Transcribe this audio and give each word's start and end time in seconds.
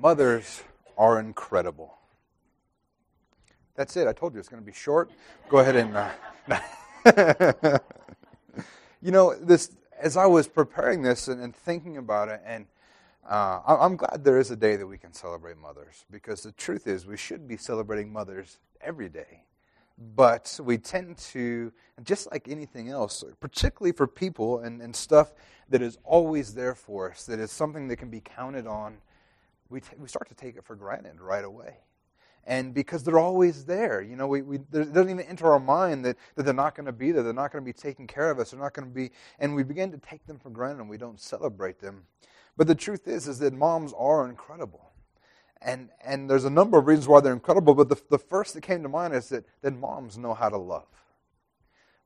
Mothers 0.00 0.62
are 0.96 1.18
incredible. 1.18 1.98
That's 3.74 3.96
it. 3.96 4.06
I 4.06 4.12
told 4.12 4.34
you 4.34 4.40
it's 4.40 4.48
going 4.48 4.62
to 4.62 4.66
be 4.66 4.72
short. 4.72 5.10
Go 5.48 5.58
ahead 5.58 5.76
and. 5.76 5.96
Uh, 5.96 7.78
you 9.02 9.10
know, 9.10 9.34
this 9.34 9.72
as 10.00 10.16
I 10.16 10.26
was 10.26 10.46
preparing 10.46 11.02
this 11.02 11.26
and, 11.26 11.42
and 11.42 11.54
thinking 11.54 11.96
about 11.96 12.28
it, 12.28 12.40
and 12.44 12.66
uh, 13.28 13.60
I'm 13.66 13.96
glad 13.96 14.22
there 14.22 14.38
is 14.38 14.50
a 14.52 14.56
day 14.56 14.76
that 14.76 14.86
we 14.86 14.98
can 14.98 15.12
celebrate 15.12 15.58
mothers 15.58 16.04
because 16.10 16.42
the 16.42 16.52
truth 16.52 16.86
is 16.86 17.04
we 17.04 17.16
should 17.16 17.48
be 17.48 17.56
celebrating 17.56 18.12
mothers 18.12 18.58
every 18.80 19.08
day. 19.08 19.42
But 20.14 20.60
we 20.62 20.78
tend 20.78 21.18
to, 21.32 21.72
just 22.04 22.30
like 22.30 22.48
anything 22.48 22.88
else, 22.88 23.24
particularly 23.40 23.90
for 23.92 24.06
people 24.06 24.60
and, 24.60 24.80
and 24.80 24.94
stuff 24.94 25.32
that 25.68 25.82
is 25.82 25.98
always 26.04 26.54
there 26.54 26.76
for 26.76 27.10
us, 27.10 27.24
that 27.26 27.40
is 27.40 27.50
something 27.50 27.88
that 27.88 27.96
can 27.96 28.08
be 28.08 28.20
counted 28.20 28.68
on, 28.68 28.98
we, 29.70 29.80
t- 29.80 29.96
we 29.98 30.08
start 30.08 30.28
to 30.28 30.34
take 30.34 30.56
it 30.56 30.64
for 30.64 30.76
granted 30.76 31.20
right 31.20 31.44
away. 31.44 31.78
And 32.44 32.72
because 32.72 33.02
they're 33.02 33.18
always 33.18 33.66
there, 33.66 34.00
you 34.00 34.16
know, 34.16 34.26
we, 34.26 34.40
we, 34.40 34.56
it 34.56 34.70
doesn't 34.70 35.10
even 35.10 35.20
enter 35.20 35.52
our 35.52 35.60
mind 35.60 36.04
that, 36.06 36.16
that 36.34 36.44
they're 36.44 36.54
not 36.54 36.74
going 36.74 36.86
to 36.86 36.92
be 36.92 37.12
there, 37.12 37.22
they're 37.22 37.34
not 37.34 37.52
going 37.52 37.62
to 37.62 37.66
be 37.66 37.74
taking 37.74 38.06
care 38.06 38.30
of 38.30 38.38
us, 38.38 38.52
they're 38.52 38.60
not 38.60 38.72
going 38.72 38.88
to 38.88 38.94
be, 38.94 39.10
and 39.38 39.54
we 39.54 39.62
begin 39.62 39.90
to 39.92 39.98
take 39.98 40.26
them 40.26 40.38
for 40.38 40.48
granted 40.48 40.80
and 40.80 40.88
we 40.88 40.96
don't 40.96 41.20
celebrate 41.20 41.78
them. 41.80 42.04
But 42.56 42.66
the 42.66 42.74
truth 42.74 43.06
is, 43.06 43.28
is 43.28 43.38
that 43.40 43.52
moms 43.52 43.92
are 43.98 44.26
incredible. 44.26 44.92
And, 45.60 45.90
and 46.02 46.30
there's 46.30 46.44
a 46.44 46.50
number 46.50 46.78
of 46.78 46.86
reasons 46.86 47.08
why 47.08 47.20
they're 47.20 47.32
incredible, 47.32 47.74
but 47.74 47.88
the, 47.88 48.00
the 48.08 48.18
first 48.18 48.54
that 48.54 48.62
came 48.62 48.82
to 48.82 48.88
mind 48.88 49.14
is 49.14 49.28
that, 49.28 49.44
that 49.60 49.76
moms 49.76 50.16
know 50.16 50.32
how 50.32 50.48
to 50.48 50.56
love. 50.56 50.86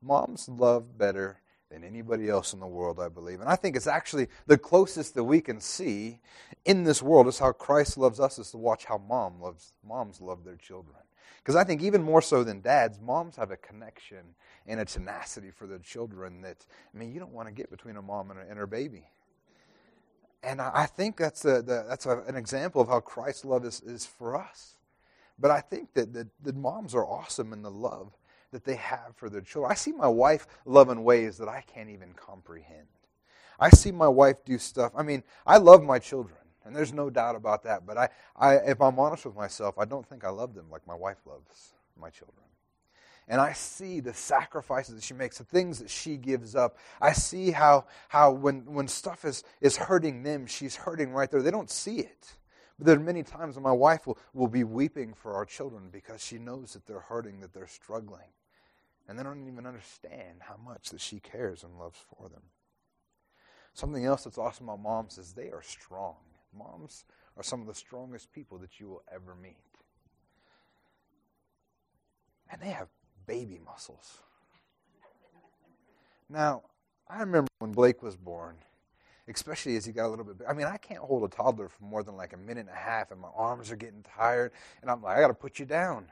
Moms 0.03 0.49
love 0.49 0.99
better 0.99 1.42
than 1.73 1.85
anybody 1.85 2.29
else 2.29 2.53
in 2.53 2.61
the 2.61 2.67
world, 2.67 3.01
I 3.01 3.09
believe. 3.09 3.41
And 3.41 3.49
I 3.49 3.57
think 3.57 3.77
it's 3.77 3.87
actually 3.87 4.29
the 4.47 4.59
closest 4.59 5.15
that 5.15 5.25
we 5.25 5.41
can 5.41 5.59
see 5.59 6.21
in 6.65 6.85
this 6.85 7.03
world 7.03 7.27
is 7.29 7.39
how 7.39 7.53
Christ 7.53 7.97
loves 7.97 8.21
us 8.21 8.39
is 8.39 8.51
to 8.51 8.59
watch 8.59 8.85
how 8.85 8.99
mom 8.99 9.41
loves 9.41 9.73
moms 9.87 10.21
love 10.21 10.45
their 10.45 10.57
children. 10.57 10.97
Because 11.39 11.57
I 11.57 11.65
think 11.65 11.83
even 11.83 12.03
more 12.03 12.23
so 12.23 12.45
than 12.45 12.61
dads, 12.61 13.01
moms 13.01 13.37
have 13.37 13.51
a 13.51 13.57
connection 13.57 14.19
and 14.67 14.79
a 14.79 14.85
tenacity 14.85 15.51
for 15.51 15.67
their 15.67 15.79
children 15.79 16.43
that, 16.43 16.65
I 16.95 16.99
mean, 16.99 17.11
you 17.11 17.19
don't 17.19 17.33
want 17.33 17.49
to 17.49 17.55
get 17.55 17.71
between 17.71 17.97
a 17.97 18.03
mom 18.03 18.31
and, 18.31 18.39
and 18.39 18.59
her 18.59 18.67
baby. 18.67 19.09
And 20.45 20.61
I, 20.61 20.71
I 20.75 20.87
think 20.87 21.17
that's, 21.17 21.45
a, 21.45 21.63
the, 21.63 21.85
that's 21.89 22.07
a, 22.07 22.21
an 22.29 22.37
example 22.37 22.81
of 22.81 22.89
how 22.89 23.01
Christ's 23.01 23.45
love 23.45 23.65
is, 23.65 23.81
is 23.81 24.07
for 24.07 24.37
us. 24.37 24.77
But 25.39 25.51
I 25.51 25.61
think 25.61 25.95
that, 25.95 26.13
that, 26.13 26.29
that 26.45 26.55
moms 26.55 26.95
are 26.95 27.05
awesome 27.05 27.53
in 27.53 27.63
the 27.63 27.71
love 27.71 28.13
that 28.53 28.65
they 28.65 28.77
have 28.77 29.13
for 29.17 29.29
their 29.29 29.41
children. 29.41 29.73
I 29.73 29.75
see 29.75 29.93
my 29.93 30.09
wife 30.09 30.47
love 30.65 30.89
in 30.91 31.03
ways 31.05 31.39
that 31.39 31.49
I 31.49 31.63
can't 31.67 31.91
even 31.91 32.13
comprehend. 32.15 32.87
I 33.59 33.71
see 33.71 33.93
my 33.93 34.09
wife 34.09 34.45
do 34.45 34.59
stuff. 34.59 34.93
I 34.97 35.03
mean, 35.03 35.23
I 35.47 35.59
love 35.59 35.83
my 35.83 35.99
children, 35.99 36.39
and 36.65 36.75
there's 36.75 36.93
no 36.93 37.11
doubt 37.11 37.37
about 37.37 37.65
that. 37.65 37.87
But 37.87 37.99
I, 37.99 38.09
I, 38.37 38.55
if 38.57 38.81
I'm 38.81 38.99
honest 38.99 39.25
with 39.25 39.37
myself, 39.37 39.79
I 39.79 39.85
don't 39.85 40.07
think 40.07 40.25
I 40.25 40.31
love 40.31 40.55
them 40.55 40.67
like 40.71 40.87
my 40.87 40.95
wife 40.95 41.19
loves 41.27 41.75
my 42.01 42.11
children. 42.11 42.39
And 43.29 43.41
I 43.41 43.53
see 43.53 44.01
the 44.01 44.13
sacrifices 44.13 44.97
that 44.97 45.05
she 45.05 45.15
makes, 45.15 45.39
the 45.39 45.45
things 45.45 45.79
that 45.79 45.89
she 45.89 46.17
gives 46.17 46.57
up. 46.57 46.77
I 47.01 47.13
see 47.13 47.53
how, 47.53 47.87
how 48.09 48.33
when, 48.33 48.65
when 48.67 48.89
stuff 48.89 49.25
is, 49.25 49.45
is 49.61 49.77
hurting 49.77 50.23
them, 50.25 50.47
she's 50.47 50.75
hurting 50.75 51.13
right 51.13 51.31
there. 51.31 51.41
They 51.41 51.53
don't 51.53 51.71
see 51.71 52.01
it. 52.01 52.35
But 52.79 52.87
there 52.87 52.97
are 52.97 53.01
many 53.01 53.23
times 53.23 53.55
when 53.55 53.63
my 53.63 53.73
wife 53.73 54.07
will, 54.07 54.19
will 54.35 54.49
be 54.49 54.65
weeping 54.65 55.15
for 55.15 55.35
our 55.35 55.45
children 55.45 55.89
because 55.93 56.23
she 56.23 56.39
knows 56.39 56.73
that 56.73 56.85
they're 56.85 56.99
hurting, 56.99 57.41
that 57.41 57.55
they're 57.55 57.69
struggling. 57.69 58.27
And 59.09 59.19
they 59.19 59.23
don't 59.23 59.47
even 59.47 59.67
understand 59.67 60.41
how 60.41 60.57
much 60.57 60.91
that 60.91 61.01
she 61.01 61.19
cares 61.19 61.65
and 61.65 61.79
loves 61.79 61.99
for 62.17 62.29
them. 62.29 62.43
Something 63.75 64.05
else 64.05 64.25
that's 64.25 64.39
awesome 64.39 64.69
about 64.69 64.81
moms 64.81 65.19
is 65.19 65.33
they 65.33 65.51
are 65.51 65.63
strong. 65.63 66.17
Moms 66.57 67.05
are 67.37 67.43
some 67.43 67.61
of 67.61 67.67
the 67.67 67.75
strongest 67.75 68.33
people 68.33 68.59
that 68.59 68.79
you 68.79 68.89
will 68.89 69.03
ever 69.13 69.35
meet. 69.35 69.57
And 72.51 72.61
they 72.61 72.69
have 72.69 72.89
baby 73.27 73.61
muscles. 73.65 74.19
Now, 76.29 76.63
I 77.09 77.21
remember 77.21 77.49
when 77.59 77.73
Blake 77.73 78.03
was 78.03 78.17
born, 78.17 78.57
especially 79.29 79.77
as 79.77 79.85
he 79.85 79.93
got 79.93 80.07
a 80.07 80.09
little 80.09 80.25
bit 80.25 80.39
bigger. 80.39 80.51
I 80.51 80.55
mean, 80.55 80.67
I 80.67 80.77
can't 80.77 81.01
hold 81.01 81.25
a 81.25 81.35
toddler 81.35 81.69
for 81.69 81.85
more 81.85 82.03
than 82.03 82.17
like 82.17 82.35
a 82.35 82.37
minute 82.37 82.61
and 82.61 82.69
a 82.69 82.75
half, 82.75 83.11
and 83.11 83.21
my 83.21 83.29
arms 83.35 83.71
are 83.71 83.77
getting 83.77 84.03
tired, 84.03 84.53
and 84.83 84.91
I'm 84.91 85.03
like, 85.03 85.17
I 85.17 85.21
got 85.21 85.29
to 85.29 85.35
put 85.35 85.59
you 85.59 85.67
down. 85.67 86.11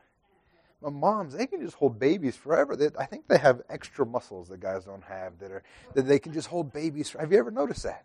But 0.82 0.92
moms, 0.92 1.34
they 1.34 1.46
can 1.46 1.60
just 1.60 1.76
hold 1.76 1.98
babies 1.98 2.36
forever. 2.36 2.74
They, 2.74 2.88
I 2.98 3.04
think 3.04 3.28
they 3.28 3.38
have 3.38 3.60
extra 3.68 4.06
muscles 4.06 4.48
that 4.48 4.60
guys 4.60 4.84
don't 4.84 5.04
have 5.04 5.38
that 5.38 5.50
are 5.50 5.62
that 5.94 6.06
they 6.06 6.18
can 6.18 6.32
just 6.32 6.48
hold 6.48 6.72
babies. 6.72 7.14
Have 7.18 7.32
you 7.32 7.38
ever 7.38 7.50
noticed 7.50 7.82
that? 7.82 8.04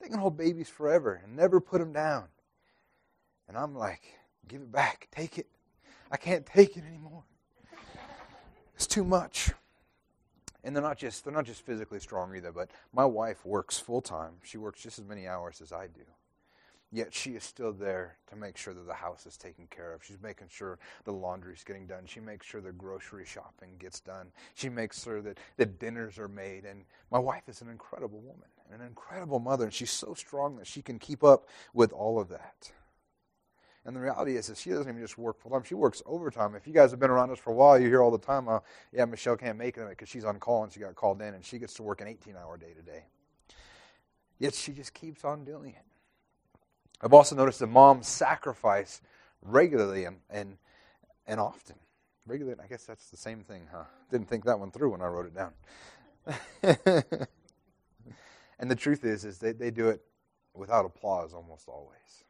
They 0.00 0.08
can 0.08 0.18
hold 0.18 0.36
babies 0.36 0.68
forever 0.68 1.20
and 1.24 1.36
never 1.36 1.60
put 1.60 1.78
them 1.78 1.92
down. 1.92 2.24
And 3.48 3.56
I'm 3.58 3.74
like, 3.74 4.02
give 4.46 4.60
it 4.60 4.70
back, 4.70 5.08
take 5.10 5.36
it. 5.38 5.46
I 6.10 6.16
can't 6.16 6.46
take 6.46 6.76
it 6.76 6.84
anymore. 6.84 7.24
It's 8.76 8.86
too 8.86 9.04
much. 9.04 9.50
And 10.62 10.74
they're 10.74 10.82
not 10.82 10.98
just 10.98 11.24
they're 11.24 11.34
not 11.34 11.44
just 11.44 11.66
physically 11.66 12.00
strong 12.00 12.34
either, 12.36 12.52
but 12.52 12.70
my 12.92 13.04
wife 13.04 13.44
works 13.44 13.78
full 13.78 14.00
time. 14.00 14.34
She 14.42 14.58
works 14.58 14.82
just 14.82 14.98
as 14.98 15.04
many 15.04 15.26
hours 15.26 15.60
as 15.60 15.72
I 15.72 15.86
do. 15.88 16.02
Yet 16.92 17.14
she 17.14 17.36
is 17.36 17.44
still 17.44 17.72
there 17.72 18.16
to 18.30 18.36
make 18.36 18.56
sure 18.56 18.74
that 18.74 18.86
the 18.86 18.94
house 18.94 19.24
is 19.24 19.36
taken 19.36 19.68
care 19.68 19.92
of. 19.92 20.02
She's 20.02 20.20
making 20.20 20.48
sure 20.50 20.78
the 21.04 21.12
laundry 21.12 21.54
is 21.54 21.62
getting 21.62 21.86
done. 21.86 22.04
She 22.06 22.18
makes 22.18 22.46
sure 22.46 22.60
the 22.60 22.72
grocery 22.72 23.24
shopping 23.24 23.76
gets 23.78 24.00
done. 24.00 24.32
She 24.54 24.68
makes 24.68 25.02
sure 25.02 25.22
that 25.22 25.38
the 25.56 25.66
dinners 25.66 26.18
are 26.18 26.26
made. 26.26 26.64
And 26.64 26.84
my 27.12 27.20
wife 27.20 27.48
is 27.48 27.62
an 27.62 27.68
incredible 27.68 28.20
woman, 28.20 28.48
an 28.72 28.80
incredible 28.80 29.38
mother, 29.38 29.64
and 29.64 29.72
she's 29.72 29.92
so 29.92 30.14
strong 30.14 30.56
that 30.56 30.66
she 30.66 30.82
can 30.82 30.98
keep 30.98 31.22
up 31.22 31.48
with 31.72 31.92
all 31.92 32.18
of 32.18 32.28
that. 32.30 32.72
And 33.84 33.94
the 33.96 34.00
reality 34.00 34.36
is 34.36 34.48
that 34.48 34.58
she 34.58 34.70
doesn't 34.70 34.88
even 34.88 35.00
just 35.00 35.16
work 35.16 35.38
full 35.40 35.52
time; 35.52 35.62
she 35.62 35.74
works 35.74 36.02
overtime. 36.04 36.54
If 36.54 36.66
you 36.66 36.74
guys 36.74 36.90
have 36.90 37.00
been 37.00 37.10
around 37.10 37.30
us 37.30 37.38
for 37.38 37.50
a 37.50 37.54
while, 37.54 37.78
you 37.78 37.86
hear 37.86 38.02
all 38.02 38.10
the 38.10 38.18
time, 38.18 38.48
uh, 38.48 38.60
"Yeah, 38.92 39.06
Michelle 39.06 39.36
can't 39.36 39.56
make 39.56 39.78
it 39.78 39.88
because 39.88 40.08
she's 40.08 40.24
on 40.24 40.38
call 40.38 40.64
and 40.64 40.72
she 40.72 40.80
got 40.80 40.94
called 40.96 41.22
in, 41.22 41.34
and 41.34 41.44
she 41.44 41.58
gets 41.58 41.74
to 41.74 41.82
work 41.82 42.00
an 42.00 42.08
18-hour 42.08 42.58
day 42.58 42.74
today." 42.74 43.06
Yet 44.38 44.54
she 44.54 44.72
just 44.72 44.92
keeps 44.92 45.24
on 45.24 45.44
doing 45.44 45.74
it. 45.74 45.89
I've 47.02 47.12
also 47.12 47.34
noticed 47.34 47.60
that 47.60 47.68
moms 47.68 48.06
sacrifice 48.06 49.00
regularly 49.42 50.04
and, 50.04 50.18
and, 50.28 50.58
and 51.26 51.40
often. 51.40 51.76
Regularly, 52.26 52.58
I 52.62 52.66
guess 52.66 52.84
that's 52.84 53.08
the 53.10 53.16
same 53.16 53.40
thing, 53.40 53.62
huh? 53.72 53.84
Didn't 54.10 54.28
think 54.28 54.44
that 54.44 54.58
one 54.58 54.70
through 54.70 54.90
when 54.90 55.00
I 55.00 55.06
wrote 55.06 55.26
it 55.26 55.34
down. 55.34 55.52
and 58.58 58.70
the 58.70 58.76
truth 58.76 59.04
is, 59.04 59.24
is 59.24 59.38
they, 59.38 59.52
they 59.52 59.70
do 59.70 59.88
it 59.88 60.02
without 60.54 60.84
applause 60.84 61.32
almost 61.32 61.68
always. 61.68 62.24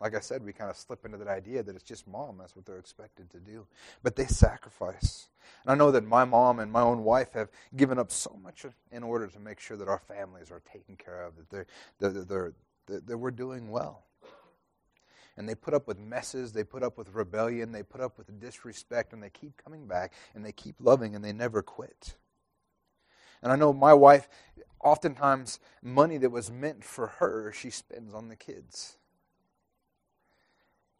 Like 0.00 0.14
I 0.14 0.20
said, 0.20 0.44
we 0.44 0.52
kind 0.52 0.70
of 0.70 0.76
slip 0.76 1.04
into 1.06 1.16
that 1.18 1.28
idea 1.28 1.62
that 1.62 1.74
it's 1.74 1.84
just 1.84 2.06
mom. 2.06 2.36
That's 2.38 2.54
what 2.54 2.66
they're 2.66 2.78
expected 2.78 3.30
to 3.30 3.38
do. 3.38 3.66
But 4.02 4.16
they 4.16 4.26
sacrifice. 4.26 5.28
And 5.64 5.72
I 5.72 5.76
know 5.76 5.90
that 5.92 6.04
my 6.04 6.24
mom 6.24 6.58
and 6.58 6.70
my 6.70 6.82
own 6.82 7.04
wife 7.04 7.32
have 7.32 7.48
given 7.74 7.98
up 7.98 8.10
so 8.10 8.36
much 8.42 8.66
in 8.92 9.02
order 9.02 9.26
to 9.28 9.40
make 9.40 9.60
sure 9.60 9.76
that 9.76 9.88
our 9.88 10.00
families 10.00 10.50
are 10.50 10.60
taken 10.70 10.96
care 10.96 11.22
of, 11.22 11.36
that 11.36 11.48
they're, 11.48 11.66
that 12.00 12.28
they're, 12.28 12.52
that, 12.86 13.06
that 13.06 13.18
we're 13.18 13.30
doing 13.30 13.70
well. 13.70 14.04
And 15.36 15.48
they 15.48 15.54
put 15.54 15.74
up 15.74 15.88
with 15.88 15.98
messes, 15.98 16.52
they 16.52 16.62
put 16.62 16.82
up 16.82 16.96
with 16.96 17.12
rebellion, 17.12 17.72
they 17.72 17.82
put 17.82 18.00
up 18.00 18.18
with 18.18 18.38
disrespect, 18.38 19.12
and 19.12 19.22
they 19.22 19.30
keep 19.30 19.56
coming 19.56 19.86
back 19.86 20.12
and 20.34 20.44
they 20.44 20.52
keep 20.52 20.76
loving 20.78 21.16
and 21.16 21.24
they 21.24 21.32
never 21.32 21.60
quit. 21.60 22.14
And 23.42 23.50
I 23.50 23.56
know 23.56 23.72
my 23.72 23.92
wife, 23.92 24.28
oftentimes, 24.80 25.58
money 25.82 26.18
that 26.18 26.30
was 26.30 26.50
meant 26.52 26.84
for 26.84 27.08
her, 27.18 27.52
she 27.52 27.70
spends 27.70 28.14
on 28.14 28.28
the 28.28 28.36
kids 28.36 28.96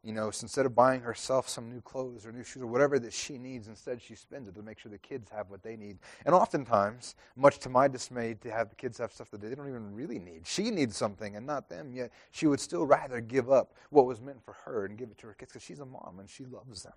you 0.05 0.13
know, 0.13 0.27
instead 0.27 0.67
of 0.67 0.75
buying 0.75 1.01
herself 1.01 1.49
some 1.49 1.71
new 1.71 1.81
clothes 1.81 2.27
or 2.27 2.33
new 2.33 2.45
shoes 2.45 2.63
or 2.63 2.67
whatever 2.67 2.99
that 2.99 3.13
she 3.13 3.39
needs, 3.39 3.69
instead 3.69 4.03
she 4.03 4.15
spends 4.15 4.49
it 4.49 4.55
to 4.55 4.63
make 4.63 4.79
sure 4.79 4.93
the 4.93 4.99
kids 4.99 5.31
have 5.31 5.51
what 5.51 5.63
they 5.63 5.77
need. 5.77 5.99
And 6.27 6.35
oftentimes, 6.35 7.15
much 7.37 7.59
to 7.61 7.71
my 7.71 7.89
dismay, 7.89 8.35
to 8.35 8.51
have 8.51 8.69
the 8.69 8.75
kids 8.75 8.99
have 8.99 9.13
stuff 9.13 9.31
that 9.31 9.41
they 9.41 9.55
don't 9.55 9.69
even 9.69 9.95
really 9.95 10.19
need. 10.19 10.47
She 10.47 10.71
needs 10.71 10.97
something 10.97 11.37
and 11.37 11.47
not 11.47 11.71
them, 11.71 11.93
yet 11.95 12.13
she 12.33 12.47
would 12.47 12.61
still 12.61 12.85
rather 12.85 13.21
give 13.23 13.51
up 13.51 13.75
what 13.89 14.05
was 14.05 14.21
meant 14.21 14.45
for 14.45 14.53
her 14.65 14.85
and 14.85 14.99
give 14.99 15.11
it 15.11 15.19
to 15.19 15.27
her 15.27 15.35
kids 15.35 15.53
because 15.53 15.65
she's 15.65 15.81
a 15.81 15.87
mom 15.87 16.19
and 16.21 16.29
she 16.29 16.45
loves 16.45 16.83
them. 16.83 16.93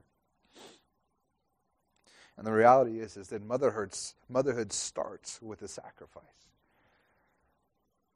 And 2.37 2.45
the 2.45 2.51
reality 2.51 2.99
is, 2.99 3.17
is 3.17 3.29
that 3.29 3.43
motherhood, 3.43 3.97
motherhood 4.29 4.71
starts 4.73 5.41
with 5.41 5.61
a 5.61 5.67
sacrifice. 5.67 6.23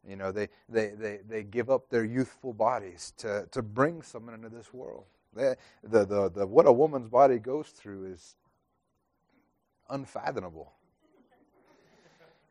You 0.07 0.15
know, 0.15 0.31
they, 0.31 0.49
they, 0.67 0.89
they, 0.97 1.19
they 1.27 1.43
give 1.43 1.69
up 1.69 1.89
their 1.89 2.03
youthful 2.03 2.53
bodies 2.53 3.13
to, 3.17 3.47
to 3.51 3.61
bring 3.61 4.01
someone 4.01 4.33
into 4.33 4.49
this 4.49 4.73
world. 4.73 5.05
They, 5.33 5.55
the, 5.83 6.05
the, 6.05 6.29
the, 6.29 6.47
what 6.47 6.65
a 6.65 6.71
woman's 6.71 7.07
body 7.07 7.37
goes 7.37 7.67
through 7.69 8.11
is 8.11 8.35
unfathomable. 9.89 10.73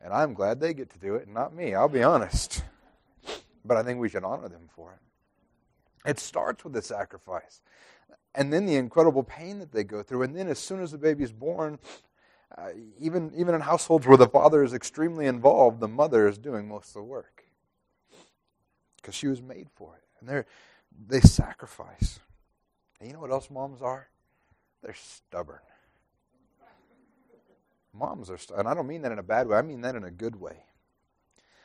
And 0.00 0.14
I'm 0.14 0.32
glad 0.32 0.61
they 0.61 0.73
get 0.73 0.91
to 0.91 0.99
do 0.99 1.17
it, 1.17 1.26
and 1.26 1.35
not 1.35 1.55
me, 1.55 1.75
I'll 1.75 1.88
be 1.88 2.02
honest. 2.02 2.64
But 3.64 3.76
I 3.76 3.82
think 3.82 4.00
we 4.00 4.08
should 4.08 4.25
honor 4.25 4.49
them 4.49 4.69
for 4.75 4.93
it. 4.93 6.08
It 6.08 6.19
starts 6.19 6.64
with 6.64 6.73
the 6.73 6.81
sacrifice, 6.81 7.61
and 8.35 8.50
then 8.50 8.64
the 8.64 8.76
incredible 8.76 9.23
pain 9.23 9.58
that 9.58 9.73
they 9.73 9.85
go 9.85 10.03
through. 10.03 10.23
And 10.23 10.35
then, 10.35 10.49
as 10.49 10.58
soon 10.58 10.81
as 10.81 10.93
the 10.93 10.96
baby 10.96 11.25
is 11.25 11.32
born, 11.32 11.79
uh, 12.56 12.70
even, 12.99 13.31
even 13.37 13.55
in 13.55 13.61
households 13.61 14.06
where 14.06 14.17
the 14.17 14.26
father 14.26 14.64
is 14.64 14.73
extremely 14.73 15.26
involved, 15.26 15.81
the 15.81 15.88
mother 15.88 16.26
is 16.26 16.38
doing 16.38 16.67
most 16.67 16.88
of 16.88 16.94
the 16.94 17.03
work 17.03 17.40
because 19.00 19.14
she 19.14 19.26
was 19.26 19.41
made 19.43 19.69
for 19.75 19.97
it. 19.97 20.02
And 20.20 20.29
there, 20.29 20.47
they 21.08 21.20
sacrifice. 21.20 22.20
And 22.99 23.08
you 23.08 23.14
know 23.14 23.20
what 23.20 23.31
else 23.31 23.50
moms 23.50 23.82
are? 23.82 24.08
They're 24.82 24.94
stubborn. 24.94 25.61
Moms 27.93 28.31
are, 28.31 28.38
and 28.56 28.69
I 28.69 28.75
don't 28.75 28.87
mean 28.87 29.02
that 29.02 29.12
in 29.12 29.19
a 29.19 29.23
bad 29.23 29.49
way, 29.49 29.56
I 29.56 29.62
mean 29.62 29.81
that 29.81 29.97
in 29.97 30.05
a 30.05 30.11
good 30.11 30.37
way. 30.37 30.64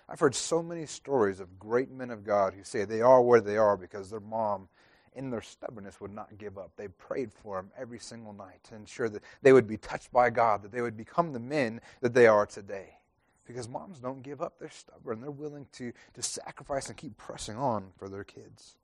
I've 0.08 0.20
heard 0.20 0.36
so 0.36 0.62
many 0.62 0.86
stories 0.86 1.40
of 1.40 1.60
great 1.60 1.92
men 1.92 2.12
of 2.12 2.24
God 2.24 2.54
who 2.54 2.64
say 2.64 2.86
they 2.86 3.02
are 3.02 3.22
where 3.22 3.42
they 3.42 3.58
are 3.58 3.76
because 3.76 4.10
their 4.10 4.20
mom, 4.20 4.70
in 5.14 5.30
their 5.30 5.42
stubbornness, 5.42 6.00
would 6.00 6.14
not 6.14 6.38
give 6.38 6.58
up. 6.58 6.72
They 6.76 6.88
prayed 6.88 7.32
for 7.34 7.58
them 7.58 7.72
every 7.78 8.00
single 8.00 8.34
night 8.34 8.64
to 8.66 8.76
ensure 8.76 9.10
that 9.10 9.24
they 9.42 9.54
would 9.54 9.68
be 9.68 9.78
touched 9.78 10.12
by 10.12 10.30
God, 10.30 10.64
that 10.64 10.72
they 10.72 10.82
would 10.82 10.98
become 10.98 11.34
the 11.34 11.40
men 11.40 11.82
that 12.02 12.14
they 12.14 12.28
are 12.28 12.46
today. 12.46 12.98
Because 13.46 13.70
moms 13.70 14.00
don't 14.00 14.24
give 14.24 14.42
up. 14.42 14.60
They're 14.60 14.70
stubborn. 14.70 15.22
They're 15.22 15.32
willing 15.32 15.68
to, 15.74 15.92
to 16.14 16.22
sacrifice 16.22 16.88
and 16.88 16.98
keep 16.98 17.18
pressing 17.18 17.58
on 17.58 17.92
for 17.98 18.10
their 18.10 18.24
kids. 18.24 18.78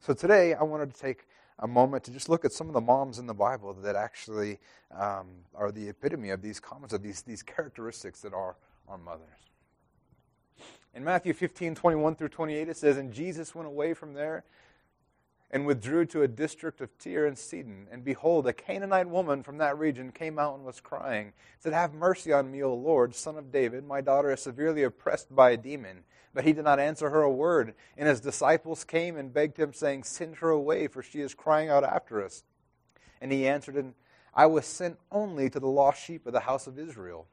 So 0.00 0.12
today, 0.14 0.54
I 0.54 0.62
wanted 0.62 0.94
to 0.94 1.00
take 1.00 1.26
a 1.58 1.66
moment 1.66 2.04
to 2.04 2.10
just 2.10 2.28
look 2.28 2.44
at 2.44 2.52
some 2.52 2.68
of 2.68 2.74
the 2.74 2.80
moms 2.80 3.18
in 3.18 3.26
the 3.26 3.34
Bible 3.34 3.74
that 3.74 3.96
actually 3.96 4.58
um, 4.94 5.26
are 5.54 5.72
the 5.72 5.88
epitome 5.88 6.30
of 6.30 6.42
these 6.42 6.60
comments, 6.60 6.94
of 6.94 7.02
these, 7.02 7.22
these 7.22 7.42
characteristics 7.42 8.20
that 8.20 8.32
are 8.32 8.56
our 8.88 8.98
mothers. 8.98 9.48
In 10.94 11.04
Matthew 11.04 11.32
15, 11.32 11.74
21 11.74 12.16
through 12.16 12.28
28, 12.28 12.68
it 12.68 12.76
says, 12.76 12.96
And 12.96 13.12
Jesus 13.12 13.54
went 13.54 13.68
away 13.68 13.94
from 13.94 14.14
there 14.14 14.44
and 15.50 15.64
withdrew 15.64 16.04
to 16.06 16.22
a 16.22 16.28
district 16.28 16.80
of 16.80 16.96
Tyre 16.98 17.26
and 17.26 17.38
Sidon. 17.38 17.86
And 17.90 18.04
behold, 18.04 18.46
a 18.46 18.52
Canaanite 18.52 19.08
woman 19.08 19.42
from 19.42 19.58
that 19.58 19.78
region 19.78 20.12
came 20.12 20.38
out 20.38 20.56
and 20.56 20.64
was 20.64 20.80
crying, 20.80 21.32
said, 21.58 21.72
Have 21.72 21.94
mercy 21.94 22.32
on 22.32 22.50
me, 22.50 22.62
O 22.62 22.74
Lord, 22.74 23.14
son 23.14 23.36
of 23.36 23.50
David. 23.50 23.86
My 23.86 24.00
daughter 24.00 24.30
is 24.30 24.40
severely 24.40 24.82
oppressed 24.82 25.34
by 25.34 25.50
a 25.50 25.56
demon. 25.56 26.04
But 26.34 26.44
he 26.44 26.52
did 26.52 26.64
not 26.64 26.78
answer 26.78 27.08
her 27.08 27.22
a 27.22 27.32
word. 27.32 27.74
And 27.96 28.08
his 28.08 28.20
disciples 28.20 28.84
came 28.84 29.16
and 29.16 29.32
begged 29.32 29.58
him, 29.58 29.72
saying, 29.72 30.04
Send 30.04 30.36
her 30.36 30.50
away, 30.50 30.86
for 30.86 31.02
she 31.02 31.20
is 31.20 31.34
crying 31.34 31.70
out 31.70 31.84
after 31.84 32.22
us. 32.22 32.44
And 33.20 33.32
he 33.32 33.48
answered, 33.48 33.76
and 33.76 33.94
I 34.34 34.46
was 34.46 34.66
sent 34.66 34.98
only 35.10 35.50
to 35.50 35.58
the 35.58 35.66
lost 35.66 36.02
sheep 36.02 36.26
of 36.26 36.32
the 36.32 36.40
house 36.40 36.66
of 36.66 36.78
Israel. 36.78 37.26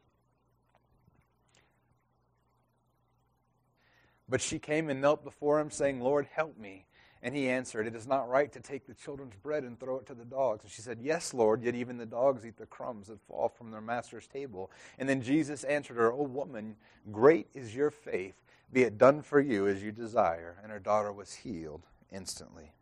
But 4.28 4.42
she 4.42 4.58
came 4.58 4.90
and 4.90 5.02
knelt 5.02 5.24
before 5.24 5.60
him, 5.60 5.70
saying, 5.70 6.02
Lord, 6.02 6.28
help 6.32 6.58
me. 6.58 6.86
And 7.26 7.36
he 7.36 7.50
answered, 7.50 7.88
It 7.88 7.96
is 7.96 8.06
not 8.06 8.30
right 8.30 8.52
to 8.52 8.60
take 8.60 8.86
the 8.86 8.94
children's 8.94 9.34
bread 9.34 9.64
and 9.64 9.80
throw 9.80 9.98
it 9.98 10.06
to 10.06 10.14
the 10.14 10.24
dogs. 10.24 10.64
And 10.64 10.72
she 10.72 10.84
said, 10.84 11.00
Yes, 11.02 11.34
Lord, 11.34 11.64
yet 11.64 11.74
even 11.74 11.98
the 11.98 12.06
dogs 12.06 12.46
eat 12.46 12.56
the 12.56 12.68
crumbs 12.68 13.08
that 13.08 13.20
fall 13.28 13.50
from 13.50 13.72
their 13.72 13.82
master's 13.82 14.28
table. 14.28 14.70
And 15.00 15.10
then 15.10 15.24
Jesus 15.24 15.64
answered 15.64 15.98
her, 15.98 16.14
O 16.14 16.22
woman, 16.22 16.76
great 17.12 17.48
is 17.56 17.76
your 17.76 17.90
faith. 17.90 18.36
Be 18.72 18.84
it 18.84 19.00
done 19.00 19.24
for 19.24 19.40
you 19.40 19.66
as 19.66 19.82
you 19.82 19.92
desire. 19.92 20.60
And 20.62 20.72
her 20.72 20.78
daughter 20.78 21.12
was 21.12 21.34
healed 21.34 21.82
instantly. 22.12 22.74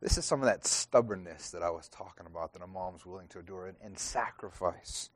This 0.00 0.16
is 0.16 0.24
some 0.24 0.40
of 0.40 0.46
that 0.46 0.66
stubbornness 0.66 1.50
that 1.50 1.62
I 1.62 1.68
was 1.68 1.90
talking 1.90 2.24
about 2.24 2.54
that 2.54 2.62
a 2.62 2.66
mom's 2.66 3.04
willing 3.04 3.28
to 3.28 3.40
endure 3.40 3.66
and, 3.66 3.76
and 3.84 3.98
sacrifice. 3.98 5.10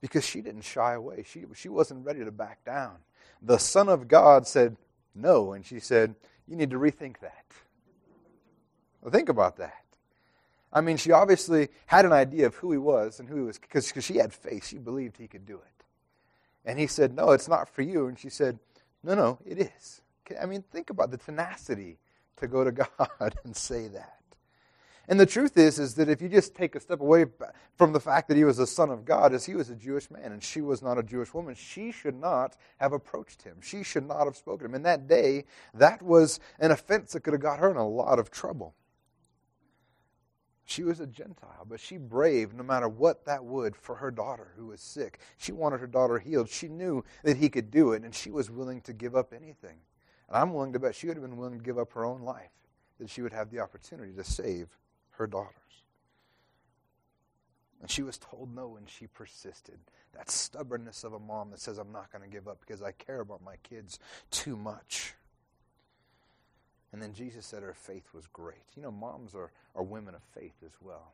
Because 0.00 0.24
she 0.24 0.40
didn't 0.40 0.62
shy 0.62 0.94
away. 0.94 1.24
She, 1.28 1.46
she 1.56 1.68
wasn't 1.68 2.06
ready 2.06 2.24
to 2.24 2.30
back 2.30 2.64
down. 2.64 2.98
The 3.42 3.58
Son 3.58 3.88
of 3.88 4.06
God 4.06 4.46
said, 4.46 4.76
no. 5.14 5.52
And 5.52 5.64
she 5.64 5.80
said, 5.80 6.14
You 6.46 6.56
need 6.56 6.70
to 6.70 6.78
rethink 6.78 7.18
that. 7.20 7.44
Well, 9.02 9.12
think 9.12 9.28
about 9.28 9.56
that. 9.56 9.84
I 10.72 10.80
mean, 10.80 10.96
she 10.96 11.12
obviously 11.12 11.68
had 11.86 12.04
an 12.04 12.12
idea 12.12 12.46
of 12.46 12.54
who 12.56 12.72
he 12.72 12.78
was 12.78 13.20
and 13.20 13.28
who 13.28 13.36
he 13.36 13.42
was, 13.42 13.58
because 13.58 13.92
she 14.00 14.16
had 14.16 14.32
faith. 14.32 14.66
She 14.66 14.78
believed 14.78 15.16
he 15.16 15.26
could 15.26 15.46
do 15.46 15.56
it. 15.56 15.84
And 16.64 16.78
he 16.78 16.86
said, 16.86 17.14
No, 17.14 17.30
it's 17.30 17.48
not 17.48 17.68
for 17.68 17.82
you. 17.82 18.06
And 18.06 18.18
she 18.18 18.28
said, 18.28 18.58
No, 19.02 19.14
no, 19.14 19.38
it 19.46 19.58
is. 19.58 20.02
I 20.40 20.46
mean, 20.46 20.62
think 20.70 20.90
about 20.90 21.10
the 21.10 21.16
tenacity 21.16 21.98
to 22.36 22.46
go 22.46 22.64
to 22.64 22.72
God 22.98 23.34
and 23.44 23.56
say 23.56 23.88
that. 23.88 24.17
And 25.10 25.18
the 25.18 25.24
truth 25.24 25.56
is, 25.56 25.78
is 25.78 25.94
that 25.94 26.10
if 26.10 26.20
you 26.20 26.28
just 26.28 26.54
take 26.54 26.74
a 26.74 26.80
step 26.80 27.00
away 27.00 27.24
from 27.76 27.94
the 27.94 28.00
fact 28.00 28.28
that 28.28 28.36
he 28.36 28.44
was 28.44 28.58
the 28.58 28.66
son 28.66 28.90
of 28.90 29.06
God, 29.06 29.32
as 29.32 29.46
he 29.46 29.54
was 29.54 29.70
a 29.70 29.74
Jewish 29.74 30.10
man 30.10 30.32
and 30.32 30.42
she 30.42 30.60
was 30.60 30.82
not 30.82 30.98
a 30.98 31.02
Jewish 31.02 31.32
woman, 31.32 31.54
she 31.54 31.90
should 31.90 32.14
not 32.14 32.58
have 32.76 32.92
approached 32.92 33.40
him. 33.40 33.56
She 33.62 33.82
should 33.82 34.06
not 34.06 34.26
have 34.26 34.36
spoken 34.36 34.60
to 34.60 34.64
him. 34.66 34.74
In 34.74 34.82
that 34.82 35.08
day, 35.08 35.46
that 35.72 36.02
was 36.02 36.40
an 36.58 36.72
offense 36.72 37.12
that 37.12 37.20
could 37.20 37.32
have 37.32 37.40
got 37.40 37.58
her 37.58 37.70
in 37.70 37.78
a 37.78 37.88
lot 37.88 38.18
of 38.18 38.30
trouble. 38.30 38.74
She 40.66 40.82
was 40.82 41.00
a 41.00 41.06
Gentile, 41.06 41.64
but 41.66 41.80
she 41.80 41.96
braved 41.96 42.54
no 42.54 42.62
matter 42.62 42.90
what 42.90 43.24
that 43.24 43.42
would 43.42 43.74
for 43.74 43.94
her 43.94 44.10
daughter 44.10 44.52
who 44.58 44.66
was 44.66 44.82
sick. 44.82 45.20
She 45.38 45.52
wanted 45.52 45.80
her 45.80 45.86
daughter 45.86 46.18
healed. 46.18 46.50
She 46.50 46.68
knew 46.68 47.02
that 47.24 47.38
he 47.38 47.48
could 47.48 47.70
do 47.70 47.92
it, 47.92 48.02
and 48.02 48.14
she 48.14 48.30
was 48.30 48.50
willing 48.50 48.82
to 48.82 48.92
give 48.92 49.16
up 49.16 49.32
anything. 49.32 49.78
And 50.28 50.36
I'm 50.36 50.52
willing 50.52 50.74
to 50.74 50.78
bet 50.78 50.94
she 50.94 51.06
would 51.06 51.16
have 51.16 51.24
been 51.24 51.38
willing 51.38 51.56
to 51.56 51.64
give 51.64 51.78
up 51.78 51.94
her 51.94 52.04
own 52.04 52.20
life 52.20 52.50
that 53.00 53.08
she 53.08 53.22
would 53.22 53.32
have 53.32 53.50
the 53.50 53.60
opportunity 53.60 54.12
to 54.12 54.24
save 54.24 54.76
her 55.18 55.26
daughters. 55.26 55.54
And 57.80 57.90
she 57.90 58.02
was 58.02 58.18
told 58.18 58.54
no, 58.54 58.76
and 58.76 58.88
she 58.88 59.06
persisted. 59.06 59.78
That 60.14 60.30
stubbornness 60.30 61.04
of 61.04 61.12
a 61.12 61.18
mom 61.18 61.50
that 61.50 61.60
says, 61.60 61.78
I'm 61.78 61.92
not 61.92 62.10
going 62.10 62.22
to 62.22 62.30
give 62.30 62.48
up 62.48 62.60
because 62.60 62.82
I 62.82 62.92
care 62.92 63.20
about 63.20 63.44
my 63.44 63.56
kids 63.62 63.98
too 64.30 64.56
much. 64.56 65.14
And 66.92 67.02
then 67.02 67.12
Jesus 67.12 67.46
said 67.46 67.62
her 67.62 67.74
faith 67.74 68.08
was 68.14 68.26
great. 68.26 68.64
You 68.74 68.82
know, 68.82 68.90
moms 68.90 69.34
are, 69.34 69.52
are 69.74 69.82
women 69.82 70.14
of 70.14 70.22
faith 70.22 70.56
as 70.64 70.72
well. 70.80 71.12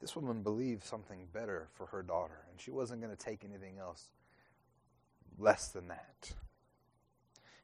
This 0.00 0.16
woman 0.16 0.42
believed 0.42 0.84
something 0.84 1.26
better 1.32 1.68
for 1.72 1.86
her 1.86 2.02
daughter, 2.02 2.44
and 2.50 2.60
she 2.60 2.70
wasn't 2.70 3.00
going 3.00 3.16
to 3.16 3.22
take 3.22 3.44
anything 3.44 3.78
else 3.78 4.10
less 5.38 5.68
than 5.68 5.88
that 5.88 6.32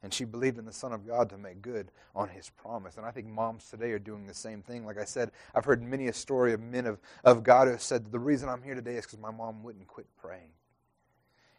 and 0.02 0.12
she 0.12 0.24
believed 0.24 0.58
in 0.58 0.64
the 0.64 0.72
Son 0.72 0.92
of 0.92 1.06
God 1.06 1.28
to 1.30 1.38
make 1.38 1.60
good 1.60 1.90
on 2.14 2.28
his 2.28 2.50
promise. 2.50 2.96
And 2.96 3.04
I 3.04 3.10
think 3.10 3.26
moms 3.26 3.68
today 3.68 3.90
are 3.90 3.98
doing 3.98 4.26
the 4.26 4.34
same 4.34 4.62
thing. 4.62 4.86
Like 4.86 4.98
I 4.98 5.04
said, 5.04 5.30
I've 5.54 5.64
heard 5.64 5.82
many 5.82 6.08
a 6.08 6.12
story 6.12 6.54
of 6.54 6.60
men 6.60 6.86
of, 6.86 6.98
of 7.22 7.42
God 7.42 7.68
who 7.68 7.76
said, 7.78 8.10
The 8.10 8.18
reason 8.18 8.48
I'm 8.48 8.62
here 8.62 8.74
today 8.74 8.94
is 8.94 9.04
because 9.04 9.18
my 9.18 9.30
mom 9.30 9.62
wouldn't 9.62 9.86
quit 9.86 10.06
praying. 10.20 10.50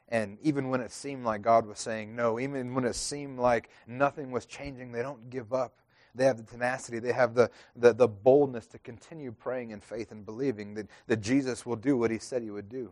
And 0.09 0.37
even 0.41 0.69
when 0.69 0.81
it 0.81 0.91
seemed 0.91 1.23
like 1.23 1.41
God 1.41 1.65
was 1.65 1.79
saying 1.79 2.15
no, 2.15 2.39
even 2.39 2.73
when 2.73 2.83
it 2.83 2.95
seemed 2.95 3.39
like 3.39 3.69
nothing 3.87 4.31
was 4.31 4.45
changing, 4.45 4.91
they 4.91 5.01
don't 5.01 5.29
give 5.29 5.53
up. 5.53 5.77
They 6.13 6.25
have 6.25 6.35
the 6.35 6.43
tenacity, 6.43 6.99
they 6.99 7.13
have 7.13 7.35
the, 7.35 7.49
the, 7.77 7.93
the 7.93 8.07
boldness 8.07 8.67
to 8.67 8.79
continue 8.79 9.31
praying 9.31 9.71
in 9.71 9.79
faith 9.79 10.11
and 10.11 10.25
believing 10.25 10.73
that, 10.73 10.87
that 11.07 11.21
Jesus 11.21 11.65
will 11.65 11.77
do 11.77 11.95
what 11.95 12.11
he 12.11 12.19
said 12.19 12.41
he 12.41 12.51
would 12.51 12.67
do 12.67 12.91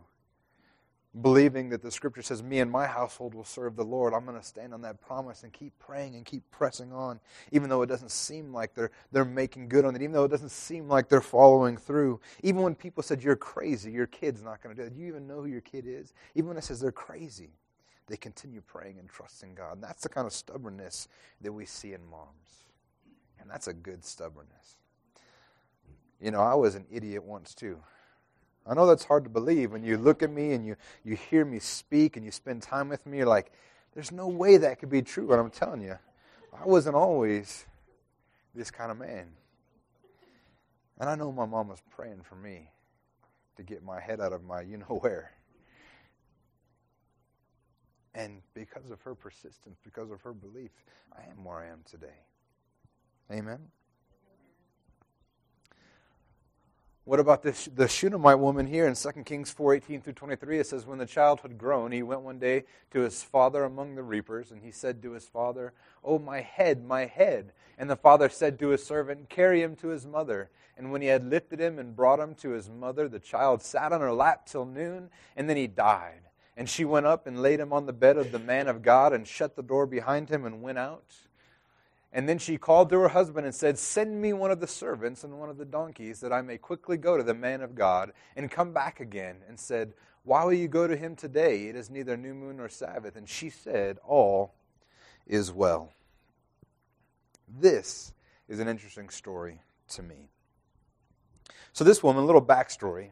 believing 1.21 1.69
that 1.69 1.81
the 1.81 1.91
scripture 1.91 2.21
says, 2.21 2.43
Me 2.43 2.59
and 2.59 2.69
my 2.69 2.85
household 2.85 3.33
will 3.33 3.43
serve 3.43 3.75
the 3.75 3.83
Lord, 3.83 4.13
I'm 4.13 4.25
going 4.25 4.39
to 4.39 4.45
stand 4.45 4.73
on 4.73 4.81
that 4.81 5.01
promise 5.01 5.43
and 5.43 5.51
keep 5.51 5.77
praying 5.79 6.15
and 6.15 6.25
keep 6.25 6.43
pressing 6.51 6.93
on, 6.93 7.19
even 7.51 7.69
though 7.69 7.81
it 7.81 7.87
doesn't 7.87 8.11
seem 8.11 8.53
like 8.53 8.75
they're, 8.75 8.91
they're 9.11 9.25
making 9.25 9.69
good 9.69 9.85
on 9.85 9.95
it, 9.95 10.01
even 10.01 10.13
though 10.13 10.23
it 10.23 10.31
doesn't 10.31 10.51
seem 10.51 10.87
like 10.87 11.09
they're 11.09 11.21
following 11.21 11.77
through. 11.77 12.19
Even 12.43 12.61
when 12.61 12.75
people 12.75 13.01
said, 13.01 13.23
You're 13.23 13.35
crazy, 13.35 13.91
your 13.91 14.07
kid's 14.07 14.43
not 14.43 14.61
going 14.61 14.75
to 14.75 14.81
do 14.81 14.87
it. 14.87 14.93
Do 14.93 14.99
you 14.99 15.07
even 15.07 15.27
know 15.27 15.41
who 15.41 15.47
your 15.47 15.61
kid 15.61 15.85
is? 15.87 16.13
Even 16.35 16.49
when 16.49 16.57
it 16.57 16.63
says 16.63 16.79
they're 16.79 16.91
crazy, 16.91 17.49
they 18.07 18.17
continue 18.17 18.61
praying 18.61 18.99
and 18.99 19.09
trusting 19.09 19.55
God. 19.55 19.73
And 19.73 19.83
that's 19.83 20.03
the 20.03 20.09
kind 20.09 20.27
of 20.27 20.33
stubbornness 20.33 21.07
that 21.41 21.51
we 21.51 21.65
see 21.65 21.93
in 21.93 22.05
moms. 22.09 22.65
And 23.39 23.49
that's 23.49 23.67
a 23.67 23.73
good 23.73 24.03
stubbornness. 24.03 24.77
You 26.21 26.31
know, 26.31 26.41
I 26.41 26.55
was 26.55 26.75
an 26.75 26.85
idiot 26.91 27.23
once 27.23 27.55
too. 27.55 27.79
I 28.69 28.75
know 28.75 28.85
that's 28.85 29.03
hard 29.03 29.23
to 29.23 29.31
believe 29.31 29.71
when 29.71 29.83
you 29.83 29.97
look 29.97 30.21
at 30.21 30.29
me 30.29 30.53
and 30.53 30.63
you, 30.63 30.75
you 31.03 31.15
hear 31.15 31.43
me 31.43 31.57
speak 31.57 32.17
and 32.17 32.25
you 32.25 32.31
spend 32.31 32.61
time 32.61 32.87
with 32.87 33.03
me. 33.07 33.17
You're 33.17 33.25
like, 33.25 33.51
there's 33.95 34.11
no 34.11 34.27
way 34.27 34.57
that 34.57 34.79
could 34.79 34.91
be 34.91 35.01
true. 35.01 35.27
But 35.27 35.39
I'm 35.39 35.49
telling 35.49 35.81
you, 35.81 35.97
I 36.53 36.65
wasn't 36.65 36.95
always 36.95 37.65
this 38.53 38.69
kind 38.69 38.91
of 38.91 38.99
man. 38.99 39.29
And 40.99 41.09
I 41.09 41.15
know 41.15 41.31
my 41.31 41.47
mom 41.47 41.69
was 41.69 41.81
praying 41.89 42.21
for 42.21 42.35
me 42.35 42.69
to 43.57 43.63
get 43.63 43.83
my 43.83 43.99
head 43.99 44.21
out 44.21 44.33
of 44.33 44.43
my 44.43 44.61
you 44.61 44.77
know 44.77 44.85
where. 45.01 45.31
And 48.13 48.41
because 48.53 48.91
of 48.91 49.01
her 49.01 49.15
persistence, 49.15 49.79
because 49.83 50.11
of 50.11 50.21
her 50.21 50.33
belief, 50.33 50.71
I 51.17 51.21
am 51.31 51.43
where 51.43 51.57
I 51.57 51.67
am 51.67 51.79
today. 51.89 52.25
Amen. 53.31 53.59
What 57.09 57.19
about 57.19 57.41
this, 57.41 57.67
the 57.73 57.87
Shunammite 57.87 58.37
woman 58.37 58.67
here 58.67 58.85
in 58.85 58.93
2 58.93 59.09
Kings 59.25 59.49
4 59.49 59.73
18 59.73 60.01
through 60.01 60.13
23? 60.13 60.59
It 60.59 60.67
says, 60.67 60.85
When 60.85 60.99
the 60.99 61.07
child 61.07 61.39
had 61.41 61.57
grown, 61.57 61.91
he 61.91 62.03
went 62.03 62.21
one 62.21 62.37
day 62.37 62.65
to 62.91 62.99
his 62.99 63.23
father 63.23 63.63
among 63.63 63.95
the 63.95 64.03
reapers, 64.03 64.51
and 64.51 64.61
he 64.61 64.69
said 64.69 65.01
to 65.01 65.13
his 65.13 65.25
father, 65.25 65.73
Oh, 66.03 66.19
my 66.19 66.41
head, 66.41 66.85
my 66.85 67.07
head. 67.07 67.51
And 67.79 67.89
the 67.89 67.95
father 67.95 68.29
said 68.29 68.59
to 68.59 68.67
his 68.67 68.85
servant, 68.85 69.27
Carry 69.27 69.63
him 69.63 69.75
to 69.77 69.87
his 69.87 70.05
mother. 70.05 70.51
And 70.77 70.91
when 70.91 71.01
he 71.01 71.07
had 71.07 71.27
lifted 71.27 71.59
him 71.59 71.79
and 71.79 71.95
brought 71.95 72.19
him 72.19 72.35
to 72.35 72.51
his 72.51 72.69
mother, 72.69 73.07
the 73.07 73.17
child 73.17 73.63
sat 73.63 73.91
on 73.91 74.01
her 74.01 74.13
lap 74.13 74.45
till 74.45 74.67
noon, 74.67 75.09
and 75.35 75.49
then 75.49 75.57
he 75.57 75.65
died. 75.65 76.21
And 76.55 76.69
she 76.69 76.85
went 76.85 77.07
up 77.07 77.25
and 77.25 77.41
laid 77.41 77.59
him 77.59 77.73
on 77.73 77.87
the 77.87 77.91
bed 77.91 78.17
of 78.17 78.31
the 78.31 78.37
man 78.37 78.67
of 78.67 78.83
God, 78.83 79.13
and 79.13 79.27
shut 79.27 79.55
the 79.55 79.63
door 79.63 79.87
behind 79.87 80.29
him, 80.29 80.45
and 80.45 80.61
went 80.61 80.77
out. 80.77 81.15
And 82.11 82.27
then 82.27 82.39
she 82.39 82.57
called 82.57 82.89
to 82.89 82.99
her 82.99 83.09
husband 83.09 83.45
and 83.45 83.53
said, 83.53 83.77
Send 83.77 84.21
me 84.21 84.33
one 84.33 84.51
of 84.51 84.59
the 84.59 84.67
servants 84.67 85.23
and 85.23 85.39
one 85.39 85.49
of 85.49 85.57
the 85.57 85.65
donkeys, 85.65 86.19
that 86.21 86.33
I 86.33 86.41
may 86.41 86.57
quickly 86.57 86.97
go 86.97 87.17
to 87.17 87.23
the 87.23 87.33
man 87.33 87.61
of 87.61 87.75
God 87.75 88.13
and 88.35 88.49
come 88.49 88.73
back 88.73 88.99
again. 88.99 89.37
And 89.47 89.59
said, 89.59 89.93
Why 90.23 90.43
will 90.43 90.53
you 90.53 90.67
go 90.67 90.87
to 90.87 90.97
him 90.97 91.15
today? 91.15 91.67
It 91.67 91.75
is 91.75 91.89
neither 91.89 92.17
new 92.17 92.33
moon 92.33 92.57
nor 92.57 92.69
Sabbath. 92.69 93.15
And 93.15 93.29
she 93.29 93.49
said, 93.49 93.99
All 94.03 94.53
is 95.27 95.51
well. 95.51 95.93
This 97.47 98.13
is 98.47 98.59
an 98.59 98.67
interesting 98.67 99.09
story 99.09 99.61
to 99.89 100.01
me. 100.01 100.29
So, 101.73 101.83
this 101.83 102.01
woman, 102.01 102.23
a 102.23 102.25
little 102.25 102.41
backstory 102.41 103.09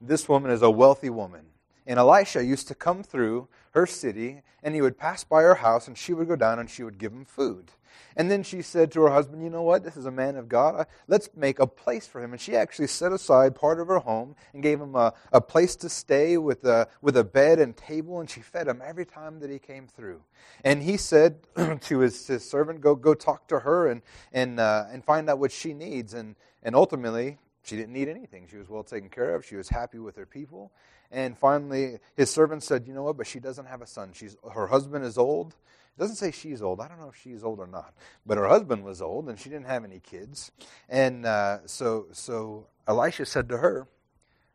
this 0.00 0.28
woman 0.28 0.50
is 0.50 0.62
a 0.62 0.70
wealthy 0.70 1.10
woman. 1.10 1.46
And 1.86 1.98
Elisha 1.98 2.44
used 2.44 2.68
to 2.68 2.74
come 2.74 3.02
through 3.02 3.48
her 3.72 3.86
city, 3.86 4.42
and 4.62 4.74
he 4.74 4.82
would 4.82 4.98
pass 4.98 5.22
by 5.22 5.42
her 5.42 5.56
house, 5.56 5.86
and 5.86 5.96
she 5.96 6.12
would 6.12 6.28
go 6.28 6.36
down 6.36 6.58
and 6.58 6.68
she 6.68 6.82
would 6.82 6.98
give 6.98 7.12
him 7.12 7.24
food. 7.24 7.70
And 8.16 8.30
then 8.30 8.42
she 8.42 8.62
said 8.62 8.90
to 8.92 9.02
her 9.02 9.10
husband, 9.10 9.42
You 9.42 9.50
know 9.50 9.62
what? 9.62 9.84
This 9.84 9.96
is 9.96 10.06
a 10.06 10.10
man 10.10 10.36
of 10.36 10.48
God. 10.48 10.86
Let's 11.06 11.28
make 11.36 11.58
a 11.58 11.66
place 11.66 12.06
for 12.06 12.22
him. 12.22 12.32
And 12.32 12.40
she 12.40 12.56
actually 12.56 12.86
set 12.86 13.12
aside 13.12 13.54
part 13.54 13.78
of 13.78 13.88
her 13.88 13.98
home 13.98 14.34
and 14.52 14.62
gave 14.62 14.80
him 14.80 14.94
a, 14.94 15.12
a 15.32 15.40
place 15.40 15.76
to 15.76 15.88
stay 15.88 16.36
with 16.38 16.64
a, 16.64 16.88
with 17.02 17.16
a 17.16 17.24
bed 17.24 17.58
and 17.58 17.76
table, 17.76 18.20
and 18.20 18.28
she 18.28 18.40
fed 18.40 18.68
him 18.68 18.82
every 18.84 19.04
time 19.04 19.40
that 19.40 19.50
he 19.50 19.58
came 19.58 19.86
through. 19.86 20.22
And 20.64 20.82
he 20.82 20.96
said 20.96 21.46
to 21.82 21.98
his, 21.98 22.26
his 22.26 22.48
servant, 22.48 22.80
Go, 22.80 22.94
go 22.94 23.14
talk 23.14 23.48
to 23.48 23.60
her 23.60 23.88
and, 23.88 24.02
and, 24.32 24.60
uh, 24.60 24.86
and 24.90 25.04
find 25.04 25.28
out 25.28 25.38
what 25.38 25.52
she 25.52 25.74
needs. 25.74 26.14
And, 26.14 26.36
and 26.62 26.74
ultimately, 26.74 27.38
she 27.66 27.74
didn't 27.74 27.92
need 27.92 28.08
anything. 28.08 28.46
She 28.48 28.58
was 28.58 28.68
well 28.68 28.84
taken 28.84 29.08
care 29.08 29.34
of. 29.34 29.44
She 29.44 29.56
was 29.56 29.68
happy 29.68 29.98
with 29.98 30.14
her 30.14 30.24
people. 30.24 30.70
And 31.10 31.36
finally, 31.36 31.98
his 32.16 32.30
servant 32.30 32.62
said, 32.62 32.86
You 32.86 32.94
know 32.94 33.02
what? 33.02 33.16
But 33.16 33.26
she 33.26 33.40
doesn't 33.40 33.66
have 33.66 33.82
a 33.82 33.86
son. 33.86 34.12
She's, 34.14 34.36
her 34.52 34.68
husband 34.68 35.04
is 35.04 35.18
old. 35.18 35.56
It 35.96 36.00
doesn't 36.00 36.14
say 36.14 36.30
she's 36.30 36.62
old. 36.62 36.80
I 36.80 36.86
don't 36.86 37.00
know 37.00 37.08
if 37.08 37.16
she's 37.16 37.42
old 37.42 37.58
or 37.58 37.66
not. 37.66 37.92
But 38.24 38.38
her 38.38 38.46
husband 38.46 38.84
was 38.84 39.02
old, 39.02 39.28
and 39.28 39.36
she 39.36 39.48
didn't 39.48 39.66
have 39.66 39.84
any 39.84 39.98
kids. 39.98 40.52
And 40.88 41.26
uh, 41.26 41.66
so, 41.66 42.06
so 42.12 42.68
Elisha 42.86 43.26
said 43.26 43.48
to 43.48 43.56
her, 43.56 43.88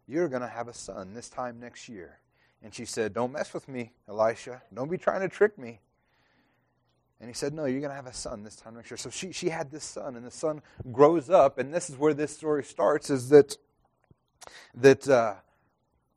You're 0.07 0.29
going 0.29 0.43
to 0.43 0.47
have 0.47 0.69
a 0.69 0.73
son 0.73 1.13
this 1.13 1.27
time 1.27 1.59
next 1.59 1.89
year. 1.89 2.19
And 2.63 2.73
she 2.73 2.85
said, 2.85 3.13
Don't 3.13 3.33
mess 3.33 3.53
with 3.53 3.67
me, 3.67 3.91
Elisha. 4.07 4.61
Don't 4.73 4.89
be 4.89 4.97
trying 4.97 5.21
to 5.21 5.29
trick 5.29 5.57
me. 5.57 5.81
And 7.21 7.29
he 7.29 7.35
said, 7.35 7.53
No, 7.53 7.65
you're 7.65 7.79
going 7.79 7.91
to 7.91 7.95
have 7.95 8.07
a 8.07 8.13
son 8.13 8.43
this 8.43 8.55
time 8.55 8.75
next 8.75 8.89
year. 8.89 8.97
So 8.97 9.11
she, 9.11 9.31
she 9.31 9.49
had 9.49 9.71
this 9.71 9.83
son, 9.83 10.15
and 10.15 10.25
the 10.25 10.31
son 10.31 10.61
grows 10.91 11.29
up. 11.29 11.59
And 11.59 11.71
this 11.71 11.89
is 11.89 11.95
where 11.95 12.15
this 12.15 12.35
story 12.35 12.63
starts 12.63 13.11
is 13.11 13.29
that, 13.29 13.57
that 14.73 15.07
uh, 15.07 15.35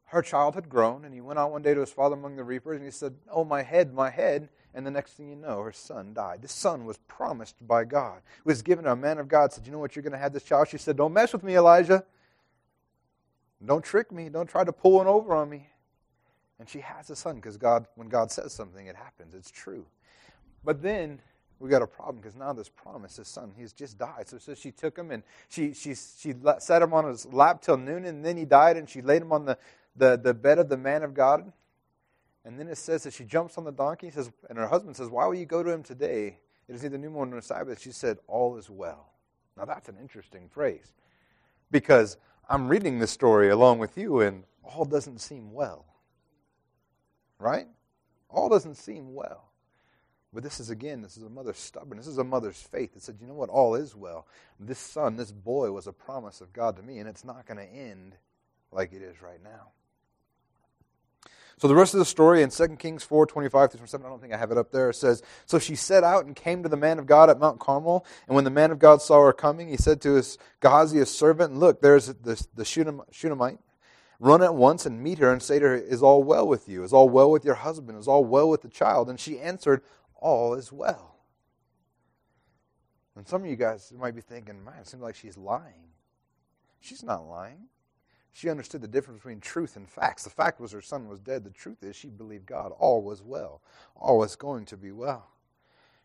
her 0.06 0.22
child 0.22 0.54
had 0.54 0.70
grown, 0.70 1.04
and 1.04 1.12
he 1.12 1.20
went 1.20 1.38
out 1.38 1.52
one 1.52 1.60
day 1.60 1.74
to 1.74 1.80
his 1.80 1.92
father 1.92 2.14
among 2.14 2.36
the 2.36 2.42
reapers, 2.42 2.76
and 2.76 2.84
he 2.86 2.90
said, 2.90 3.14
Oh, 3.30 3.44
my 3.44 3.62
head, 3.62 3.92
my 3.92 4.08
head. 4.08 4.48
And 4.72 4.84
the 4.84 4.90
next 4.90 5.12
thing 5.12 5.28
you 5.28 5.36
know, 5.36 5.60
her 5.60 5.72
son 5.72 6.14
died. 6.14 6.40
This 6.40 6.52
son 6.52 6.84
was 6.86 6.96
promised 7.06 7.54
by 7.64 7.84
God. 7.84 8.22
Was 8.44 8.62
given 8.62 8.84
to 8.84 8.92
a 8.92 8.96
man 8.96 9.18
of 9.18 9.28
God, 9.28 9.52
said, 9.52 9.66
You 9.66 9.72
know 9.72 9.78
what, 9.78 9.94
you're 9.94 10.02
going 10.02 10.14
to 10.14 10.18
have 10.18 10.32
this 10.32 10.42
child? 10.42 10.68
She 10.68 10.78
said, 10.78 10.96
Don't 10.96 11.12
mess 11.12 11.34
with 11.34 11.42
me, 11.42 11.54
Elijah. 11.54 12.02
Don't 13.62 13.84
trick 13.84 14.10
me. 14.10 14.30
Don't 14.30 14.48
try 14.48 14.64
to 14.64 14.72
pull 14.72 14.92
one 14.92 15.06
over 15.06 15.34
on 15.34 15.50
me. 15.50 15.68
And 16.58 16.68
she 16.68 16.80
has 16.80 17.10
a 17.10 17.16
son 17.16 17.36
because 17.36 17.58
God, 17.58 17.86
when 17.94 18.08
God 18.08 18.30
says 18.30 18.52
something, 18.52 18.86
it 18.86 18.96
happens. 18.96 19.34
It's 19.34 19.50
true. 19.50 19.84
But 20.64 20.82
then 20.82 21.20
we 21.58 21.68
got 21.70 21.82
a 21.82 21.86
problem 21.86 22.16
because 22.16 22.34
now 22.34 22.52
this 22.52 22.68
promise, 22.68 23.16
his 23.16 23.28
son, 23.28 23.52
he's 23.56 23.72
just 23.72 23.98
died. 23.98 24.28
So, 24.28 24.38
so 24.38 24.54
she 24.54 24.70
took 24.70 24.96
him 24.96 25.10
and 25.10 25.22
she, 25.48 25.72
she, 25.72 25.94
she 25.94 26.34
set 26.58 26.82
him 26.82 26.92
on 26.92 27.06
his 27.06 27.26
lap 27.26 27.60
till 27.62 27.76
noon, 27.76 28.04
and 28.04 28.24
then 28.24 28.36
he 28.36 28.44
died, 28.44 28.76
and 28.76 28.88
she 28.88 29.02
laid 29.02 29.22
him 29.22 29.32
on 29.32 29.44
the, 29.44 29.58
the, 29.96 30.16
the 30.16 30.34
bed 30.34 30.58
of 30.58 30.68
the 30.68 30.76
man 30.76 31.02
of 31.02 31.14
God. 31.14 31.52
And 32.44 32.58
then 32.58 32.68
it 32.68 32.76
says 32.76 33.04
that 33.04 33.14
she 33.14 33.24
jumps 33.24 33.56
on 33.56 33.64
the 33.64 33.72
donkey, 33.72 34.10
says, 34.10 34.30
and 34.50 34.58
her 34.58 34.66
husband 34.66 34.96
says, 34.96 35.08
Why 35.08 35.26
will 35.26 35.34
you 35.34 35.46
go 35.46 35.62
to 35.62 35.70
him 35.70 35.82
today? 35.82 36.38
It 36.68 36.74
is 36.74 36.82
neither 36.82 36.98
new 36.98 37.10
moon 37.10 37.30
nor 37.30 37.40
Sabbath. 37.40 37.80
She 37.80 37.92
said, 37.92 38.18
All 38.26 38.56
is 38.56 38.68
well. 38.68 39.12
Now 39.56 39.64
that's 39.64 39.88
an 39.88 39.96
interesting 40.00 40.48
phrase 40.50 40.92
because 41.70 42.16
I'm 42.48 42.68
reading 42.68 42.98
this 42.98 43.10
story 43.10 43.48
along 43.50 43.78
with 43.78 43.96
you, 43.96 44.20
and 44.20 44.44
all 44.62 44.84
doesn't 44.84 45.20
seem 45.20 45.52
well. 45.52 45.86
Right? 47.38 47.66
All 48.28 48.48
doesn't 48.48 48.74
seem 48.74 49.14
well. 49.14 49.50
But 50.34 50.42
this 50.42 50.58
is, 50.58 50.68
again, 50.68 51.00
this 51.00 51.16
is 51.16 51.22
a 51.22 51.30
mother's 51.30 51.58
stubborn. 51.58 51.96
This 51.96 52.08
is 52.08 52.18
a 52.18 52.24
mother's 52.24 52.60
faith 52.60 52.94
that 52.94 53.02
said, 53.02 53.18
you 53.20 53.26
know 53.28 53.34
what, 53.34 53.50
all 53.50 53.76
is 53.76 53.94
well. 53.94 54.26
This 54.58 54.80
son, 54.80 55.16
this 55.16 55.30
boy 55.30 55.70
was 55.70 55.86
a 55.86 55.92
promise 55.92 56.40
of 56.40 56.52
God 56.52 56.76
to 56.76 56.82
me, 56.82 56.98
and 56.98 57.08
it's 57.08 57.24
not 57.24 57.46
going 57.46 57.58
to 57.58 57.72
end 57.72 58.16
like 58.72 58.92
it 58.92 59.00
is 59.00 59.22
right 59.22 59.42
now. 59.42 59.70
So 61.58 61.68
the 61.68 61.74
rest 61.74 61.94
of 61.94 61.98
the 61.98 62.04
story 62.04 62.42
in 62.42 62.50
2 62.50 62.68
Kings 62.76 63.04
4, 63.04 63.26
25 63.26 63.70
through 63.70 63.78
27, 63.78 64.04
I 64.04 64.10
don't 64.10 64.20
think 64.20 64.34
I 64.34 64.36
have 64.36 64.50
it 64.50 64.58
up 64.58 64.72
there, 64.72 64.90
it 64.90 64.96
says, 64.96 65.22
So 65.46 65.60
she 65.60 65.76
set 65.76 66.02
out 66.02 66.24
and 66.26 66.34
came 66.34 66.64
to 66.64 66.68
the 66.68 66.76
man 66.76 66.98
of 66.98 67.06
God 67.06 67.30
at 67.30 67.38
Mount 67.38 67.60
Carmel. 67.60 68.04
And 68.26 68.34
when 68.34 68.42
the 68.42 68.50
man 68.50 68.72
of 68.72 68.80
God 68.80 69.00
saw 69.02 69.22
her 69.24 69.32
coming, 69.32 69.68
he 69.68 69.76
said 69.76 70.00
to 70.00 70.14
his 70.14 70.36
Gehazi, 70.60 70.98
his 70.98 71.10
servant, 71.10 71.54
Look, 71.54 71.80
there's 71.80 72.06
the, 72.06 72.44
the 72.56 72.64
Shunammite. 72.64 73.60
Run 74.20 74.42
at 74.42 74.54
once 74.54 74.86
and 74.86 75.02
meet 75.02 75.18
her 75.18 75.32
and 75.32 75.42
say 75.42 75.58
to 75.60 75.66
her, 75.66 75.76
Is 75.76 76.02
all 76.02 76.24
well 76.24 76.46
with 76.46 76.68
you? 76.68 76.82
Is 76.82 76.92
all 76.92 77.08
well 77.08 77.30
with 77.30 77.44
your 77.44 77.54
husband? 77.54 77.98
Is 77.98 78.08
all 78.08 78.24
well 78.24 78.48
with 78.48 78.62
the 78.62 78.68
child? 78.68 79.08
And 79.08 79.20
she 79.20 79.38
answered, 79.38 79.82
all 80.24 80.54
is 80.54 80.72
well. 80.72 81.16
And 83.14 83.28
some 83.28 83.44
of 83.44 83.48
you 83.48 83.56
guys 83.56 83.92
might 83.96 84.16
be 84.16 84.22
thinking, 84.22 84.64
man, 84.64 84.78
it 84.80 84.88
seems 84.88 85.02
like 85.02 85.14
she's 85.14 85.36
lying. 85.36 85.90
She's 86.80 87.02
not 87.02 87.28
lying. 87.28 87.68
She 88.32 88.48
understood 88.48 88.80
the 88.80 88.88
difference 88.88 89.18
between 89.18 89.38
truth 89.38 89.76
and 89.76 89.88
facts. 89.88 90.24
The 90.24 90.30
fact 90.30 90.60
was 90.60 90.72
her 90.72 90.80
son 90.80 91.08
was 91.08 91.20
dead. 91.20 91.44
The 91.44 91.50
truth 91.50 91.84
is 91.84 91.94
she 91.94 92.08
believed 92.08 92.46
God. 92.46 92.72
All 92.78 93.02
was 93.02 93.22
well. 93.22 93.60
All 93.94 94.18
was 94.18 94.34
going 94.34 94.64
to 94.66 94.76
be 94.76 94.90
well. 94.90 95.28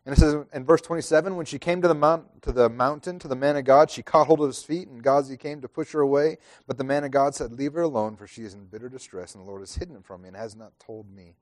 And 0.04 0.14
it 0.16 0.20
says 0.20 0.36
in 0.52 0.64
verse 0.64 0.82
27, 0.82 1.34
when 1.34 1.46
she 1.46 1.58
came 1.58 1.82
to 1.82 1.88
the, 1.88 1.94
mount, 1.94 2.42
to 2.42 2.52
the 2.52 2.68
mountain, 2.68 3.18
to 3.18 3.28
the 3.28 3.34
man 3.34 3.56
of 3.56 3.64
God, 3.64 3.90
she 3.90 4.02
caught 4.02 4.26
hold 4.26 4.40
of 4.40 4.46
his 4.46 4.62
feet, 4.62 4.88
and 4.88 5.02
Gehazi 5.02 5.36
came 5.36 5.60
to 5.62 5.68
push 5.68 5.92
her 5.92 6.00
away. 6.00 6.36
But 6.66 6.78
the 6.78 6.84
man 6.84 7.04
of 7.04 7.10
God 7.10 7.34
said, 7.34 7.52
Leave 7.52 7.72
her 7.72 7.82
alone, 7.82 8.16
for 8.16 8.26
she 8.26 8.42
is 8.42 8.54
in 8.54 8.66
bitter 8.66 8.88
distress, 8.88 9.34
and 9.34 9.42
the 9.42 9.48
Lord 9.48 9.62
has 9.62 9.74
hidden 9.74 9.96
it 9.96 10.04
from 10.04 10.22
me 10.22 10.28
and 10.28 10.36
has 10.36 10.54
not 10.54 10.78
told 10.78 11.10
me. 11.10 11.36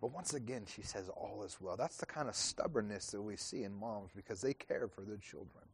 But 0.00 0.12
once 0.12 0.32
again, 0.32 0.64
she 0.66 0.82
says, 0.82 1.10
All 1.10 1.42
is 1.44 1.58
well. 1.60 1.76
That's 1.76 1.98
the 1.98 2.06
kind 2.06 2.28
of 2.28 2.34
stubbornness 2.34 3.10
that 3.10 3.20
we 3.20 3.36
see 3.36 3.64
in 3.64 3.74
moms 3.74 4.10
because 4.14 4.40
they 4.40 4.54
care 4.54 4.88
for 4.88 5.02
their 5.02 5.18
children. 5.18 5.64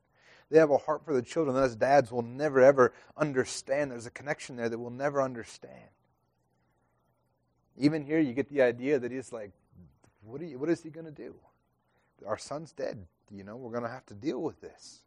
They 0.51 0.59
have 0.59 0.71
a 0.71 0.79
heart 0.79 1.05
for 1.05 1.15
the 1.15 1.23
children 1.23 1.57
that 1.57 1.63
us 1.63 1.75
dads 1.75 2.11
will 2.11 2.23
never, 2.23 2.61
ever 2.61 2.93
understand. 3.17 3.91
There's 3.91 4.07
a 4.07 4.11
connection 4.11 4.57
there 4.57 4.69
that 4.69 4.79
we'll 4.79 4.91
never 4.91 5.23
understand. 5.23 5.91
Even 7.77 8.05
here, 8.05 8.19
you 8.19 8.33
get 8.33 8.49
the 8.49 8.63
idea 8.63 8.99
that 8.99 9.13
he's 9.13 9.33
like, 9.33 9.53
What, 10.23 10.41
you, 10.41 10.59
what 10.59 10.71
is 10.71 10.83
he 10.83 10.91
going 10.91 11.07
to 11.07 11.13
do? 11.13 11.35
Our 12.27 12.39
son's 12.39 12.73
dead. 12.73 13.07
You 13.31 13.45
know, 13.45 13.57
we're 13.57 13.73
going 13.73 13.83
to 13.83 13.89
have 13.89 14.07
to 14.07 14.15
deal 14.15 14.41
with 14.41 14.61
this. 14.61 15.03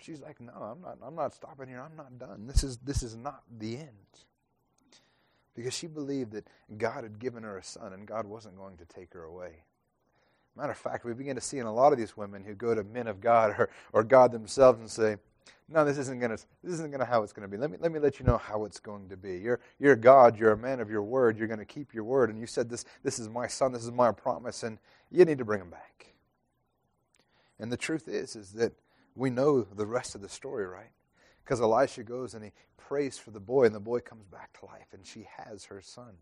She's 0.00 0.20
like, 0.20 0.40
No, 0.40 0.52
I'm 0.52 0.80
not, 0.80 0.98
I'm 1.02 1.14
not 1.14 1.34
stopping 1.34 1.68
here. 1.68 1.80
I'm 1.80 1.96
not 1.96 2.18
done. 2.18 2.46
This 2.46 2.64
is, 2.64 2.78
this 2.78 3.02
is 3.02 3.16
not 3.16 3.42
the 3.58 3.76
end 3.76 3.90
because 5.54 5.74
she 5.74 5.86
believed 5.86 6.32
that 6.32 6.46
God 6.76 7.04
had 7.04 7.18
given 7.18 7.42
her 7.42 7.58
a 7.58 7.64
son 7.64 7.92
and 7.92 8.06
God 8.06 8.26
wasn't 8.26 8.56
going 8.56 8.76
to 8.78 8.84
take 8.84 9.12
her 9.14 9.24
away. 9.24 9.64
Matter 10.56 10.72
of 10.72 10.78
fact, 10.78 11.04
we 11.04 11.12
begin 11.14 11.34
to 11.34 11.40
see 11.40 11.58
in 11.58 11.66
a 11.66 11.72
lot 11.72 11.92
of 11.92 11.98
these 11.98 12.16
women 12.16 12.44
who 12.44 12.54
go 12.54 12.74
to 12.74 12.84
men 12.84 13.08
of 13.08 13.20
God 13.20 13.50
or, 13.58 13.70
or 13.92 14.04
God 14.04 14.32
themselves 14.32 14.80
and 14.80 14.90
say, 14.90 15.16
no, 15.68 15.84
this 15.84 15.98
isn't 15.98 16.20
gonna 16.20 16.36
this 16.62 16.74
isn't 16.74 16.90
gonna 16.90 17.04
how 17.04 17.22
it's 17.22 17.32
gonna 17.32 17.48
be. 17.48 17.56
Let 17.56 17.70
me 17.70 17.78
let 17.80 17.90
me 17.90 17.98
let 17.98 18.18
you 18.18 18.26
know 18.26 18.36
how 18.36 18.64
it's 18.64 18.80
going 18.80 19.08
to 19.08 19.16
be. 19.16 19.38
You're 19.38 19.60
you're 19.78 19.96
God, 19.96 20.38
you're 20.38 20.52
a 20.52 20.56
man 20.56 20.80
of 20.80 20.90
your 20.90 21.02
word, 21.02 21.38
you're 21.38 21.48
gonna 21.48 21.64
keep 21.64 21.94
your 21.94 22.04
word, 22.04 22.30
and 22.30 22.38
you 22.38 22.46
said 22.46 22.68
this 22.68 22.84
this 23.02 23.18
is 23.18 23.28
my 23.28 23.46
son, 23.46 23.72
this 23.72 23.84
is 23.84 23.90
my 23.90 24.12
promise, 24.12 24.62
and 24.62 24.78
you 25.10 25.24
need 25.24 25.38
to 25.38 25.44
bring 25.44 25.62
him 25.62 25.70
back. 25.70 26.14
And 27.58 27.72
the 27.72 27.76
truth 27.76 28.08
is, 28.08 28.36
is 28.36 28.52
that 28.52 28.72
we 29.14 29.30
know 29.30 29.62
the 29.62 29.86
rest 29.86 30.14
of 30.14 30.20
the 30.20 30.28
story, 30.28 30.66
right? 30.66 30.90
Because 31.44 31.60
Elisha 31.60 32.02
goes 32.02 32.34
and 32.34 32.44
he 32.44 32.52
prays 32.78 33.18
for 33.18 33.30
the 33.30 33.40
boy, 33.40 33.64
and 33.64 33.74
the 33.74 33.80
boy 33.80 34.00
comes 34.00 34.26
back 34.26 34.58
to 34.58 34.66
life, 34.66 34.88
and 34.92 35.06
she 35.06 35.26
has 35.36 35.64
her 35.64 35.80
son. 35.80 36.14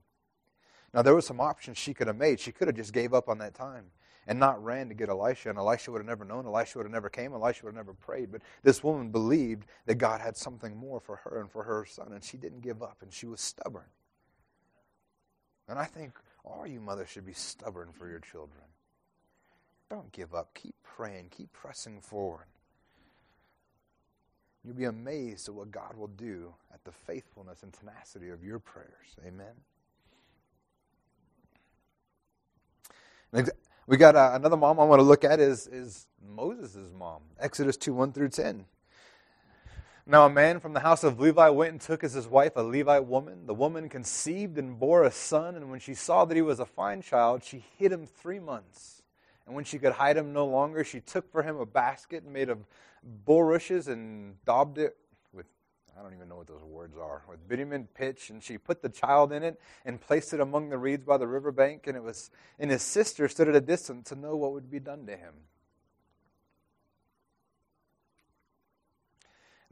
Now, 0.93 1.03
there 1.03 1.15
were 1.15 1.23
some 1.23 1.41
options 1.41 1.79
she 1.79 1.95
could 1.95 2.07
have 2.07 2.19
made. 2.19 2.39
She 2.39 2.53
could 2.53 2.69
have 2.69 2.77
just 2.77 2.93
gave 2.93 3.15
up 3.15 3.29
on 3.29 3.39
that 3.39 3.55
time 3.55 3.87
and 4.27 4.39
not 4.39 4.63
ran 4.63 4.89
to 4.89 4.95
get 4.95 5.09
Elisha, 5.09 5.49
and 5.49 5.59
Elisha 5.59 5.91
would 5.91 5.99
have 5.99 6.07
never 6.07 6.25
known. 6.25 6.47
Elisha 6.47 6.79
would 6.79 6.85
have 6.85 6.93
never 6.93 7.09
came. 7.09 7.33
Elisha 7.33 7.65
would 7.65 7.71
have 7.71 7.87
never 7.87 7.95
prayed. 7.95 8.31
But 8.31 8.43
this 8.63 8.85
woman 8.85 9.11
believed 9.11 9.67
that 9.87 9.97
God 9.97 10.21
had 10.21 10.37
something 10.37 10.77
more 10.77 11.01
for 11.01 11.17
her 11.17 11.41
and 11.41 11.51
for 11.51 11.63
her 11.65 11.85
son, 11.85 12.13
and 12.13 12.23
she 12.23 12.37
didn't 12.37 12.61
give 12.61 12.83
up, 12.83 12.99
and 13.03 13.13
she 13.13 13.27
was 13.27 13.41
stubborn. 13.41 13.89
And 15.69 15.79
I 15.79 15.85
think 15.85 16.13
all 16.45 16.67
you 16.67 16.81
mothers 16.81 17.09
should 17.09 17.27
be 17.27 17.33
stubborn 17.33 17.91
for 17.93 18.09
your 18.09 18.21
children. 18.21 18.65
Don't 19.89 20.13
give 20.13 20.35
up. 20.35 20.55
Keep 20.55 20.75
praying. 20.83 21.29
Keep 21.31 21.53
pressing 21.53 22.01
forward. 22.01 22.47
You'll 24.65 24.75
be 24.75 24.85
amazed 24.85 25.49
at 25.49 25.55
what 25.55 25.71
God 25.71 25.97
will 25.97 26.07
do 26.09 26.55
at 26.73 26.85
the 26.85 26.93
faithfulness 26.93 27.63
and 27.63 27.73
tenacity 27.73 28.29
of 28.29 28.45
your 28.45 28.59
prayers. 28.59 29.17
Amen. 29.27 29.55
We 33.87 33.97
got 33.97 34.15
uh, 34.15 34.33
another 34.35 34.57
mom 34.57 34.79
I 34.79 34.85
want 34.85 35.01
to 35.01 35.05
look 35.05 35.25
at 35.25 35.41
is, 35.41 35.67
is 35.67 36.07
Moses' 36.25 36.91
mom. 36.97 37.23
Exodus 37.41 37.77
2 37.77 37.93
1 37.93 38.13
through 38.13 38.29
10. 38.29 38.67
Now, 40.05 40.27
a 40.27 40.31
man 40.31 40.61
from 40.61 40.73
the 40.73 40.81
house 40.81 41.05
of 41.05 41.19
Levi 41.21 41.49
went 41.49 41.73
and 41.73 41.81
took 41.81 42.05
as 42.05 42.13
his 42.13 42.27
wife 42.27 42.53
a 42.57 42.63
Levite 42.63 43.07
woman. 43.07 43.47
The 43.47 43.55
woman 43.55 43.89
conceived 43.89 44.59
and 44.59 44.79
bore 44.79 45.05
a 45.05 45.11
son, 45.11 45.55
and 45.55 45.71
when 45.71 45.81
she 45.81 45.95
saw 45.95 46.25
that 46.25 46.35
he 46.35 46.43
was 46.43 46.61
a 46.61 46.67
fine 46.67 47.03
child, 47.03 47.45
she 47.45 47.65
hid 47.79 47.93
him 47.93 48.07
three 48.07 48.41
months. 48.41 49.03
And 49.47 49.55
when 49.55 49.65
she 49.65 49.79
could 49.79 49.93
hide 49.93 50.17
him 50.17 50.33
no 50.33 50.47
longer, 50.47 50.85
she 50.85 51.01
took 51.01 51.31
for 51.31 51.43
him 51.43 51.57
a 51.57 51.67
basket 51.67 52.27
made 52.27 52.49
of 52.49 52.59
bulrushes 53.03 53.89
and 53.89 54.43
daubed 54.45 54.79
it 54.79 54.97
with, 55.33 55.47
I 55.99 56.03
don't 56.03 56.15
even 56.15 56.29
know 56.29 56.37
what 56.37 56.47
those 56.47 56.63
words 56.63 56.97
are, 56.97 57.23
with 57.29 57.47
bitumen 57.49 57.89
pitch, 57.95 58.31
and 58.31 58.43
she 58.43 58.59
put 58.59 58.83
the 58.83 58.89
child 58.89 59.33
in 59.33 59.43
it 59.43 59.61
and 59.85 60.01
placed 60.01 60.33
it 60.33 60.41
among 60.41 60.71
the 60.71 60.79
reeds 60.79 61.05
by 61.05 61.19
the 61.19 61.27
riverbank, 61.27 61.87
and 61.87 61.97
it 61.97 62.03
was 62.03 62.31
and 62.59 62.71
his 62.71 62.83
sister 62.83 63.29
stood 63.29 63.49
at 63.49 63.55
a 63.55 63.61
distance 63.61 64.09
to 64.09 64.17
know 64.17 64.37
what 64.37 64.53
would 64.53 64.71
be 64.71 64.81
done 64.81 65.07
to 65.07 65.17
him. 65.17 65.35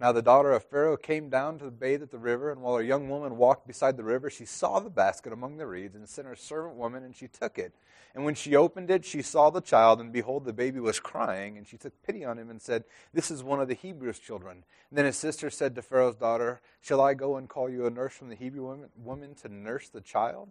Now 0.01 0.13
the 0.13 0.23
daughter 0.23 0.53
of 0.53 0.65
Pharaoh 0.65 0.97
came 0.97 1.29
down 1.29 1.59
to 1.59 1.71
bathe 1.71 2.03
at 2.03 2.11
the 2.11 2.19
river, 2.19 2.51
and 2.51 2.63
while 2.63 2.79
a 2.79 2.83
young 2.83 3.11
woman 3.11 3.37
walked 3.37 3.67
beside 3.67 3.99
the 3.99 4.03
river, 4.03 4.31
she 4.31 4.47
saw 4.47 4.81
the 4.81 4.89
basket 4.89 5.31
among 5.31 5.59
the 5.59 5.67
reeds, 5.67 5.95
and 5.95 6.09
sent 6.09 6.27
her 6.27 6.35
servant 6.35 6.77
woman, 6.77 7.05
and 7.05 7.15
she 7.15 7.29
took 7.29 7.59
it. 7.59 7.75
And 8.15 8.25
when 8.25 8.35
she 8.35 8.57
opened 8.57 8.91
it, 8.91 9.05
she 9.05 9.21
saw 9.21 9.51
the 9.51 9.61
child, 9.61 10.01
and 10.01 10.11
behold, 10.11 10.47
the 10.47 10.55
baby 10.55 10.81
was 10.81 10.99
crying, 10.99 11.59
and 11.59 11.67
she 11.67 11.77
took 11.77 11.93
pity 12.03 12.25
on 12.25 12.39
him 12.39 12.49
and 12.49 12.63
said, 12.63 12.85
This 13.13 13.31
is 13.31 13.45
one 13.45 13.61
of 13.61 13.69
the 13.69 13.75
Hebrews' 13.75 14.19
children. 14.19 14.65
And 14.89 14.99
then 14.99 15.05
his 15.05 15.19
sister 15.19 15.51
said 15.51 15.75
to 15.75 15.83
Pharaoh's 15.83 16.17
daughter, 16.17 16.63
Shall 16.81 17.03
I 17.03 17.13
go 17.13 17.37
and 17.37 17.47
call 17.47 17.69
you 17.69 17.85
a 17.85 17.91
nurse 17.91 18.15
from 18.15 18.31
the 18.31 18.37
Hebrew 18.37 18.65
woman, 18.65 18.89
woman 18.97 19.35
to 19.43 19.51
nurse 19.51 19.91
the 19.91 20.01
child? 20.01 20.49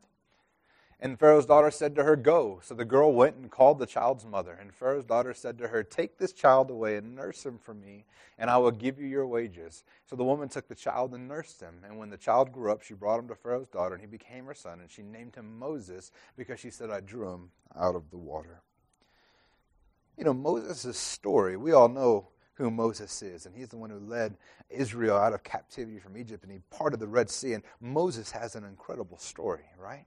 And 1.02 1.18
Pharaoh's 1.18 1.46
daughter 1.46 1.72
said 1.72 1.96
to 1.96 2.04
her, 2.04 2.18
Go. 2.18 2.60
So 2.62 2.76
the 2.76 2.84
girl 2.84 3.14
went 3.14 3.38
and 3.38 3.50
called 3.50 3.80
the 3.80 3.86
child's 3.86 4.26
mother. 4.26 4.58
And 4.60 4.74
Pharaoh's 4.74 5.06
daughter 5.06 5.34
said 5.34 5.58
to 5.60 5.70
her, 5.70 5.82
Take 5.82 6.18
this 6.18 6.34
child 6.34 6.70
away 6.70 6.98
and 6.98 7.16
nurse 7.16 7.46
him 7.46 7.58
for 7.58 7.74
me, 7.74 8.04
and 8.38 8.50
I 8.50 8.58
will 8.58 8.72
give 8.72 9.00
you 9.00 9.08
your 9.08 9.26
wages. 9.26 9.86
So 10.06 10.18
the 10.18 10.26
woman 10.26 10.50
took 10.50 10.68
the 10.68 10.76
child 10.76 11.14
and 11.14 11.28
nursed 11.28 11.62
him. 11.62 11.76
And 11.86 11.98
when 11.98 12.10
the 12.10 12.18
child 12.18 12.52
grew 12.52 12.72
up, 12.72 12.82
she 12.82 12.94
brought 12.94 13.20
him 13.20 13.30
to 13.30 13.36
Pharaoh's 13.36 13.70
daughter, 13.70 13.96
and 13.96 14.02
he 14.02 14.08
became 14.08 14.46
her 14.46 14.54
son. 14.54 14.82
And 14.82 14.92
she 14.92 15.02
named 15.02 15.36
him 15.36 15.58
Moses 15.58 16.12
because 16.36 16.60
she 16.60 16.70
said, 16.70 16.90
I 16.90 17.00
drew 17.00 17.34
him 17.34 17.52
out 17.78 17.96
of 17.96 18.10
the 18.12 18.18
water. 18.18 18.62
You 20.18 20.26
know, 20.26 20.34
Moses' 20.34 20.98
story, 20.98 21.56
we 21.56 21.72
all 21.72 21.88
know 21.88 22.28
who 22.56 22.70
Moses 22.70 23.22
is, 23.22 23.46
and 23.46 23.56
he's 23.56 23.70
the 23.70 23.78
one 23.78 23.90
who 23.90 24.00
led 24.00 24.36
Israel 24.70 25.16
out 25.16 25.32
of 25.32 25.44
captivity 25.44 25.98
from 25.98 26.18
Egypt, 26.18 26.44
and 26.44 26.52
he 26.52 26.60
parted 26.72 27.00
the 27.00 27.08
Red 27.08 27.30
Sea. 27.30 27.54
And 27.54 27.64
Moses 27.80 28.32
has 28.32 28.56
an 28.56 28.66
incredible 28.66 29.18
story, 29.18 29.64
right? 29.78 30.04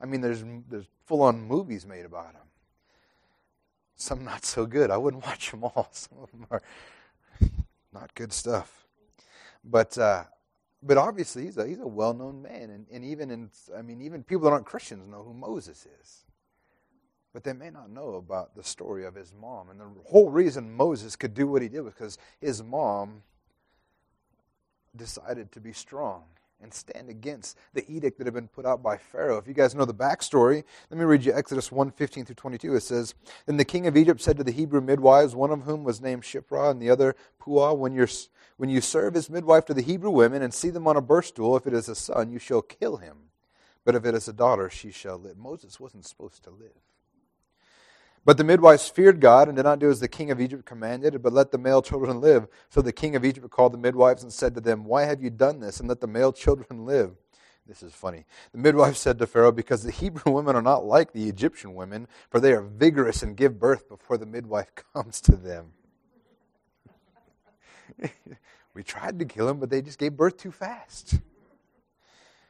I 0.00 0.06
mean, 0.06 0.20
there's, 0.20 0.44
there's 0.68 0.86
full 1.06 1.22
on 1.22 1.40
movies 1.42 1.86
made 1.86 2.04
about 2.04 2.32
him. 2.32 2.42
Some 3.96 4.24
not 4.24 4.44
so 4.44 4.66
good. 4.66 4.90
I 4.90 4.96
wouldn't 4.96 5.24
watch 5.26 5.50
them 5.50 5.64
all. 5.64 5.88
Some 5.90 6.18
of 6.18 6.30
them 6.30 6.46
are 6.50 6.62
not 7.92 8.14
good 8.14 8.32
stuff. 8.32 8.86
But, 9.64 9.96
uh, 9.98 10.24
but 10.82 10.98
obviously, 10.98 11.44
he's 11.44 11.56
a, 11.56 11.66
he's 11.66 11.80
a 11.80 11.86
well 11.86 12.14
known 12.14 12.42
man. 12.42 12.70
And, 12.70 12.86
and 12.92 13.04
even 13.04 13.30
in, 13.30 13.50
I 13.76 13.82
mean, 13.82 14.02
even 14.02 14.22
people 14.22 14.44
that 14.44 14.52
aren't 14.52 14.66
Christians 14.66 15.08
know 15.08 15.22
who 15.22 15.34
Moses 15.34 15.86
is. 16.02 16.24
But 17.32 17.44
they 17.44 17.52
may 17.52 17.70
not 17.70 17.90
know 17.90 18.14
about 18.14 18.54
the 18.54 18.64
story 18.64 19.04
of 19.04 19.14
his 19.14 19.34
mom. 19.38 19.68
And 19.70 19.78
the 19.78 19.86
whole 20.06 20.30
reason 20.30 20.72
Moses 20.72 21.16
could 21.16 21.34
do 21.34 21.46
what 21.46 21.60
he 21.60 21.68
did 21.68 21.80
was 21.80 21.92
because 21.92 22.18
his 22.40 22.62
mom 22.62 23.22
decided 24.96 25.52
to 25.52 25.60
be 25.60 25.72
strong 25.72 26.24
and 26.60 26.72
stand 26.72 27.08
against 27.08 27.56
the 27.74 27.84
edict 27.90 28.18
that 28.18 28.26
had 28.26 28.34
been 28.34 28.48
put 28.48 28.66
out 28.66 28.82
by 28.82 28.96
Pharaoh. 28.96 29.38
If 29.38 29.46
you 29.46 29.54
guys 29.54 29.74
know 29.74 29.84
the 29.84 29.94
backstory, 29.94 30.64
let 30.90 30.98
me 30.98 31.04
read 31.04 31.24
you 31.24 31.32
Exodus 31.34 31.70
1 31.70 31.90
15 31.90 32.24
through 32.24 32.34
22. 32.34 32.74
It 32.74 32.80
says, 32.80 33.14
Then 33.46 33.56
the 33.56 33.64
king 33.64 33.86
of 33.86 33.96
Egypt 33.96 34.20
said 34.20 34.36
to 34.38 34.44
the 34.44 34.52
Hebrew 34.52 34.80
midwives, 34.80 35.34
one 35.34 35.50
of 35.50 35.62
whom 35.62 35.84
was 35.84 36.00
named 36.00 36.22
Shiphrah 36.22 36.70
and 36.70 36.80
the 36.80 36.90
other 36.90 37.14
Puah, 37.38 37.74
when, 37.74 37.92
you're, 37.92 38.08
when 38.56 38.70
you 38.70 38.80
serve 38.80 39.16
as 39.16 39.30
midwife 39.30 39.64
to 39.66 39.74
the 39.74 39.82
Hebrew 39.82 40.10
women 40.10 40.42
and 40.42 40.52
see 40.52 40.70
them 40.70 40.88
on 40.88 40.96
a 40.96 41.02
birth 41.02 41.26
stool, 41.26 41.56
if 41.56 41.66
it 41.66 41.74
is 41.74 41.88
a 41.88 41.94
son, 41.94 42.30
you 42.30 42.38
shall 42.38 42.62
kill 42.62 42.96
him. 42.96 43.16
But 43.84 43.94
if 43.94 44.04
it 44.04 44.14
is 44.14 44.26
a 44.26 44.32
daughter, 44.32 44.68
she 44.68 44.90
shall 44.90 45.18
live. 45.18 45.36
Moses 45.36 45.78
wasn't 45.78 46.06
supposed 46.06 46.42
to 46.44 46.50
live. 46.50 46.72
But 48.26 48.38
the 48.38 48.44
midwives 48.44 48.88
feared 48.88 49.20
God 49.20 49.46
and 49.46 49.56
did 49.56 49.62
not 49.62 49.78
do 49.78 49.88
as 49.88 50.00
the 50.00 50.08
king 50.08 50.32
of 50.32 50.40
Egypt 50.40 50.64
commanded, 50.66 51.22
but 51.22 51.32
let 51.32 51.52
the 51.52 51.58
male 51.58 51.80
children 51.80 52.20
live. 52.20 52.48
So 52.70 52.82
the 52.82 52.92
king 52.92 53.14
of 53.14 53.24
Egypt 53.24 53.48
called 53.50 53.72
the 53.72 53.78
midwives 53.78 54.24
and 54.24 54.32
said 54.32 54.52
to 54.56 54.60
them, 54.60 54.84
Why 54.84 55.04
have 55.04 55.22
you 55.22 55.30
done 55.30 55.60
this? 55.60 55.78
And 55.78 55.88
let 55.88 56.00
the 56.00 56.08
male 56.08 56.32
children 56.32 56.84
live. 56.84 57.12
This 57.68 57.84
is 57.84 57.94
funny. 57.94 58.24
The 58.50 58.58
midwife 58.58 58.96
said 58.96 59.20
to 59.20 59.28
Pharaoh, 59.28 59.52
Because 59.52 59.84
the 59.84 59.92
Hebrew 60.02 60.32
women 60.32 60.56
are 60.56 60.62
not 60.62 60.84
like 60.84 61.12
the 61.12 61.28
Egyptian 61.28 61.76
women, 61.76 62.08
for 62.28 62.40
they 62.40 62.52
are 62.52 62.62
vigorous 62.62 63.22
and 63.22 63.36
give 63.36 63.60
birth 63.60 63.88
before 63.88 64.18
the 64.18 64.26
midwife 64.26 64.72
comes 64.92 65.20
to 65.20 65.36
them. 65.36 65.66
we 68.74 68.82
tried 68.82 69.20
to 69.20 69.24
kill 69.24 69.46
them, 69.46 69.60
but 69.60 69.70
they 69.70 69.80
just 69.80 70.00
gave 70.00 70.16
birth 70.16 70.36
too 70.36 70.50
fast. 70.50 71.20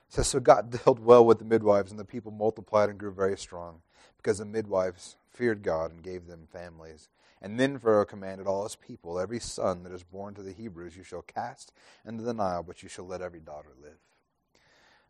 Says, 0.08 0.26
So 0.26 0.40
God 0.40 0.70
dealt 0.70 1.00
well 1.00 1.26
with 1.26 1.38
the 1.38 1.44
midwives, 1.44 1.90
and 1.90 2.00
the 2.00 2.04
people 2.06 2.32
multiplied 2.32 2.88
and 2.88 2.98
grew 2.98 3.12
very 3.12 3.36
strong, 3.36 3.82
because 4.16 4.38
the 4.38 4.46
midwives 4.46 5.16
feared 5.36 5.62
God 5.62 5.92
and 5.92 6.02
gave 6.02 6.26
them 6.26 6.48
families. 6.50 7.08
And 7.42 7.60
then 7.60 7.78
Pharaoh 7.78 8.06
commanded 8.06 8.46
all 8.46 8.64
his 8.64 8.76
people, 8.76 9.20
Every 9.20 9.40
son 9.40 9.82
that 9.82 9.92
is 9.92 10.02
born 10.02 10.34
to 10.34 10.42
the 10.42 10.52
Hebrews 10.52 10.96
you 10.96 11.04
shall 11.04 11.22
cast 11.22 11.72
into 12.06 12.24
the 12.24 12.34
Nile, 12.34 12.62
but 12.62 12.82
you 12.82 12.88
shall 12.88 13.06
let 13.06 13.20
every 13.20 13.40
daughter 13.40 13.72
live. 13.82 13.98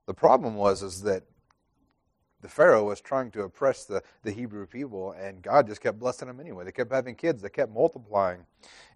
The 0.07 0.15
problem 0.15 0.57
was 0.57 0.83
is 0.83 1.03
that 1.03 1.23
the 2.43 2.49
Pharaoh 2.49 2.85
was 2.85 3.01
trying 3.01 3.31
to 3.33 3.43
oppress 3.43 3.85
the, 3.85 4.03
the 4.23 4.31
Hebrew 4.31 4.67
people, 4.67 5.13
and 5.13 5.43
God 5.43 5.67
just 5.67 5.81
kept 5.81 5.99
blessing 5.99 6.29
them 6.29 6.39
anyway. 6.39 6.65
They 6.65 6.73
kept 6.73 6.93
having 6.93 7.15
kids, 7.15 7.43
they 7.43 7.49
kept 7.49 7.73
multiplying. 7.73 8.45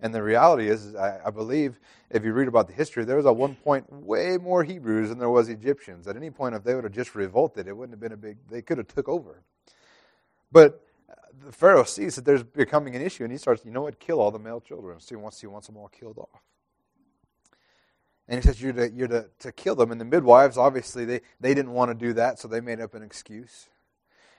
And 0.01 0.14
the 0.14 0.23
reality 0.23 0.69
is, 0.69 0.95
I, 0.95 1.21
I 1.27 1.31
believe, 1.31 1.81
if 2.11 2.25
you 2.25 2.33
read 2.33 2.49
about 2.49 2.69
the 2.69 2.75
history, 2.75 3.05
there 3.05 3.16
was 3.16 3.27
at 3.27 3.35
one 3.35 3.55
point 3.55 3.90
way 3.90 4.37
more 4.37 4.62
Hebrews 4.62 5.09
than 5.09 5.19
there 5.19 5.31
was 5.31 5.49
Egyptians. 5.49 6.07
At 6.07 6.16
any 6.16 6.31
point, 6.31 6.55
if 6.55 6.62
they 6.62 6.75
would 6.75 6.85
have 6.85 6.93
just 6.93 7.14
revolted, 7.14 7.66
it 7.66 7.77
wouldn't 7.77 7.95
have 7.95 8.01
been 8.01 8.12
a 8.12 8.16
big, 8.16 8.37
they 8.51 8.62
could 8.62 8.79
have 8.79 8.88
took 8.88 9.09
over. 9.09 9.43
But 10.53 10.85
the 11.44 11.53
Pharaoh 11.53 11.85
sees 11.85 12.16
that 12.16 12.24
there's 12.24 12.42
becoming 12.42 12.94
an 12.96 13.03
issue, 13.03 13.24
and 13.24 13.33
he 13.33 13.38
starts, 13.38 13.64
you 13.64 13.70
know 13.70 13.83
what, 13.83 13.98
kill 13.98 14.20
all 14.20 14.31
the 14.31 14.38
male 14.38 14.61
children. 14.61 15.00
So 15.00 15.09
he 15.11 15.16
wants, 15.16 15.40
he 15.40 15.46
wants 15.46 15.66
them 15.66 15.76
all 15.76 15.88
killed 15.88 16.18
off. 16.18 16.42
And 18.29 18.40
he 18.40 18.46
says, 18.46 18.62
you're, 18.62 18.72
to, 18.74 18.90
you're 18.90 19.09
to, 19.09 19.26
to 19.40 19.53
kill 19.53 19.74
them. 19.74 19.90
And 19.90 20.00
the 20.00 20.05
midwives, 20.05 20.57
obviously, 20.57 21.05
they, 21.05 21.20
they 21.40 21.55
didn't 21.55 21.72
want 21.72 21.90
to 21.90 21.94
do 21.94 22.12
that, 22.12 22.38
so 22.38 22.46
they 22.46 22.61
made 22.61 22.81
up 22.81 22.94
an 22.94 23.03
excuse. 23.03 23.68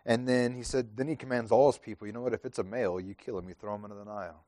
And 0.06 0.28
then 0.28 0.54
he 0.54 0.64
said, 0.64 0.96
then 0.96 1.08
he 1.08 1.16
commands 1.16 1.52
all 1.52 1.72
his 1.72 1.78
people, 1.78 2.08
you 2.08 2.14
know 2.14 2.22
what, 2.22 2.34
if 2.34 2.46
it's 2.46 2.60
a 2.60 2.64
male, 2.64 3.00
you 3.00 3.14
kill 3.14 3.38
him, 3.38 3.48
you 3.50 3.54
throw 3.54 3.76
him 3.76 3.84
into 3.84 3.96
the 3.96 4.06
Nile. 4.06 4.44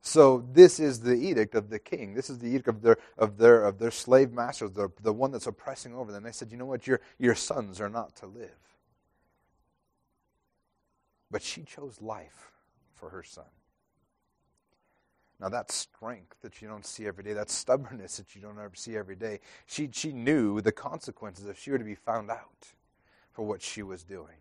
So 0.00 0.46
this 0.52 0.78
is 0.78 1.00
the 1.00 1.14
edict 1.14 1.56
of 1.56 1.68
the 1.68 1.80
king. 1.80 2.14
This 2.14 2.30
is 2.30 2.38
the 2.38 2.46
edict 2.46 2.68
of 2.68 2.80
their 2.80 2.96
of 3.18 3.38
their 3.38 3.64
of 3.64 3.78
their 3.78 3.90
slave 3.90 4.30
masters, 4.30 4.70
the, 4.70 4.88
the 5.02 5.12
one 5.12 5.32
that's 5.32 5.48
oppressing 5.48 5.96
over 5.96 6.12
them. 6.12 6.22
They 6.22 6.30
said, 6.30 6.52
you 6.52 6.58
know 6.58 6.64
what, 6.64 6.86
your 6.86 7.00
your 7.18 7.34
sons 7.34 7.80
are 7.80 7.88
not 7.88 8.14
to 8.16 8.26
live. 8.26 8.54
But 11.30 11.42
she 11.42 11.62
chose 11.62 12.00
life 12.00 12.52
for 12.94 13.10
her 13.10 13.22
son. 13.22 13.44
Now, 15.38 15.50
that 15.50 15.70
strength 15.70 16.36
that 16.40 16.62
you 16.62 16.68
don't 16.68 16.86
see 16.86 17.06
every 17.06 17.22
day. 17.22 17.34
that 17.34 17.50
stubbornness 17.50 18.16
that 18.16 18.34
you 18.34 18.40
don't 18.40 18.58
ever 18.58 18.74
see 18.74 18.96
every 18.96 19.16
day. 19.16 19.40
She, 19.66 19.90
she 19.92 20.12
knew 20.12 20.62
the 20.62 20.72
consequences 20.72 21.46
if 21.46 21.58
she 21.58 21.70
were 21.70 21.78
to 21.78 21.84
be 21.84 21.94
found 21.94 22.30
out 22.30 22.72
for 23.32 23.44
what 23.44 23.60
she 23.60 23.82
was 23.82 24.02
doing. 24.02 24.36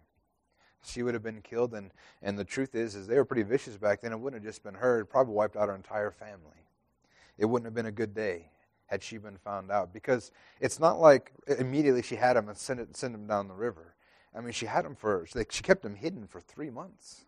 She 0.86 1.04
would 1.04 1.14
have 1.14 1.24
been 1.24 1.42
killed, 1.42 1.74
and, 1.74 1.92
and 2.22 2.38
the 2.38 2.46
truth 2.46 2.76
is, 2.76 2.96
is 2.96 3.08
they 3.08 3.18
were 3.18 3.26
pretty 3.26 3.44
vicious 3.44 3.76
back 3.76 4.02
then. 4.02 4.14
It 4.14 4.20
wouldn't 4.20 4.42
have 4.42 4.50
just 4.50 4.64
been 4.64 4.76
her; 4.76 5.02
it 5.02 5.06
probably 5.08 5.34
wiped 5.34 5.58
out 5.58 5.68
her 5.68 5.76
entire 5.76 6.12
family. 6.12 6.70
It 7.38 7.46
wouldn't 7.46 7.66
have 7.66 7.74
been 7.74 7.88
a 7.88 7.92
good 7.92 8.14
day 8.14 8.52
had 8.86 9.02
she 9.02 9.18
been 9.18 9.38
found 9.38 9.72
out, 9.72 9.92
because 9.92 10.32
it's 10.62 10.80
not 10.80 11.00
like 11.00 11.32
immediately 11.60 12.04
she 12.04 12.16
had 12.16 12.38
him 12.38 12.48
and 12.48 12.58
sent 12.58 12.80
it, 12.80 12.96
sent 12.96 13.16
him 13.16 13.26
down 13.26 13.48
the 13.48 13.56
river. 13.56 13.95
I 14.36 14.42
mean, 14.42 14.52
she 14.52 14.66
had 14.66 14.86
him 14.86 14.96
for, 14.96 15.26
she 15.50 15.64
kept 15.64 15.82
them 15.82 15.96
hidden 15.96 16.28
for 16.28 16.42
three 16.42 16.70
months. 16.70 17.26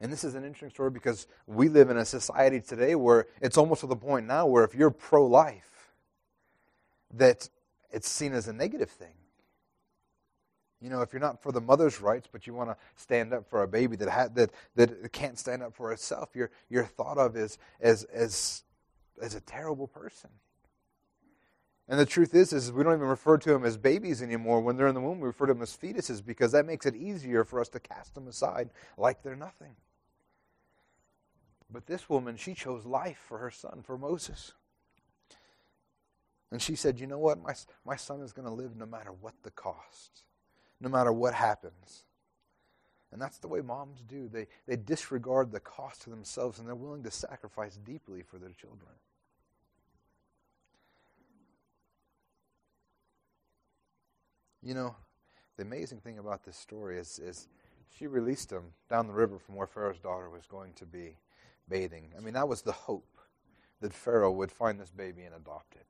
And 0.00 0.12
this 0.12 0.24
is 0.24 0.34
an 0.34 0.44
interesting 0.44 0.70
story 0.70 0.90
because 0.90 1.26
we 1.46 1.68
live 1.68 1.88
in 1.88 1.96
a 1.96 2.04
society 2.04 2.60
today 2.60 2.94
where 2.94 3.26
it's 3.40 3.56
almost 3.56 3.82
to 3.82 3.86
the 3.86 3.96
point 3.96 4.26
now 4.26 4.46
where 4.46 4.64
if 4.64 4.74
you're 4.74 4.90
pro 4.90 5.24
life, 5.26 5.92
that 7.14 7.48
it's 7.92 8.08
seen 8.08 8.32
as 8.32 8.48
a 8.48 8.52
negative 8.52 8.90
thing. 8.90 9.14
You 10.80 10.90
know, 10.90 11.02
if 11.02 11.12
you're 11.12 11.20
not 11.20 11.40
for 11.40 11.52
the 11.52 11.60
mother's 11.60 12.00
rights, 12.00 12.28
but 12.30 12.48
you 12.48 12.54
want 12.54 12.70
to 12.70 12.76
stand 12.96 13.32
up 13.32 13.48
for 13.48 13.62
a 13.62 13.68
baby 13.68 13.94
that 13.96 14.08
ha- 14.08 14.28
that 14.34 14.50
that 14.74 15.12
can't 15.12 15.38
stand 15.38 15.62
up 15.62 15.76
for 15.76 15.92
itself, 15.92 16.30
you're 16.34 16.50
you're 16.68 16.84
thought 16.84 17.18
of 17.18 17.36
as 17.36 17.56
as 17.80 18.02
as 18.04 18.64
as 19.20 19.36
a 19.36 19.40
terrible 19.40 19.86
person. 19.86 20.30
And 21.88 21.98
the 21.98 22.06
truth 22.06 22.34
is, 22.34 22.52
is 22.52 22.72
we 22.72 22.84
don't 22.84 22.94
even 22.94 23.06
refer 23.06 23.36
to 23.38 23.50
them 23.50 23.64
as 23.64 23.76
babies 23.76 24.22
anymore. 24.22 24.60
When 24.60 24.76
they're 24.76 24.86
in 24.86 24.94
the 24.94 25.00
womb, 25.00 25.20
we 25.20 25.26
refer 25.26 25.46
to 25.46 25.54
them 25.54 25.62
as 25.62 25.76
fetuses 25.76 26.24
because 26.24 26.52
that 26.52 26.64
makes 26.64 26.86
it 26.86 26.94
easier 26.94 27.44
for 27.44 27.60
us 27.60 27.68
to 27.70 27.80
cast 27.80 28.14
them 28.14 28.28
aside 28.28 28.70
like 28.96 29.22
they're 29.22 29.36
nothing. 29.36 29.74
But 31.70 31.86
this 31.86 32.08
woman, 32.08 32.36
she 32.36 32.54
chose 32.54 32.84
life 32.84 33.18
for 33.26 33.38
her 33.38 33.50
son, 33.50 33.82
for 33.82 33.98
Moses. 33.98 34.52
And 36.50 36.60
she 36.60 36.76
said, 36.76 37.00
You 37.00 37.06
know 37.06 37.18
what? 37.18 37.42
My, 37.42 37.54
my 37.84 37.96
son 37.96 38.20
is 38.20 38.32
going 38.32 38.46
to 38.46 38.54
live 38.54 38.76
no 38.76 38.86
matter 38.86 39.10
what 39.10 39.34
the 39.42 39.50
cost, 39.50 40.24
no 40.80 40.88
matter 40.88 41.12
what 41.12 41.34
happens. 41.34 42.04
And 43.10 43.20
that's 43.20 43.38
the 43.38 43.48
way 43.48 43.60
moms 43.60 44.02
do. 44.02 44.28
They, 44.28 44.46
they 44.66 44.76
disregard 44.76 45.50
the 45.50 45.60
cost 45.60 46.02
to 46.02 46.10
themselves 46.10 46.58
and 46.58 46.66
they're 46.66 46.74
willing 46.74 47.02
to 47.02 47.10
sacrifice 47.10 47.76
deeply 47.76 48.22
for 48.22 48.38
their 48.38 48.52
children. 48.52 48.92
You 54.62 54.74
know, 54.74 54.96
the 55.56 55.64
amazing 55.64 56.00
thing 56.00 56.18
about 56.18 56.44
this 56.44 56.56
story 56.56 56.98
is, 56.98 57.18
is 57.18 57.48
she 57.90 58.06
released 58.06 58.50
him 58.50 58.64
down 58.88 59.06
the 59.06 59.12
river 59.12 59.38
from 59.38 59.56
where 59.56 59.66
Pharaoh's 59.66 59.98
daughter 59.98 60.30
was 60.30 60.46
going 60.46 60.72
to 60.74 60.86
be 60.86 61.16
bathing. 61.68 62.12
I 62.16 62.20
mean, 62.20 62.34
that 62.34 62.48
was 62.48 62.62
the 62.62 62.72
hope 62.72 63.16
that 63.80 63.92
Pharaoh 63.92 64.30
would 64.30 64.52
find 64.52 64.78
this 64.78 64.90
baby 64.90 65.22
and 65.22 65.34
adopt 65.34 65.74
it. 65.74 65.86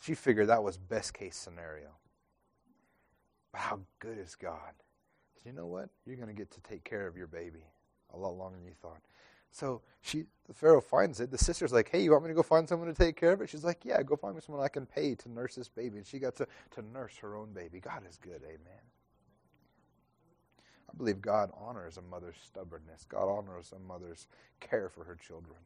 She 0.00 0.14
figured 0.14 0.48
that 0.48 0.62
was 0.62 0.76
best 0.76 1.14
case 1.14 1.36
scenario. 1.36 1.90
But 3.52 3.60
how 3.60 3.80
good 3.98 4.18
is 4.18 4.34
God? 4.34 4.72
You 5.44 5.52
know 5.52 5.66
what? 5.66 5.90
You're 6.04 6.16
going 6.16 6.28
to 6.28 6.34
get 6.34 6.50
to 6.52 6.60
take 6.62 6.84
care 6.84 7.06
of 7.06 7.16
your 7.16 7.26
baby 7.26 7.64
a 8.12 8.18
lot 8.18 8.36
longer 8.36 8.56
than 8.56 8.66
you 8.66 8.74
thought. 8.80 9.02
So 9.52 9.82
she, 10.02 10.24
the 10.46 10.54
Pharaoh 10.54 10.80
finds 10.80 11.20
it. 11.20 11.30
The 11.30 11.38
sister's 11.38 11.72
like, 11.72 11.88
"Hey, 11.90 12.02
you 12.02 12.12
want 12.12 12.24
me 12.24 12.28
to 12.28 12.34
go 12.34 12.42
find 12.42 12.68
someone 12.68 12.88
to 12.88 12.94
take 12.94 13.16
care 13.16 13.32
of 13.32 13.40
it?" 13.40 13.48
She's 13.48 13.64
like, 13.64 13.84
"Yeah, 13.84 14.02
go 14.02 14.16
find 14.16 14.34
me 14.34 14.40
someone 14.40 14.64
I 14.64 14.68
can 14.68 14.86
pay 14.86 15.14
to 15.14 15.30
nurse 15.30 15.54
this 15.54 15.68
baby." 15.68 15.98
And 15.98 16.06
she 16.06 16.18
got 16.18 16.36
to 16.36 16.46
to 16.72 16.82
nurse 16.82 17.16
her 17.18 17.36
own 17.36 17.52
baby. 17.52 17.80
God 17.80 18.02
is 18.08 18.18
good, 18.18 18.42
Amen. 18.44 18.82
I 20.88 20.96
believe 20.96 21.20
God 21.20 21.50
honors 21.58 21.96
a 21.96 22.02
mother's 22.02 22.36
stubbornness. 22.44 23.04
God 23.08 23.28
honors 23.28 23.72
a 23.74 23.78
mother's 23.78 24.26
care 24.60 24.88
for 24.88 25.04
her 25.04 25.16
children. 25.16 25.58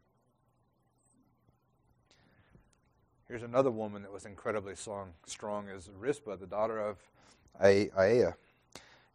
Here's 3.29 3.43
another 3.45 3.71
woman 3.71 4.03
that 4.03 4.13
was 4.13 4.27
incredibly 4.27 4.75
strong, 4.75 5.13
strong 5.25 5.69
as 5.69 5.89
Rizpah, 5.97 6.37
the 6.37 6.47
daughter 6.47 6.81
of 6.81 6.99
Aiah. 7.63 8.35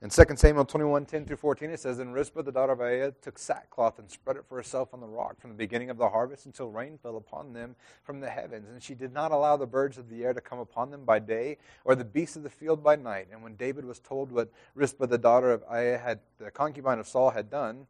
In 0.05 0.11
2 0.11 0.23
Samuel 0.35 0.65
21, 0.65 1.07
10 1.07 1.25
through 1.25 1.37
14, 1.37 1.71
it 1.71 1.79
says, 1.79 1.97
And 1.97 2.13
Rizpah, 2.13 2.43
the 2.43 2.51
daughter 2.51 2.73
of 2.73 2.79
Aiah, 2.79 3.11
took 3.23 3.39
sackcloth 3.39 3.97
and 3.97 4.07
spread 4.07 4.37
it 4.37 4.45
for 4.47 4.55
herself 4.55 4.93
on 4.93 4.99
the 4.99 5.07
rock 5.07 5.41
from 5.41 5.49
the 5.49 5.55
beginning 5.55 5.89
of 5.89 5.97
the 5.97 6.09
harvest 6.09 6.45
until 6.45 6.69
rain 6.69 6.99
fell 7.01 7.17
upon 7.17 7.53
them 7.53 7.75
from 8.03 8.19
the 8.19 8.29
heavens. 8.29 8.69
And 8.69 8.83
she 8.83 8.93
did 8.93 9.11
not 9.11 9.31
allow 9.31 9.57
the 9.57 9.65
birds 9.65 9.97
of 9.97 10.07
the 10.07 10.23
air 10.23 10.31
to 10.31 10.41
come 10.41 10.59
upon 10.59 10.91
them 10.91 11.05
by 11.05 11.17
day, 11.17 11.57
or 11.85 11.95
the 11.95 12.05
beasts 12.05 12.35
of 12.35 12.43
the 12.43 12.51
field 12.51 12.83
by 12.83 12.95
night. 12.95 13.29
And 13.31 13.41
when 13.41 13.55
David 13.55 13.83
was 13.83 13.97
told 13.97 14.31
what 14.31 14.51
Rizpah, 14.75 15.07
the 15.07 15.17
daughter 15.17 15.49
of 15.49 15.63
Aiah, 15.67 15.99
had, 15.99 16.19
the 16.37 16.51
concubine 16.51 16.99
of 16.99 17.07
Saul, 17.07 17.31
had 17.31 17.49
done, 17.49 17.87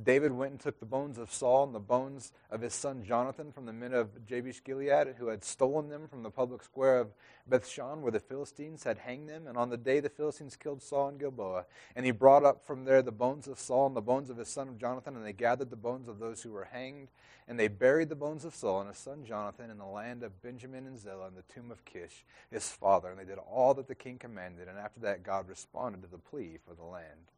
David 0.00 0.30
went 0.30 0.52
and 0.52 0.60
took 0.60 0.78
the 0.78 0.86
bones 0.86 1.18
of 1.18 1.32
Saul 1.32 1.64
and 1.64 1.74
the 1.74 1.80
bones 1.80 2.32
of 2.50 2.60
his 2.60 2.72
son 2.72 3.02
Jonathan 3.02 3.50
from 3.50 3.66
the 3.66 3.72
men 3.72 3.92
of 3.92 4.24
Jabesh 4.26 4.62
Gilead, 4.62 5.16
who 5.18 5.26
had 5.26 5.42
stolen 5.42 5.88
them 5.88 6.06
from 6.06 6.22
the 6.22 6.30
public 6.30 6.62
square 6.62 6.98
of 6.98 7.08
Bethshan, 7.50 8.00
where 8.00 8.12
the 8.12 8.20
Philistines 8.20 8.84
had 8.84 8.98
hanged 8.98 9.28
them. 9.28 9.48
And 9.48 9.58
on 9.58 9.70
the 9.70 9.76
day 9.76 9.98
the 9.98 10.08
Philistines 10.08 10.54
killed 10.54 10.82
Saul 10.82 11.08
in 11.08 11.18
Gilboa, 11.18 11.64
and 11.96 12.06
he 12.06 12.12
brought 12.12 12.44
up 12.44 12.64
from 12.64 12.84
there 12.84 13.02
the 13.02 13.10
bones 13.10 13.48
of 13.48 13.58
Saul 13.58 13.88
and 13.88 13.96
the 13.96 14.00
bones 14.00 14.30
of 14.30 14.36
his 14.36 14.48
son 14.48 14.78
Jonathan, 14.78 15.16
and 15.16 15.26
they 15.26 15.32
gathered 15.32 15.70
the 15.70 15.76
bones 15.76 16.06
of 16.06 16.20
those 16.20 16.42
who 16.42 16.52
were 16.52 16.68
hanged, 16.70 17.08
and 17.48 17.58
they 17.58 17.66
buried 17.66 18.08
the 18.08 18.14
bones 18.14 18.44
of 18.44 18.54
Saul 18.54 18.80
and 18.80 18.90
his 18.90 18.98
son 18.98 19.24
Jonathan 19.24 19.68
in 19.68 19.78
the 19.78 19.84
land 19.84 20.22
of 20.22 20.42
Benjamin 20.42 20.86
and 20.86 21.00
Zelah 21.00 21.28
in 21.28 21.34
the 21.34 21.42
tomb 21.52 21.72
of 21.72 21.84
Kish, 21.84 22.24
his 22.52 22.68
father. 22.70 23.10
And 23.10 23.18
they 23.18 23.24
did 23.24 23.38
all 23.38 23.74
that 23.74 23.88
the 23.88 23.94
king 23.96 24.18
commanded. 24.18 24.68
And 24.68 24.78
after 24.78 25.00
that, 25.00 25.24
God 25.24 25.48
responded 25.48 26.02
to 26.02 26.08
the 26.08 26.18
plea 26.18 26.58
for 26.64 26.74
the 26.74 26.84
land. 26.84 27.32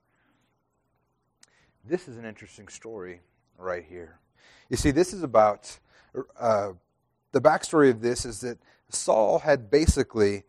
This 1.85 2.09
is 2.09 2.17
an 2.17 2.25
interesting 2.25 2.69
story 2.69 3.21
right 3.59 3.85
here. 3.89 4.19
You 4.69 4.77
see, 4.77 4.91
this 4.91 5.13
is 5.13 5.23
about 5.23 5.79
uh, 6.39 6.73
the 7.33 7.41
backstory 7.41 7.91
of 7.91 8.01
this 8.01 8.25
is 8.25 8.41
that 8.41 8.59
Saul 8.91 9.39
had 9.39 9.71
basically, 9.71 10.45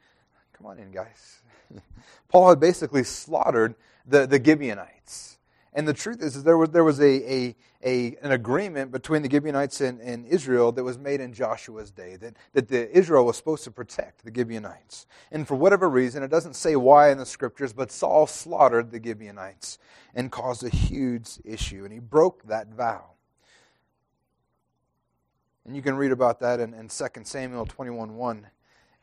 come 0.53 0.67
on 0.67 0.77
in, 0.77 0.91
guys. 0.91 1.41
Paul 2.27 2.49
had 2.49 2.59
basically 2.59 3.03
slaughtered 3.03 3.75
the, 4.05 4.25
the 4.25 4.43
Gibeonites. 4.43 5.37
And 5.73 5.87
the 5.87 5.93
truth 5.93 6.21
is, 6.21 6.35
is 6.35 6.43
there 6.43 6.57
was, 6.57 6.69
there 6.71 6.83
was 6.83 6.99
a, 6.99 7.33
a, 7.33 7.55
a, 7.81 8.17
an 8.21 8.31
agreement 8.33 8.91
between 8.91 9.21
the 9.21 9.29
Gibeonites 9.29 9.79
and, 9.79 10.01
and 10.01 10.25
Israel 10.25 10.73
that 10.73 10.83
was 10.83 10.97
made 10.97 11.21
in 11.21 11.33
Joshua's 11.33 11.91
day, 11.91 12.17
that, 12.17 12.35
that 12.51 12.67
the, 12.67 12.91
Israel 12.95 13.25
was 13.25 13.37
supposed 13.37 13.63
to 13.63 13.71
protect 13.71 14.25
the 14.25 14.33
Gibeonites. 14.35 15.05
And 15.31 15.47
for 15.47 15.55
whatever 15.55 15.89
reason, 15.89 16.23
it 16.23 16.29
doesn't 16.29 16.55
say 16.55 16.75
why 16.75 17.09
in 17.11 17.17
the 17.17 17.25
scriptures, 17.25 17.71
but 17.71 17.89
Saul 17.89 18.27
slaughtered 18.27 18.91
the 18.91 19.01
Gibeonites 19.01 19.79
and 20.13 20.29
caused 20.29 20.63
a 20.65 20.69
huge 20.69 21.39
issue. 21.45 21.85
And 21.85 21.93
he 21.93 21.99
broke 21.99 22.43
that 22.47 22.67
vow. 22.73 23.11
And 25.65 25.73
you 25.73 25.81
can 25.81 25.95
read 25.95 26.11
about 26.11 26.41
that 26.41 26.59
in, 26.59 26.73
in 26.73 26.89
2 26.89 27.05
Samuel 27.23 27.65
21 27.65 28.15
1 28.15 28.47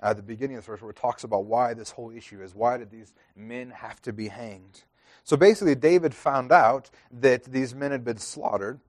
at 0.01 0.17
the 0.17 0.23
beginning 0.23 0.57
of 0.57 0.65
the 0.65 0.73
verse 0.73 0.83
where 0.83 0.91
it 0.91 0.97
talks 0.97 1.25
about 1.25 1.45
why 1.47 1.73
this 1.73 1.91
whole 1.91 2.11
issue 2.11 2.43
is. 2.43 2.55
Why 2.55 2.77
did 2.77 2.91
these 2.91 3.15
men 3.35 3.71
have 3.71 4.03
to 4.03 4.13
be 4.13 4.29
hanged? 4.29 4.83
So 5.29 5.37
basically, 5.37 5.75
David 5.75 6.15
found 6.15 6.53
out 6.53 6.89
that 7.11 7.45
these 7.45 7.75
men 7.75 7.91
had 7.91 8.03
been 8.03 8.17
slaughtered. 8.17 8.81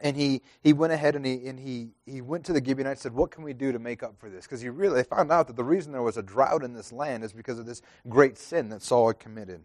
And 0.00 0.16
he, 0.16 0.40
he 0.62 0.72
went 0.72 0.92
ahead 0.92 1.16
and, 1.16 1.26
he, 1.26 1.48
and 1.48 1.58
he, 1.58 1.88
he 2.06 2.20
went 2.20 2.44
to 2.44 2.52
the 2.52 2.64
Gibeonites 2.64 3.04
and 3.04 3.12
said, 3.12 3.18
What 3.18 3.32
can 3.32 3.42
we 3.42 3.54
do 3.54 3.72
to 3.72 3.80
make 3.80 4.04
up 4.04 4.14
for 4.20 4.30
this? 4.30 4.44
Because 4.44 4.60
he 4.60 4.68
really 4.68 5.02
found 5.02 5.32
out 5.32 5.48
that 5.48 5.56
the 5.56 5.64
reason 5.64 5.90
there 5.90 6.02
was 6.02 6.16
a 6.16 6.22
drought 6.22 6.62
in 6.62 6.74
this 6.74 6.92
land 6.92 7.24
is 7.24 7.32
because 7.32 7.58
of 7.58 7.66
this 7.66 7.82
great 8.08 8.38
sin 8.38 8.68
that 8.68 8.82
Saul 8.82 9.08
had 9.08 9.18
committed. 9.18 9.62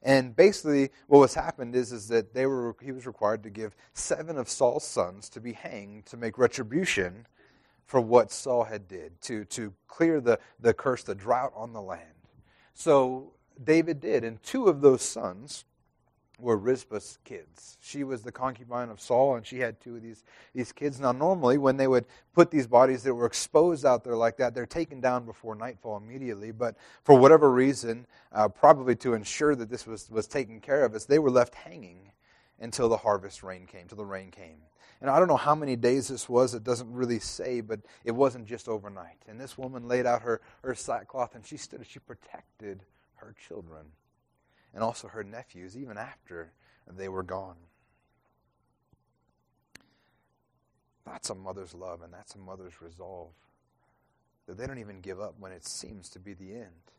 And 0.00 0.36
basically, 0.36 0.90
what 1.08 1.18
was 1.18 1.34
happened 1.34 1.74
is, 1.74 1.90
is 1.90 2.06
that 2.06 2.34
they 2.34 2.46
were, 2.46 2.76
he 2.80 2.92
was 2.92 3.04
required 3.04 3.42
to 3.42 3.50
give 3.50 3.74
seven 3.94 4.38
of 4.38 4.48
Saul's 4.48 4.86
sons 4.86 5.28
to 5.30 5.40
be 5.40 5.54
hanged 5.54 6.06
to 6.06 6.16
make 6.16 6.38
retribution 6.38 7.26
for 7.84 8.00
what 8.00 8.30
Saul 8.30 8.62
had 8.62 8.86
did, 8.86 9.20
to, 9.22 9.44
to 9.46 9.74
clear 9.88 10.20
the, 10.20 10.38
the 10.60 10.72
curse, 10.72 11.02
the 11.02 11.16
drought 11.16 11.52
on 11.56 11.72
the 11.72 11.82
land. 11.82 12.04
So 12.74 13.32
David 13.62 14.00
did. 14.00 14.24
And 14.24 14.42
two 14.42 14.66
of 14.66 14.80
those 14.80 15.02
sons 15.02 15.64
were 16.38 16.56
Rizpah's 16.56 17.18
kids. 17.24 17.76
She 17.80 18.04
was 18.04 18.22
the 18.22 18.30
concubine 18.30 18.90
of 18.90 19.00
Saul, 19.00 19.36
and 19.36 19.44
she 19.44 19.58
had 19.58 19.80
two 19.80 19.96
of 19.96 20.02
these, 20.02 20.22
these 20.54 20.70
kids. 20.70 21.00
Now, 21.00 21.10
normally, 21.10 21.58
when 21.58 21.76
they 21.76 21.88
would 21.88 22.04
put 22.32 22.50
these 22.50 22.66
bodies 22.66 23.02
that 23.02 23.14
were 23.14 23.26
exposed 23.26 23.84
out 23.84 24.04
there 24.04 24.14
like 24.14 24.36
that, 24.36 24.54
they're 24.54 24.66
taken 24.66 25.00
down 25.00 25.24
before 25.24 25.56
nightfall 25.56 25.96
immediately. 25.96 26.52
But 26.52 26.76
for 27.02 27.18
whatever 27.18 27.50
reason, 27.50 28.06
uh, 28.32 28.48
probably 28.48 28.94
to 28.96 29.14
ensure 29.14 29.56
that 29.56 29.68
this 29.68 29.86
was, 29.86 30.08
was 30.10 30.28
taken 30.28 30.60
care 30.60 30.84
of, 30.84 30.94
as 30.94 31.06
they 31.06 31.18
were 31.18 31.30
left 31.30 31.56
hanging 31.56 32.12
until 32.60 32.88
the 32.88 32.96
harvest 32.96 33.42
rain 33.42 33.66
came, 33.66 33.88
till 33.88 33.98
the 33.98 34.04
rain 34.04 34.30
came. 34.30 34.58
And 35.00 35.10
I 35.10 35.18
don't 35.18 35.28
know 35.28 35.36
how 35.36 35.54
many 35.54 35.76
days 35.76 36.08
this 36.08 36.28
was, 36.28 36.54
it 36.54 36.64
doesn't 36.64 36.92
really 36.92 37.20
say, 37.20 37.60
but 37.60 37.80
it 38.04 38.10
wasn't 38.10 38.46
just 38.46 38.68
overnight. 38.68 39.22
And 39.28 39.40
this 39.40 39.56
woman 39.56 39.86
laid 39.86 40.06
out 40.06 40.22
her, 40.22 40.40
her 40.64 40.74
sackcloth 40.74 41.36
and 41.36 41.46
she 41.46 41.56
stood, 41.56 41.86
she 41.86 42.00
protected 42.00 42.82
her 43.20 43.34
children 43.48 43.86
and 44.74 44.82
also 44.82 45.08
her 45.08 45.24
nephews, 45.24 45.76
even 45.76 45.96
after 45.96 46.52
they 46.96 47.08
were 47.08 47.22
gone. 47.22 47.56
That's 51.04 51.30
a 51.30 51.34
mother's 51.34 51.74
love 51.74 52.02
and 52.02 52.12
that's 52.12 52.34
a 52.34 52.38
mother's 52.38 52.80
resolve. 52.82 53.30
That 54.46 54.58
they 54.58 54.66
don't 54.66 54.78
even 54.78 55.00
give 55.00 55.20
up 55.20 55.34
when 55.38 55.52
it 55.52 55.66
seems 55.66 56.08
to 56.10 56.18
be 56.18 56.34
the 56.34 56.52
end. 56.54 56.92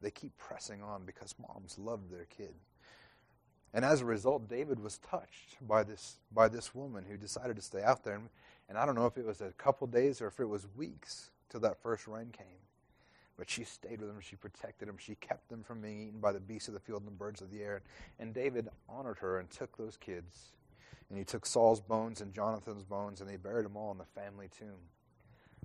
They 0.00 0.10
keep 0.10 0.36
pressing 0.36 0.82
on 0.82 1.04
because 1.04 1.34
moms 1.38 1.78
love 1.78 2.10
their 2.10 2.26
kid. 2.26 2.54
And 3.72 3.84
as 3.84 4.00
a 4.00 4.04
result, 4.04 4.48
David 4.48 4.78
was 4.78 4.98
touched 4.98 5.56
by 5.66 5.82
this, 5.82 6.18
by 6.32 6.48
this 6.48 6.74
woman 6.74 7.04
who 7.08 7.16
decided 7.16 7.56
to 7.56 7.62
stay 7.62 7.82
out 7.82 8.04
there. 8.04 8.14
And, 8.14 8.28
and 8.68 8.78
I 8.78 8.86
don't 8.86 8.94
know 8.94 9.06
if 9.06 9.18
it 9.18 9.26
was 9.26 9.40
a 9.40 9.50
couple 9.52 9.86
days 9.86 10.20
or 10.20 10.28
if 10.28 10.38
it 10.38 10.48
was 10.48 10.66
weeks 10.76 11.30
till 11.50 11.60
that 11.60 11.82
first 11.82 12.06
rain 12.06 12.28
came. 12.32 12.46
But 13.36 13.50
she 13.50 13.64
stayed 13.64 14.00
with 14.00 14.08
them. 14.08 14.20
She 14.20 14.36
protected 14.36 14.88
them. 14.88 14.96
She 14.98 15.16
kept 15.16 15.48
them 15.48 15.62
from 15.62 15.80
being 15.80 16.00
eaten 16.00 16.20
by 16.20 16.32
the 16.32 16.40
beasts 16.40 16.68
of 16.68 16.74
the 16.74 16.80
field 16.80 17.02
and 17.02 17.08
the 17.08 17.16
birds 17.16 17.40
of 17.40 17.50
the 17.50 17.62
air. 17.62 17.82
And 18.18 18.32
David 18.32 18.68
honored 18.88 19.18
her 19.18 19.38
and 19.38 19.50
took 19.50 19.76
those 19.76 19.96
kids. 19.96 20.52
And 21.08 21.18
he 21.18 21.24
took 21.24 21.44
Saul's 21.44 21.80
bones 21.80 22.20
and 22.20 22.32
Jonathan's 22.32 22.84
bones 22.84 23.20
and 23.20 23.28
they 23.28 23.36
buried 23.36 23.66
them 23.66 23.76
all 23.76 23.90
in 23.90 23.98
the 23.98 24.04
family 24.04 24.48
tomb. 24.56 24.78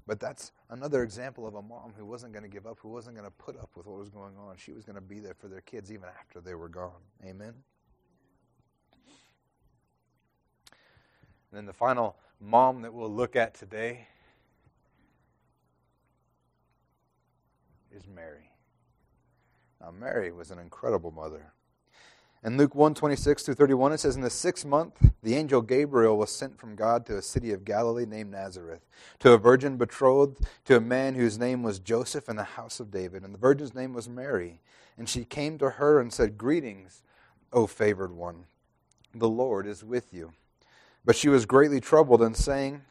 But 0.08 0.19
that's 0.19 0.51
another 0.71 1.03
example 1.03 1.45
of 1.47 1.53
a 1.53 1.62
mom 1.62 1.93
who 1.95 2.03
wasn't 2.03 2.34
going 2.34 2.41
to 2.43 2.49
give 2.49 2.65
up, 2.65 2.79
who 2.82 2.89
wasn't 2.89 3.15
going 3.15 3.27
to 3.27 3.36
put 3.38 3.55
up 3.60 3.69
with 3.75 3.86
what 3.86 3.99
was 3.99 4.10
going 4.10 4.34
on. 4.38 4.55
She 4.58 4.71
was 4.71 4.84
going 4.84 4.95
to 4.95 5.01
be 5.01 5.19
there 5.19 5.36
for 5.36 5.47
their 5.47 5.62
kids 5.62 5.91
even 5.91 6.10
after 6.19 6.41
they 6.41 6.55
were 6.55 6.69
gone. 6.69 7.01
Amen? 7.23 7.53
And 11.51 11.58
then 11.58 11.65
the 11.67 11.73
final 11.73 12.15
mom 12.41 12.82
that 12.82 12.93
we'll 12.93 13.13
look 13.13 13.36
at 13.36 13.53
today 13.53 14.08
is 17.95 18.08
Mary. 18.08 18.52
Now, 19.82 19.91
Mary 19.91 20.32
was 20.32 20.52
an 20.52 20.60
incredible 20.60 21.12
mother. 21.12 21.54
In 22.41 22.56
Luke 22.56 22.73
1 22.73 22.93
26 22.93 23.43
through 23.43 23.56
31, 23.56 23.93
it 23.93 23.99
says, 23.99 24.15
In 24.15 24.21
the 24.21 24.30
sixth 24.30 24.65
month, 24.65 25.12
the 25.21 25.36
angel 25.36 25.62
Gabriel 25.62 26.17
was 26.17 26.32
sent 26.32 26.58
from 26.58 26.75
God 26.75 27.06
to 27.06 27.17
a 27.17 27.21
city 27.21 27.52
of 27.52 27.65
Galilee 27.65 28.06
named 28.06 28.32
Nazareth, 28.32 28.86
to 29.19 29.34
a 29.34 29.38
virgin 29.38 29.75
betrothed 29.75 30.45
to 30.65 30.78
a 30.78 30.82
man 30.82 31.15
whose 31.15 31.38
name 31.38 31.63
was 31.63 31.80
Joseph 31.80 32.30
in 32.30 32.38
the 32.38 32.43
house 32.43 32.80
of 32.80 32.91
David. 32.91 33.23
And 33.23 33.34
the 33.34 33.39
virgin's 33.39 33.75
name 33.75 33.93
was 33.93 34.08
Mary. 34.08 34.62
And 34.97 35.10
she 35.10 35.25
came 35.25 35.58
to 35.58 35.71
her 35.71 35.99
and 35.99 36.13
said, 36.13 36.38
Greetings, 36.38 37.04
O 37.52 37.67
favored 37.67 38.13
one. 38.13 38.45
The 39.13 39.30
Lord 39.30 39.67
is 39.67 39.84
with 39.84 40.13
you. 40.13 40.32
But 41.04 41.17
she 41.17 41.30
was 41.30 41.45
greatly 41.45 41.82
troubled 41.82 42.21
and 42.21 42.38
saying, 42.38 42.84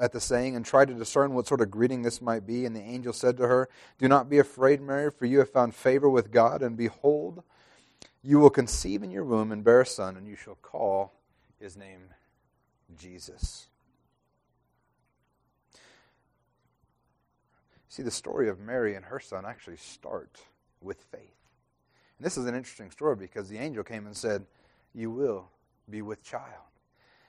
at 0.00 0.12
the 0.12 0.20
saying 0.20 0.56
and 0.56 0.64
tried 0.64 0.88
to 0.88 0.94
discern 0.94 1.34
what 1.34 1.46
sort 1.46 1.60
of 1.60 1.70
greeting 1.70 2.02
this 2.02 2.22
might 2.22 2.46
be. 2.46 2.64
And 2.64 2.74
the 2.74 2.80
angel 2.80 3.12
said 3.12 3.36
to 3.36 3.46
her, 3.46 3.68
Do 3.98 4.08
not 4.08 4.30
be 4.30 4.38
afraid, 4.38 4.80
Mary, 4.80 5.10
for 5.10 5.26
you 5.26 5.38
have 5.38 5.50
found 5.50 5.74
favor 5.74 6.08
with 6.08 6.32
God, 6.32 6.62
and 6.62 6.76
behold, 6.76 7.42
you 8.22 8.38
will 8.38 8.50
conceive 8.50 9.02
in 9.02 9.10
your 9.10 9.24
womb 9.24 9.52
and 9.52 9.62
bear 9.62 9.82
a 9.82 9.86
son, 9.86 10.16
and 10.16 10.26
you 10.26 10.36
shall 10.36 10.56
call 10.56 11.12
his 11.58 11.76
name 11.76 12.14
Jesus. 12.98 13.66
See, 17.88 18.02
the 18.02 18.10
story 18.10 18.48
of 18.48 18.60
Mary 18.60 18.94
and 18.94 19.04
her 19.06 19.20
son 19.20 19.44
actually 19.44 19.76
start 19.76 20.40
with 20.80 21.02
faith. 21.10 21.20
And 22.18 22.24
this 22.24 22.36
is 22.36 22.46
an 22.46 22.54
interesting 22.54 22.90
story 22.90 23.16
because 23.16 23.48
the 23.48 23.58
angel 23.58 23.82
came 23.82 24.06
and 24.06 24.16
said, 24.16 24.46
You 24.94 25.10
will 25.10 25.48
be 25.88 26.02
with 26.02 26.22
child. 26.22 26.44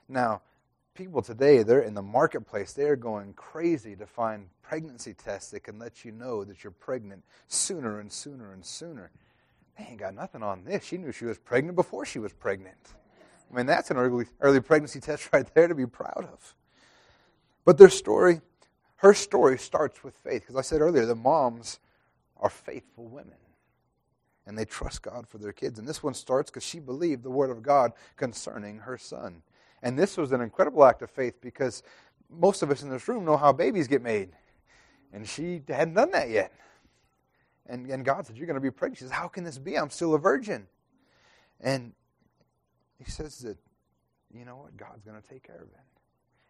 Now, 0.08 0.42
people 0.94 1.22
today, 1.22 1.62
they're 1.62 1.80
in 1.80 1.94
the 1.94 2.02
marketplace, 2.02 2.72
they're 2.72 2.96
going 2.96 3.32
crazy 3.34 3.96
to 3.96 4.06
find 4.06 4.46
pregnancy 4.62 5.14
tests 5.14 5.50
that 5.50 5.60
can 5.60 5.78
let 5.78 6.04
you 6.04 6.12
know 6.12 6.44
that 6.44 6.62
you're 6.62 6.70
pregnant 6.70 7.22
sooner 7.48 8.00
and 8.00 8.12
sooner 8.12 8.52
and 8.52 8.64
sooner. 8.64 9.10
They 9.78 9.84
ain't 9.84 9.98
got 9.98 10.14
nothing 10.14 10.42
on 10.42 10.64
this. 10.64 10.84
She 10.84 10.98
knew 10.98 11.12
she 11.12 11.24
was 11.24 11.38
pregnant 11.38 11.76
before 11.76 12.04
she 12.04 12.18
was 12.18 12.32
pregnant. 12.32 12.94
I 13.50 13.56
mean, 13.56 13.66
that's 13.66 13.90
an 13.90 13.96
early, 13.96 14.26
early 14.40 14.60
pregnancy 14.60 15.00
test 15.00 15.30
right 15.32 15.46
there 15.54 15.68
to 15.68 15.74
be 15.74 15.86
proud 15.86 16.28
of. 16.32 16.54
But 17.64 17.78
their 17.78 17.90
story, 17.90 18.40
her 18.96 19.14
story 19.14 19.58
starts 19.58 20.02
with 20.02 20.16
faith. 20.16 20.42
Because 20.42 20.56
I 20.56 20.62
said 20.62 20.80
earlier, 20.80 21.06
the 21.06 21.14
moms 21.14 21.78
are 22.38 22.50
faithful 22.50 23.06
women. 23.06 23.34
And 24.46 24.58
they 24.58 24.64
trust 24.64 25.02
God 25.02 25.28
for 25.28 25.38
their 25.38 25.52
kids. 25.52 25.78
And 25.78 25.86
this 25.86 26.02
one 26.02 26.14
starts 26.14 26.50
because 26.50 26.64
she 26.64 26.80
believed 26.80 27.22
the 27.22 27.30
word 27.30 27.50
of 27.50 27.62
God 27.62 27.92
concerning 28.16 28.78
her 28.78 28.98
son. 28.98 29.42
And 29.82 29.98
this 29.98 30.16
was 30.16 30.32
an 30.32 30.40
incredible 30.40 30.84
act 30.84 31.02
of 31.02 31.10
faith 31.10 31.40
because 31.40 31.82
most 32.30 32.62
of 32.62 32.70
us 32.70 32.82
in 32.82 32.88
this 32.88 33.06
room 33.08 33.24
know 33.24 33.36
how 33.36 33.52
babies 33.52 33.88
get 33.88 34.02
made. 34.02 34.30
And 35.12 35.28
she 35.28 35.62
hadn't 35.68 35.94
done 35.94 36.10
that 36.12 36.30
yet. 36.30 36.52
And, 37.66 37.86
and 37.90 38.04
God 38.04 38.26
said, 38.26 38.36
You're 38.36 38.46
going 38.46 38.54
to 38.54 38.60
be 38.60 38.70
pregnant. 38.70 38.98
She 38.98 39.04
says, 39.04 39.12
How 39.12 39.28
can 39.28 39.44
this 39.44 39.58
be? 39.58 39.76
I'm 39.76 39.90
still 39.90 40.14
a 40.14 40.18
virgin. 40.18 40.66
And 41.60 41.92
he 42.98 43.10
says 43.10 43.38
that, 43.40 43.56
you 44.36 44.44
know 44.44 44.56
what? 44.56 44.76
God's 44.76 45.04
going 45.04 45.20
to 45.20 45.28
take 45.28 45.44
care 45.44 45.56
of 45.56 45.62
it. 45.62 45.80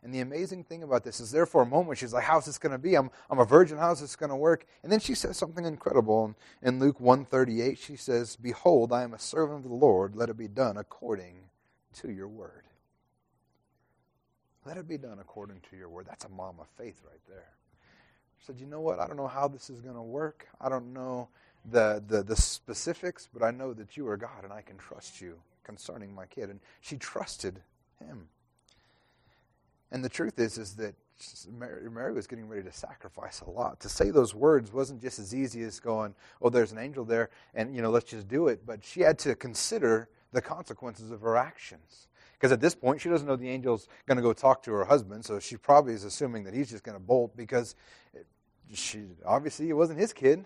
And 0.05 0.13
the 0.13 0.21
amazing 0.21 0.65
thing 0.65 0.83
about 0.83 1.05
this 1.05 1.21
is 1.21 1.31
there 1.31 1.47
for 1.47 1.63
a 1.63 1.67
moment 1.67 1.99
she's 1.99 2.13
like, 2.13 2.25
How's 2.25 2.47
this 2.47 2.59
going 2.59 2.73
to 2.73 2.79
be? 2.79 2.95
I'm, 2.95 3.11
I'm 3.31 3.39
a 3.39 3.45
virgin. 3.45 3.79
How's 3.79 4.01
this 4.01 4.17
going 4.17 4.31
to 4.31 4.37
work? 4.37 4.67
And 4.83 4.91
then 4.91 5.01
she 5.01 5.15
says 5.15 5.37
something 5.37 5.65
incredible. 5.65 6.35
In 6.63 6.79
Luke 6.79 7.01
138, 7.01 7.79
she 7.79 7.97
says, 7.97 8.37
Behold, 8.37 8.93
I 8.93 9.03
am 9.03 9.15
a 9.15 9.19
servant 9.19 9.65
of 9.65 9.71
the 9.71 9.77
Lord. 9.77 10.17
Let 10.17 10.29
it 10.29 10.37
be 10.37 10.49
done 10.49 10.77
according 10.77 11.37
to 11.95 12.11
your 12.11 12.29
word. 12.29 12.65
Let 14.65 14.77
it 14.77 14.89
be 14.89 14.99
done 14.99 15.19
according 15.21 15.61
to 15.71 15.77
your 15.77 15.89
word. 15.89 16.07
That's 16.09 16.25
a 16.25 16.29
mom 16.29 16.57
of 16.61 16.69
faith 16.79 17.01
right 17.05 17.21
there. 17.29 17.49
She 18.39 18.47
said, 18.47 18.61
You 18.61 18.67
know 18.67 18.81
what? 18.81 19.01
I 19.01 19.07
don't 19.07 19.17
know 19.17 19.29
how 19.29 19.49
this 19.49 19.71
is 19.71 19.81
going 19.81 19.97
to 19.97 20.03
work. 20.03 20.47
I 20.61 20.69
don't 20.69 20.93
know 20.93 21.29
the, 21.71 22.03
the, 22.07 22.23
the 22.23 22.37
specifics, 22.37 23.29
but 23.33 23.43
I 23.43 23.51
know 23.51 23.73
that 23.75 23.97
you 23.97 24.07
are 24.09 24.17
God 24.17 24.45
and 24.45 24.53
I 24.53 24.63
can 24.63 24.79
trust 24.79 25.21
you 25.21 25.39
concerning 25.65 26.15
my 26.15 26.27
kid. 26.27 26.51
And 26.51 26.61
she 26.81 26.97
trusted 26.97 27.61
him. 27.99 28.29
And 29.91 30.05
the 30.05 30.09
truth 30.09 30.39
is, 30.39 30.59
is 30.59 30.75
that 30.77 30.95
Mary, 31.51 31.89
Mary, 31.91 32.13
was 32.13 32.27
getting 32.27 32.49
ready 32.49 32.63
to 32.63 32.73
sacrifice 32.73 33.43
a 33.43 33.51
lot. 33.51 33.79
To 33.81 33.89
say 33.89 34.11
those 34.11 34.35
words 34.35 34.73
wasn't 34.73 35.03
just 35.03 35.19
as 35.19 35.35
easy 35.35 35.63
as 35.63 35.79
going, 35.79 36.15
"Oh, 36.41 36.49
there's 36.49 36.73
an 36.73 36.79
angel 36.79 37.05
there," 37.05 37.31
and 37.55 37.77
you 37.77 37.83
know, 37.83 37.91
let's 37.91 38.11
just 38.11 38.27
do 38.27 38.49
it. 38.49 38.67
But 38.67 38.83
she 38.83 39.03
had 39.03 39.19
to 39.21 39.35
consider 39.37 40.09
the 40.33 40.41
consequences 40.41 41.11
of 41.11 41.21
her 41.21 41.37
actions. 41.37 42.09
Because 42.43 42.51
at 42.51 42.61
this 42.61 42.75
point, 42.75 43.01
she 43.01 43.09
doesn't 43.09 43.29
know 43.29 43.37
the 43.37 43.49
angel's 43.49 43.87
going 44.05 44.17
to 44.17 44.23
go 44.23 44.33
talk 44.33 44.65
to 44.65 44.73
her 44.73 44.85
husband, 44.85 45.25
so 45.25 45.39
she 45.39 45.57
probably 45.57 45.95
is 45.95 46.03
assuming 46.03 46.43
that 46.43 46.53
he's 46.53 46.69
just 46.69 46.83
going 46.83 46.97
to 46.97 47.01
bolt 47.01 47.37
because 47.37 47.77
she 48.75 49.05
obviously 49.25 49.69
it 49.69 49.75
wasn't 49.75 50.01
his 50.01 50.13
kid. 50.13 50.45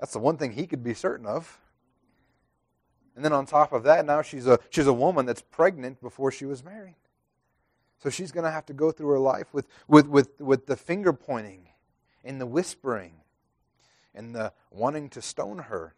That's 0.00 0.12
the 0.12 0.18
one 0.18 0.38
thing 0.38 0.50
he 0.50 0.66
could 0.66 0.82
be 0.82 0.92
certain 0.92 1.24
of. 1.24 1.60
And 3.14 3.24
then 3.24 3.32
on 3.32 3.46
top 3.46 3.72
of 3.72 3.84
that, 3.84 4.04
now 4.04 4.22
she's 4.22 4.48
a 4.48 4.58
she's 4.70 4.88
a 4.88 4.92
woman 4.92 5.24
that's 5.24 5.40
pregnant 5.40 6.00
before 6.00 6.32
she 6.32 6.46
was 6.46 6.64
married. 6.64 6.96
So 8.02 8.10
she's 8.10 8.32
going 8.32 8.42
to 8.42 8.50
have 8.50 8.66
to 8.66 8.72
go 8.72 8.90
through 8.90 9.10
her 9.10 9.20
life 9.20 9.54
with, 9.54 9.68
with, 9.86 10.08
with, 10.08 10.40
with 10.40 10.66
the 10.66 10.76
finger 10.76 11.12
pointing 11.12 11.68
and 12.24 12.40
the 12.40 12.44
whispering 12.44 13.12
and 14.16 14.34
the 14.34 14.52
wanting 14.72 15.10
to 15.10 15.22
stone 15.22 15.58
her 15.58 15.94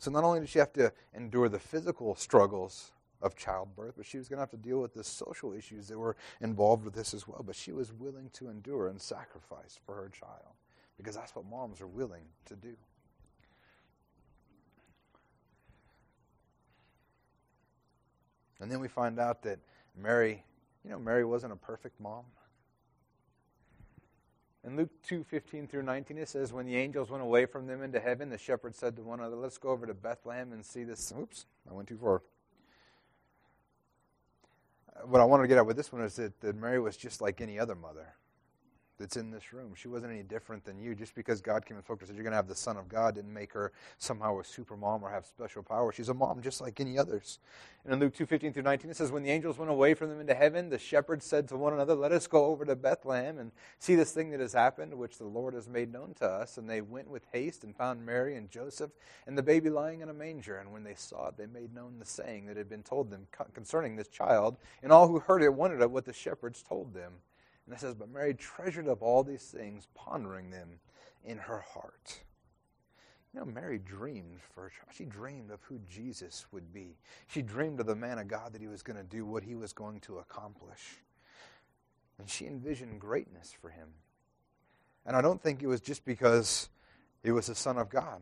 so 0.00 0.10
not 0.10 0.24
only 0.24 0.40
did 0.40 0.48
she 0.48 0.58
have 0.58 0.72
to 0.72 0.92
endure 1.14 1.50
the 1.50 1.58
physical 1.58 2.14
struggles 2.14 2.92
of 3.20 3.36
childbirth, 3.36 3.94
but 3.98 4.06
she 4.06 4.16
was 4.16 4.30
going 4.30 4.38
to 4.38 4.40
have 4.40 4.50
to 4.50 4.56
deal 4.56 4.80
with 4.80 4.94
the 4.94 5.04
social 5.04 5.52
issues 5.52 5.88
that 5.88 5.98
were 5.98 6.16
involved 6.40 6.84
with 6.84 6.94
this 6.94 7.12
as 7.12 7.28
well. 7.28 7.44
But 7.46 7.54
she 7.54 7.72
was 7.72 7.92
willing 7.92 8.30
to 8.32 8.48
endure 8.48 8.88
and 8.88 8.98
sacrifice 8.98 9.78
for 9.84 9.94
her 9.94 10.08
child 10.08 10.54
because 10.96 11.16
that's 11.16 11.36
what 11.36 11.44
moms 11.44 11.82
are 11.82 11.86
willing 11.86 12.24
to 12.46 12.56
do. 12.56 12.74
And 18.58 18.72
then 18.72 18.80
we 18.80 18.88
find 18.88 19.18
out 19.18 19.42
that 19.42 19.58
Mary, 19.94 20.42
you 20.82 20.90
know, 20.90 20.98
Mary 20.98 21.26
wasn't 21.26 21.52
a 21.52 21.56
perfect 21.56 22.00
mom. 22.00 22.24
In 24.66 24.76
Luke 24.76 24.90
2 25.04 25.24
15 25.24 25.66
through 25.66 25.82
19, 25.82 26.18
it 26.18 26.28
says, 26.28 26.52
When 26.52 26.66
the 26.66 26.76
angels 26.76 27.10
went 27.10 27.22
away 27.22 27.46
from 27.46 27.66
them 27.66 27.82
into 27.82 27.98
heaven, 27.98 28.28
the 28.28 28.36
shepherds 28.36 28.78
said 28.78 28.94
to 28.96 29.02
one 29.02 29.20
another, 29.20 29.36
Let's 29.36 29.56
go 29.56 29.70
over 29.70 29.86
to 29.86 29.94
Bethlehem 29.94 30.52
and 30.52 30.64
see 30.64 30.84
this. 30.84 31.12
Oops, 31.18 31.46
I 31.68 31.72
went 31.72 31.88
too 31.88 31.96
far. 31.96 32.22
Uh, 34.94 35.06
what 35.06 35.20
I 35.20 35.24
wanted 35.24 35.44
to 35.44 35.48
get 35.48 35.56
at 35.56 35.66
with 35.66 35.76
this 35.76 35.92
one 35.92 36.02
is 36.02 36.16
that, 36.16 36.38
that 36.40 36.56
Mary 36.56 36.78
was 36.78 36.96
just 36.96 37.22
like 37.22 37.40
any 37.40 37.58
other 37.58 37.74
mother 37.74 38.14
that's 39.00 39.16
in 39.16 39.30
this 39.30 39.52
room. 39.52 39.72
She 39.74 39.88
wasn't 39.88 40.12
any 40.12 40.22
different 40.22 40.64
than 40.64 40.78
you. 40.78 40.94
Just 40.94 41.14
because 41.14 41.40
God 41.40 41.64
came 41.64 41.76
and 41.76 41.84
spoke 41.84 41.98
to 41.98 42.02
her 42.02 42.06
said, 42.06 42.16
You're 42.16 42.22
going 42.22 42.32
to 42.32 42.36
have 42.36 42.46
the 42.46 42.54
Son 42.54 42.76
of 42.76 42.88
God, 42.88 43.14
didn't 43.14 43.32
make 43.32 43.52
her 43.54 43.72
somehow 43.98 44.38
a 44.38 44.44
super 44.44 44.76
mom 44.76 45.02
or 45.02 45.10
have 45.10 45.24
special 45.26 45.62
power. 45.62 45.90
She's 45.90 46.10
a 46.10 46.14
mom 46.14 46.42
just 46.42 46.60
like 46.60 46.78
any 46.78 46.98
others. 46.98 47.38
And 47.84 47.94
in 47.94 47.98
Luke 47.98 48.14
2 48.14 48.26
15 48.26 48.52
through 48.52 48.62
19, 48.62 48.90
it 48.90 48.96
says, 48.96 49.10
When 49.10 49.22
the 49.22 49.30
angels 49.30 49.58
went 49.58 49.70
away 49.70 49.94
from 49.94 50.10
them 50.10 50.20
into 50.20 50.34
heaven, 50.34 50.68
the 50.68 50.78
shepherds 50.78 51.24
said 51.24 51.48
to 51.48 51.56
one 51.56 51.72
another, 51.72 51.94
Let 51.94 52.12
us 52.12 52.26
go 52.26 52.44
over 52.44 52.66
to 52.66 52.76
Bethlehem 52.76 53.38
and 53.38 53.52
see 53.78 53.94
this 53.94 54.12
thing 54.12 54.30
that 54.32 54.40
has 54.40 54.52
happened, 54.52 54.92
which 54.94 55.16
the 55.16 55.24
Lord 55.24 55.54
has 55.54 55.66
made 55.66 55.90
known 55.90 56.12
to 56.18 56.26
us. 56.26 56.58
And 56.58 56.68
they 56.68 56.82
went 56.82 57.08
with 57.08 57.24
haste 57.32 57.64
and 57.64 57.74
found 57.74 58.04
Mary 58.04 58.36
and 58.36 58.50
Joseph 58.50 58.90
and 59.26 59.36
the 59.36 59.42
baby 59.42 59.70
lying 59.70 60.02
in 60.02 60.10
a 60.10 60.14
manger. 60.14 60.58
And 60.58 60.72
when 60.72 60.84
they 60.84 60.94
saw 60.94 61.28
it, 61.28 61.38
they 61.38 61.46
made 61.46 61.74
known 61.74 61.98
the 61.98 62.04
saying 62.04 62.46
that 62.46 62.58
had 62.58 62.68
been 62.68 62.82
told 62.82 63.10
them 63.10 63.26
concerning 63.54 63.96
this 63.96 64.08
child. 64.08 64.58
And 64.82 64.92
all 64.92 65.08
who 65.08 65.20
heard 65.20 65.42
it 65.42 65.54
wondered 65.54 65.80
at 65.80 65.90
what 65.90 66.04
the 66.04 66.12
shepherds 66.12 66.62
told 66.62 66.92
them. 66.92 67.14
And 67.70 67.76
it 67.76 67.80
says, 67.80 67.94
But 67.94 68.10
Mary 68.10 68.34
treasured 68.34 68.88
up 68.88 69.00
all 69.00 69.22
these 69.22 69.44
things, 69.44 69.86
pondering 69.94 70.50
them 70.50 70.80
in 71.24 71.38
her 71.38 71.60
heart. 71.60 72.18
You 73.32 73.38
know, 73.38 73.46
Mary 73.46 73.78
dreamed 73.78 74.40
for 74.52 74.72
she 74.92 75.04
dreamed 75.04 75.52
of 75.52 75.62
who 75.62 75.78
Jesus 75.88 76.46
would 76.50 76.72
be. 76.72 76.96
She 77.28 77.42
dreamed 77.42 77.78
of 77.78 77.86
the 77.86 77.94
man 77.94 78.18
of 78.18 78.26
God 78.26 78.54
that 78.54 78.60
he 78.60 78.66
was 78.66 78.82
going 78.82 78.96
to 78.96 79.04
do, 79.04 79.24
what 79.24 79.44
he 79.44 79.54
was 79.54 79.72
going 79.72 80.00
to 80.00 80.18
accomplish. 80.18 80.96
And 82.18 82.28
she 82.28 82.48
envisioned 82.48 83.00
greatness 83.00 83.54
for 83.62 83.70
him. 83.70 83.90
And 85.06 85.14
I 85.14 85.20
don't 85.20 85.40
think 85.40 85.62
it 85.62 85.68
was 85.68 85.80
just 85.80 86.04
because 86.04 86.70
he 87.22 87.30
was 87.30 87.46
the 87.46 87.54
Son 87.54 87.78
of 87.78 87.88
God. 87.88 88.20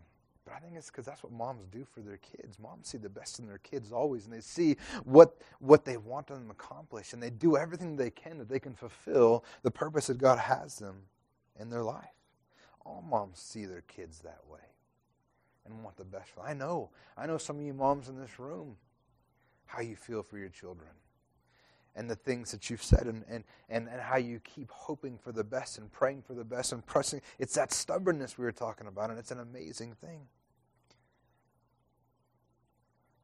But 0.49 0.57
I 0.57 0.61
think 0.61 0.77
it's 0.77 0.87
because 0.87 1.05
that's 1.05 1.23
what 1.23 1.31
moms 1.31 1.67
do 1.67 1.85
for 1.85 2.01
their 2.01 2.17
kids. 2.17 2.59
Moms 2.59 2.89
see 2.89 2.97
the 2.97 3.11
best 3.11 3.39
in 3.39 3.47
their 3.47 3.59
kids 3.59 3.93
always, 3.93 4.25
and 4.25 4.33
they 4.33 4.41
see 4.41 4.77
what, 5.05 5.37
what 5.59 5.85
they 5.85 5.99
want 5.99 6.29
them 6.29 6.47
to 6.47 6.51
accomplish, 6.53 7.13
and 7.13 7.23
they 7.23 7.29
do 7.29 7.59
everything 7.59 7.97
they 7.97 8.11
can 8.11 8.39
that 8.39 8.49
they 8.49 8.59
can 8.59 8.73
fulfill 8.73 9.45
the 9.63 9.71
purpose 9.71 10.07
that 10.07 10.17
God 10.17 10.39
has 10.39 10.77
them 10.77 11.03
in 11.61 11.69
their 11.69 11.83
life. 11.83 12.15
All 12.87 13.05
moms 13.07 13.39
see 13.39 13.67
their 13.67 13.83
kids 13.83 14.21
that 14.21 14.41
way 14.51 14.61
and 15.67 15.85
want 15.85 15.99
the 15.99 16.05
best 16.05 16.31
for 16.31 16.41
them. 16.41 16.49
I 16.49 16.55
know. 16.55 16.89
I 17.19 17.27
know 17.27 17.37
some 17.37 17.59
of 17.59 17.63
you 17.67 17.75
moms 17.75 18.09
in 18.09 18.19
this 18.19 18.39
room 18.39 18.77
how 19.67 19.83
you 19.83 19.97
feel 19.97 20.23
for 20.23 20.39
your 20.39 20.49
children 20.49 20.89
and 21.95 22.09
the 22.09 22.17
things 22.17 22.51
that 22.53 22.71
you've 22.71 22.83
said 22.83 23.03
and, 23.03 23.23
and, 23.29 23.45
and, 23.69 23.87
and 23.89 24.01
how 24.01 24.17
you 24.17 24.41
keep 24.45 24.71
hoping 24.71 25.19
for 25.19 25.31
the 25.31 25.45
best 25.45 25.77
and 25.77 25.93
praying 25.93 26.23
for 26.23 26.33
the 26.33 26.45
best 26.45 26.73
and 26.73 26.87
pressing. 26.87 27.21
It's 27.39 27.55
that 27.55 27.71
stubbornness 27.73 28.39
we 28.39 28.47
were 28.47 28.53
talking 28.53 28.87
about, 28.87 29.11
and 29.11 29.19
it's 29.19 29.33
an 29.33 29.41
amazing 29.41 29.95
thing. 30.01 30.21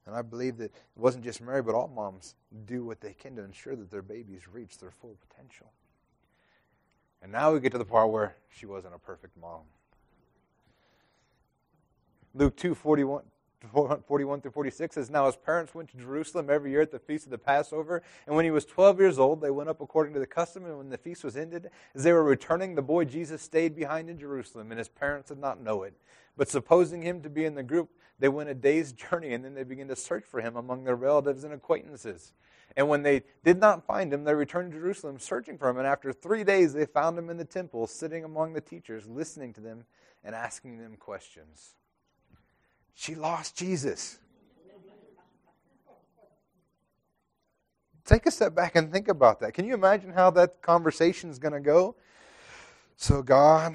And 0.06 0.14
I 0.14 0.22
believe 0.22 0.58
that 0.58 0.66
it 0.66 0.72
wasn't 0.96 1.24
just 1.24 1.40
Mary, 1.40 1.62
but 1.62 1.74
all 1.74 1.88
moms 1.88 2.34
do 2.66 2.84
what 2.84 3.00
they 3.00 3.14
can 3.14 3.36
to 3.36 3.42
ensure 3.42 3.74
that 3.74 3.90
their 3.90 4.02
babies 4.02 4.42
reach 4.52 4.78
their 4.78 4.90
full 4.90 5.16
potential. 5.28 5.72
And 7.22 7.32
now 7.32 7.52
we 7.52 7.60
get 7.60 7.72
to 7.72 7.78
the 7.78 7.86
part 7.86 8.10
where 8.10 8.36
she 8.50 8.66
wasn't 8.66 8.94
a 8.94 8.98
perfect 8.98 9.36
mom. 9.40 9.62
Luke 12.34 12.56
2 12.56 12.74
41, 12.74 13.22
41 13.72 14.40
through 14.40 14.50
46 14.50 14.94
says, 14.94 15.11
Now 15.11 15.27
his 15.27 15.37
parents 15.37 15.74
went 15.74 15.90
to 15.90 15.96
Jerusalem 15.96 16.50
every 16.50 16.70
year 16.70 16.81
at 16.81 16.90
the 16.90 16.98
feast 16.98 17.24
of 17.24 17.31
the 17.31 17.38
Passover. 17.38 18.03
And 18.27 18.35
when 18.35 18.44
he 18.44 18.50
was 18.50 18.64
12 18.64 19.00
years 19.00 19.18
old, 19.18 19.40
they 19.40 19.50
went 19.50 19.68
up 19.68 19.81
according 19.81 20.14
to 20.14 20.20
the 20.20 20.27
custom. 20.27 20.64
And 20.64 20.79
when 20.79 20.90
the 20.90 20.98
feast 20.98 21.24
was 21.24 21.37
ended, 21.37 21.70
as 21.94 22.05
they 22.05 22.12
were 22.12 22.24
returning, 22.24 22.74
the 22.74 22.83
boy 22.83 23.05
Jesus 23.05 23.42
stayed 23.42 23.74
behind 23.74 24.11
in 24.11 24.18
Jerusalem, 24.18 24.70
and 24.70 24.79
his 24.79 24.88
parents 24.88 25.29
did 25.29 25.38
not 25.38 25.61
know 25.61 25.83
it. 25.83 25.94
But 26.37 26.48
supposing 26.48 27.03
him 27.03 27.22
to 27.22 27.31
be 27.31 27.44
in 27.44 27.55
the 27.55 27.62
group, 27.62 27.90
they 28.18 28.29
went 28.29 28.48
a 28.48 28.55
day's 28.55 28.92
journey, 28.92 29.35
and 29.35 29.44
then 29.44 29.55
they 29.55 29.64
began 29.64 29.88
to 29.88 29.96
search 29.96 30.24
for 30.24 30.40
him 30.40 30.57
among 30.57 30.85
their 30.85 30.96
relatives 30.96 31.44
and 31.44 31.53
acquaintances. 31.53 32.33
And 32.77 32.88
when 32.88 33.03
they 33.03 33.22
did 33.44 33.59
not 33.59 33.87
find 33.87 34.12
him, 34.12 34.24
they 34.24 34.35
returned 34.35 34.72
to 34.72 34.79
Jerusalem 34.79 35.18
searching 35.18 35.59
for 35.59 35.68
him. 35.68 35.79
And 35.79 35.87
after 35.87 36.12
three 36.12 36.44
days, 36.44 36.72
they 36.72 36.87
found 36.87 37.18
him 37.18 37.31
in 37.31 37.37
the 37.37 37.44
temple, 37.44 37.87
sitting 37.87 38.24
among 38.24 38.53
the 38.53 38.61
teachers, 38.61 39.07
listening 39.07 39.53
to 39.55 39.61
them 39.61 39.85
and 40.24 40.35
asking 40.35 40.79
them 40.79 40.96
questions. 40.96 41.74
She 42.94 43.14
lost 43.14 43.57
Jesus. 43.57 44.18
Take 48.04 48.26
a 48.26 48.30
step 48.30 48.54
back 48.54 48.76
and 48.76 48.92
think 48.92 49.09
about 49.09 49.40
that. 49.40 49.54
Can 49.54 49.64
you 49.64 49.74
imagine 49.74 50.12
how 50.12 50.30
that 50.33 50.61
conversation 50.61 51.30
is 51.30 51.38
going 51.38 51.54
to 51.54 51.61
go? 51.61 51.96
So, 52.96 53.22
God, 53.22 53.74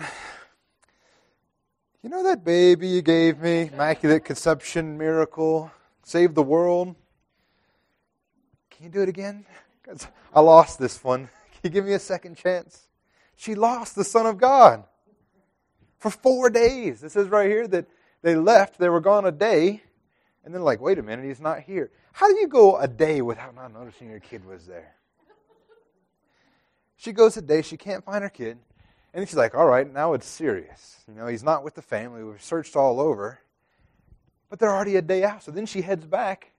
you 2.03 2.09
know 2.09 2.23
that 2.23 2.45
baby 2.45 2.87
you 2.87 3.01
gave 3.01 3.39
me, 3.39 3.69
Immaculate 3.73 4.23
Conception 4.23 4.97
miracle, 4.97 5.71
saved 6.03 6.35
the 6.35 6.43
world? 6.43 6.95
Can 8.69 8.85
you 8.85 8.91
do 8.91 9.01
it 9.01 9.09
again? 9.09 9.45
I 10.33 10.39
lost 10.39 10.79
this 10.79 11.03
one. 11.03 11.27
Can 11.51 11.61
you 11.63 11.69
give 11.71 11.85
me 11.85 11.93
a 11.93 11.99
second 11.99 12.37
chance? 12.37 12.87
She 13.35 13.55
lost 13.55 13.95
the 13.95 14.03
Son 14.03 14.25
of 14.25 14.37
God 14.37 14.83
for 15.97 16.11
four 16.11 16.49
days. 16.49 17.03
It 17.03 17.11
says 17.11 17.27
right 17.27 17.49
here 17.49 17.67
that 17.67 17.87
they 18.21 18.35
left, 18.35 18.77
they 18.77 18.89
were 18.89 18.99
gone 18.99 19.25
a 19.25 19.31
day, 19.31 19.83
and 20.43 20.53
then, 20.53 20.61
like, 20.61 20.81
wait 20.81 20.99
a 20.99 21.03
minute, 21.03 21.25
he's 21.25 21.41
not 21.41 21.61
here. 21.61 21.91
How 22.11 22.27
do 22.27 22.39
you 22.39 22.47
go 22.47 22.77
a 22.77 22.87
day 22.87 23.21
without 23.21 23.55
not 23.55 23.73
noticing 23.73 24.09
your 24.09 24.19
kid 24.19 24.45
was 24.45 24.65
there? 24.65 24.95
She 26.97 27.13
goes 27.13 27.37
a 27.37 27.41
day, 27.41 27.61
she 27.61 27.77
can't 27.77 28.03
find 28.03 28.23
her 28.23 28.29
kid, 28.29 28.57
and 29.13 29.27
she's 29.27 29.37
like, 29.37 29.55
all 29.55 29.65
right, 29.65 29.91
now 29.91 30.13
it's 30.13 30.27
serious. 30.27 30.97
You 31.07 31.13
know, 31.13 31.27
he's 31.27 31.43
not 31.43 31.63
with 31.63 31.75
the 31.75 31.81
family. 31.81 32.23
We've 32.23 32.41
searched 32.41 32.75
all 32.75 32.99
over, 32.99 33.39
but 34.49 34.59
they're 34.59 34.75
already 34.75 34.97
a 34.97 35.01
day 35.01 35.23
out. 35.23 35.43
So 35.43 35.51
then 35.51 35.65
she 35.65 35.81
heads 35.81 36.05
back, 36.05 36.51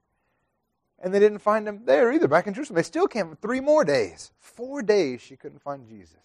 and 0.99 1.13
they 1.13 1.19
didn't 1.19 1.41
find 1.41 1.69
him 1.69 1.83
there 1.85 2.11
either, 2.13 2.27
back 2.27 2.47
in 2.47 2.55
Jerusalem. 2.55 2.77
They 2.77 2.83
still 2.83 3.07
came 3.07 3.37
three 3.41 3.61
more 3.61 3.85
days. 3.85 4.33
Four 4.39 4.83
days 4.83 5.21
she 5.21 5.37
couldn't 5.37 5.61
find 5.61 5.87
Jesus. 5.87 6.17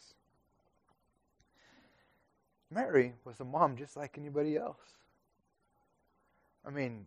Mary 2.71 3.13
was 3.24 3.39
a 3.39 3.45
mom 3.45 3.78
just 3.78 3.95
like 3.95 4.17
anybody 4.17 4.58
else. 4.58 4.80
I 6.65 6.71
mean, 6.71 7.06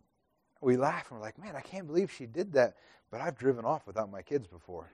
we 0.61 0.77
laugh 0.77 1.09
and 1.09 1.19
we're 1.19 1.25
like, 1.25 1.37
man, 1.37 1.55
I 1.55 1.61
can't 1.61 1.87
believe 1.87 2.11
she 2.11 2.25
did 2.25 2.53
that. 2.53 2.75
But 3.11 3.21
I've 3.21 3.37
driven 3.37 3.65
off 3.65 3.87
without 3.87 4.11
my 4.11 4.21
kids 4.21 4.47
before. 4.47 4.89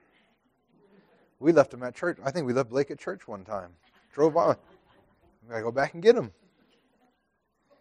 We 1.38 1.52
left 1.52 1.70
them 1.70 1.82
at 1.82 1.94
church. 1.94 2.18
I 2.24 2.30
think 2.30 2.46
we 2.46 2.52
left 2.52 2.70
Blake 2.70 2.90
at 2.90 2.98
church 2.98 3.28
one 3.28 3.44
time. 3.44 3.70
Drove 4.14 4.34
by. 4.34 4.48
We 4.48 5.50
gotta 5.50 5.62
go 5.62 5.70
back 5.70 5.94
and 5.94 6.02
get 6.02 6.16
them. 6.16 6.32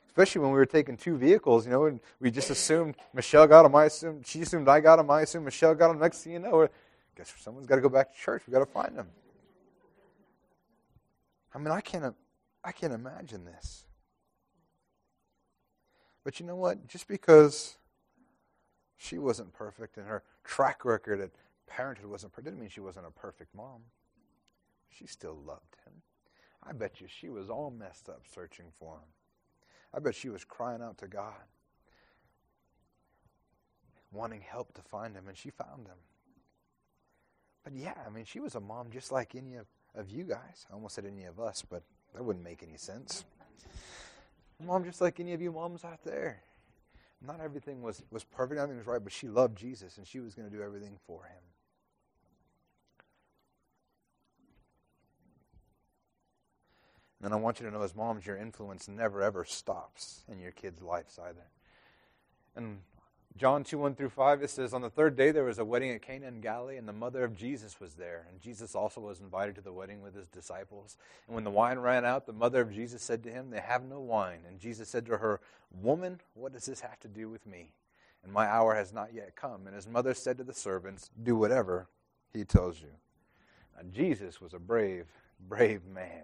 Especially 0.08 0.42
when 0.42 0.52
we 0.52 0.58
were 0.58 0.66
taking 0.66 0.98
two 0.98 1.18
vehicles, 1.18 1.66
you 1.66 1.72
know, 1.72 1.86
and 1.86 2.00
we 2.20 2.32
just 2.32 2.50
assumed 2.50 2.96
Michelle 3.14 3.48
got 3.48 3.64
them. 3.64 3.76
I 3.76 3.86
assumed 3.86 4.28
she 4.28 4.42
assumed 4.42 4.68
I 4.68 4.80
got 4.80 4.98
them. 4.98 5.10
I 5.10 5.22
assumed 5.22 5.46
Michelle 5.46 5.76
got 5.76 5.90
them. 5.90 6.00
Next 6.00 6.24
thing 6.24 6.34
you 6.34 6.40
know, 6.40 6.64
I 6.64 6.70
guess 7.18 7.34
someone's 7.40 7.68
got 7.68 7.76
to 7.76 7.82
go 7.82 7.90
back 7.90 8.14
to 8.14 8.20
church. 8.20 8.44
We 8.48 8.54
got 8.54 8.60
to 8.60 8.66
find 8.66 8.98
them. 8.98 9.08
I 11.54 11.58
mean, 11.58 11.72
I 11.72 11.82
can't. 11.82 12.16
I 12.64 12.72
can't 12.72 12.94
imagine 12.94 13.46
this. 13.46 13.86
But 16.26 16.40
you 16.40 16.46
know 16.46 16.56
what? 16.56 16.88
Just 16.88 17.08
because 17.08 17.78
she 18.98 19.18
wasn't 19.18 19.54
perfect 19.54 19.96
and 19.96 20.08
her 20.08 20.24
track 20.44 20.84
record 20.84 21.22
at 21.22 21.30
parenthood 21.68 22.10
wasn't 22.10 22.34
perfect 22.34 22.46
didn't 22.46 22.60
mean 22.60 22.70
she 22.70 22.82
wasn't 22.82 23.06
a 23.06 23.12
perfect 23.12 23.56
mom. 23.56 23.82
She 24.90 25.06
still 25.06 25.38
loved 25.46 25.76
him. 25.86 25.94
I 26.64 26.74
bet 26.74 27.00
you 27.00 27.08
she 27.08 27.30
was 27.30 27.50
all 27.50 27.70
messed 27.70 28.10
up 28.10 28.24
searching 28.34 28.66
for 28.80 28.96
him. 28.96 29.08
I 29.94 30.00
bet 30.00 30.16
she 30.16 30.30
was 30.30 30.44
crying 30.44 30.82
out 30.82 30.98
to 30.98 31.08
God, 31.08 31.46
wanting 34.12 34.42
help 34.42 34.74
to 34.74 34.82
find 34.82 35.16
him, 35.16 35.28
and 35.28 35.38
she 35.38 35.52
found 35.52 35.88
him. 35.88 35.98
But 37.64 37.74
yeah, 37.76 37.94
I 38.06 38.10
mean, 38.10 38.26
she 38.26 38.40
was 38.40 38.56
a 38.56 38.60
mom 38.60 38.90
just 38.92 39.12
like 39.12 39.36
any 39.36 39.56
of, 39.56 39.68
of 39.94 40.10
you 40.10 40.24
guys. 40.24 40.66
I 40.70 40.74
almost 40.74 40.96
said 40.96 41.06
any 41.06 41.26
of 41.26 41.40
us, 41.40 41.64
but 41.68 41.84
that 42.14 42.24
wouldn't 42.24 42.44
make 42.44 42.64
any 42.64 42.78
sense. 42.78 43.26
Mom, 44.64 44.84
just 44.84 45.02
like 45.02 45.20
any 45.20 45.34
of 45.34 45.42
you 45.42 45.52
moms 45.52 45.84
out 45.84 46.04
there. 46.04 46.42
Not 47.26 47.40
everything 47.42 47.82
was, 47.82 48.04
was 48.12 48.24
perfect, 48.24 48.60
nothing 48.60 48.78
was 48.78 48.88
right, 48.88 49.04
but 49.04 49.12
she 49.12 49.28
loved 49.28 49.58
Jesus 49.58 49.98
and 49.98 50.06
she 50.06 50.20
was 50.20 50.36
going 50.36 50.50
to 50.50 50.56
do 50.56 50.62
everything 50.62 50.98
for 51.06 51.24
him. 51.24 51.42
And 57.24 57.34
I 57.34 57.38
want 57.38 57.60
you 57.60 57.66
to 57.66 57.72
know, 57.72 57.82
as 57.82 57.96
moms, 57.96 58.26
your 58.26 58.38
influence 58.38 58.88
never 58.88 59.24
ever 59.24 59.46
stops 59.46 60.24
in 60.32 60.40
your 60.40 60.52
kids' 60.52 60.82
lives 60.82 61.18
either. 61.18 61.48
And 62.56 62.82
John 63.38 63.66
2 63.66 63.78
1 63.78 63.96
through 63.96 64.10
5, 64.10 64.44
it 64.44 64.50
says, 64.50 64.74
On 64.74 64.82
the 64.82 64.90
third 64.90 65.18
day 65.18 65.32
there 65.32 65.44
was 65.44 65.60
a 65.60 65.66
wedding 65.66 65.92
at 65.92 66.02
Cana 66.02 66.28
in 66.28 66.40
Galilee, 66.40 66.78
and 66.78 66.88
the 66.88 66.94
mother 66.94 67.26
of 67.26 67.36
Jesus 67.36 67.82
was 67.82 67.96
there. 67.96 68.28
And 68.30 68.40
Jesus 68.40 68.76
also 68.76 69.02
was 69.02 69.20
invited 69.20 69.56
to 69.56 69.62
the 69.62 69.74
wedding 69.74 70.02
with 70.02 70.16
his 70.16 70.30
disciples. 70.30 70.98
And 71.28 71.36
when 71.36 71.44
the 71.44 71.52
wine 71.52 71.80
ran 71.80 72.06
out, 72.06 72.26
the 72.26 72.32
mother 72.34 72.62
of 72.62 72.74
Jesus 72.74 73.02
said 73.02 73.24
to 73.24 73.32
him, 73.32 73.50
They 73.50 73.60
have 73.60 73.84
no 73.84 74.00
wine. 74.00 74.40
And 74.48 74.58
Jesus 74.58 74.88
said 74.88 75.06
to 75.08 75.18
her, 75.18 75.42
Woman, 75.82 76.22
what 76.34 76.54
does 76.54 76.66
this 76.66 76.80
have 76.80 77.00
to 77.02 77.10
do 77.10 77.30
with 77.30 77.46
me? 77.46 77.74
And 78.24 78.32
my 78.32 78.48
hour 78.48 78.74
has 78.74 78.94
not 78.94 79.14
yet 79.14 79.36
come. 79.36 79.68
And 79.68 79.76
his 79.76 79.88
mother 79.88 80.14
said 80.14 80.38
to 80.38 80.46
the 80.46 80.54
servants, 80.54 81.10
Do 81.22 81.36
whatever 81.36 81.90
he 82.32 82.46
tells 82.46 82.82
you. 82.82 82.92
Now, 83.76 83.84
Jesus 83.92 84.40
was 84.40 84.54
a 84.54 84.60
brave, 84.60 85.08
brave 85.50 85.86
man. 85.86 86.24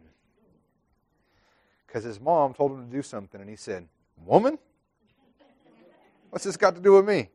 Because 1.86 2.06
his 2.06 2.22
mom 2.22 2.54
told 2.54 2.72
him 2.72 2.86
to 2.86 2.96
do 2.96 3.02
something, 3.02 3.42
and 3.42 3.50
he 3.50 3.58
said, 3.58 3.90
Woman? 4.18 4.58
What's 6.32 6.46
this 6.46 6.58
got 6.58 6.76
to 6.76 6.82
do 6.82 6.94
with 6.94 7.06
me? 7.06 7.30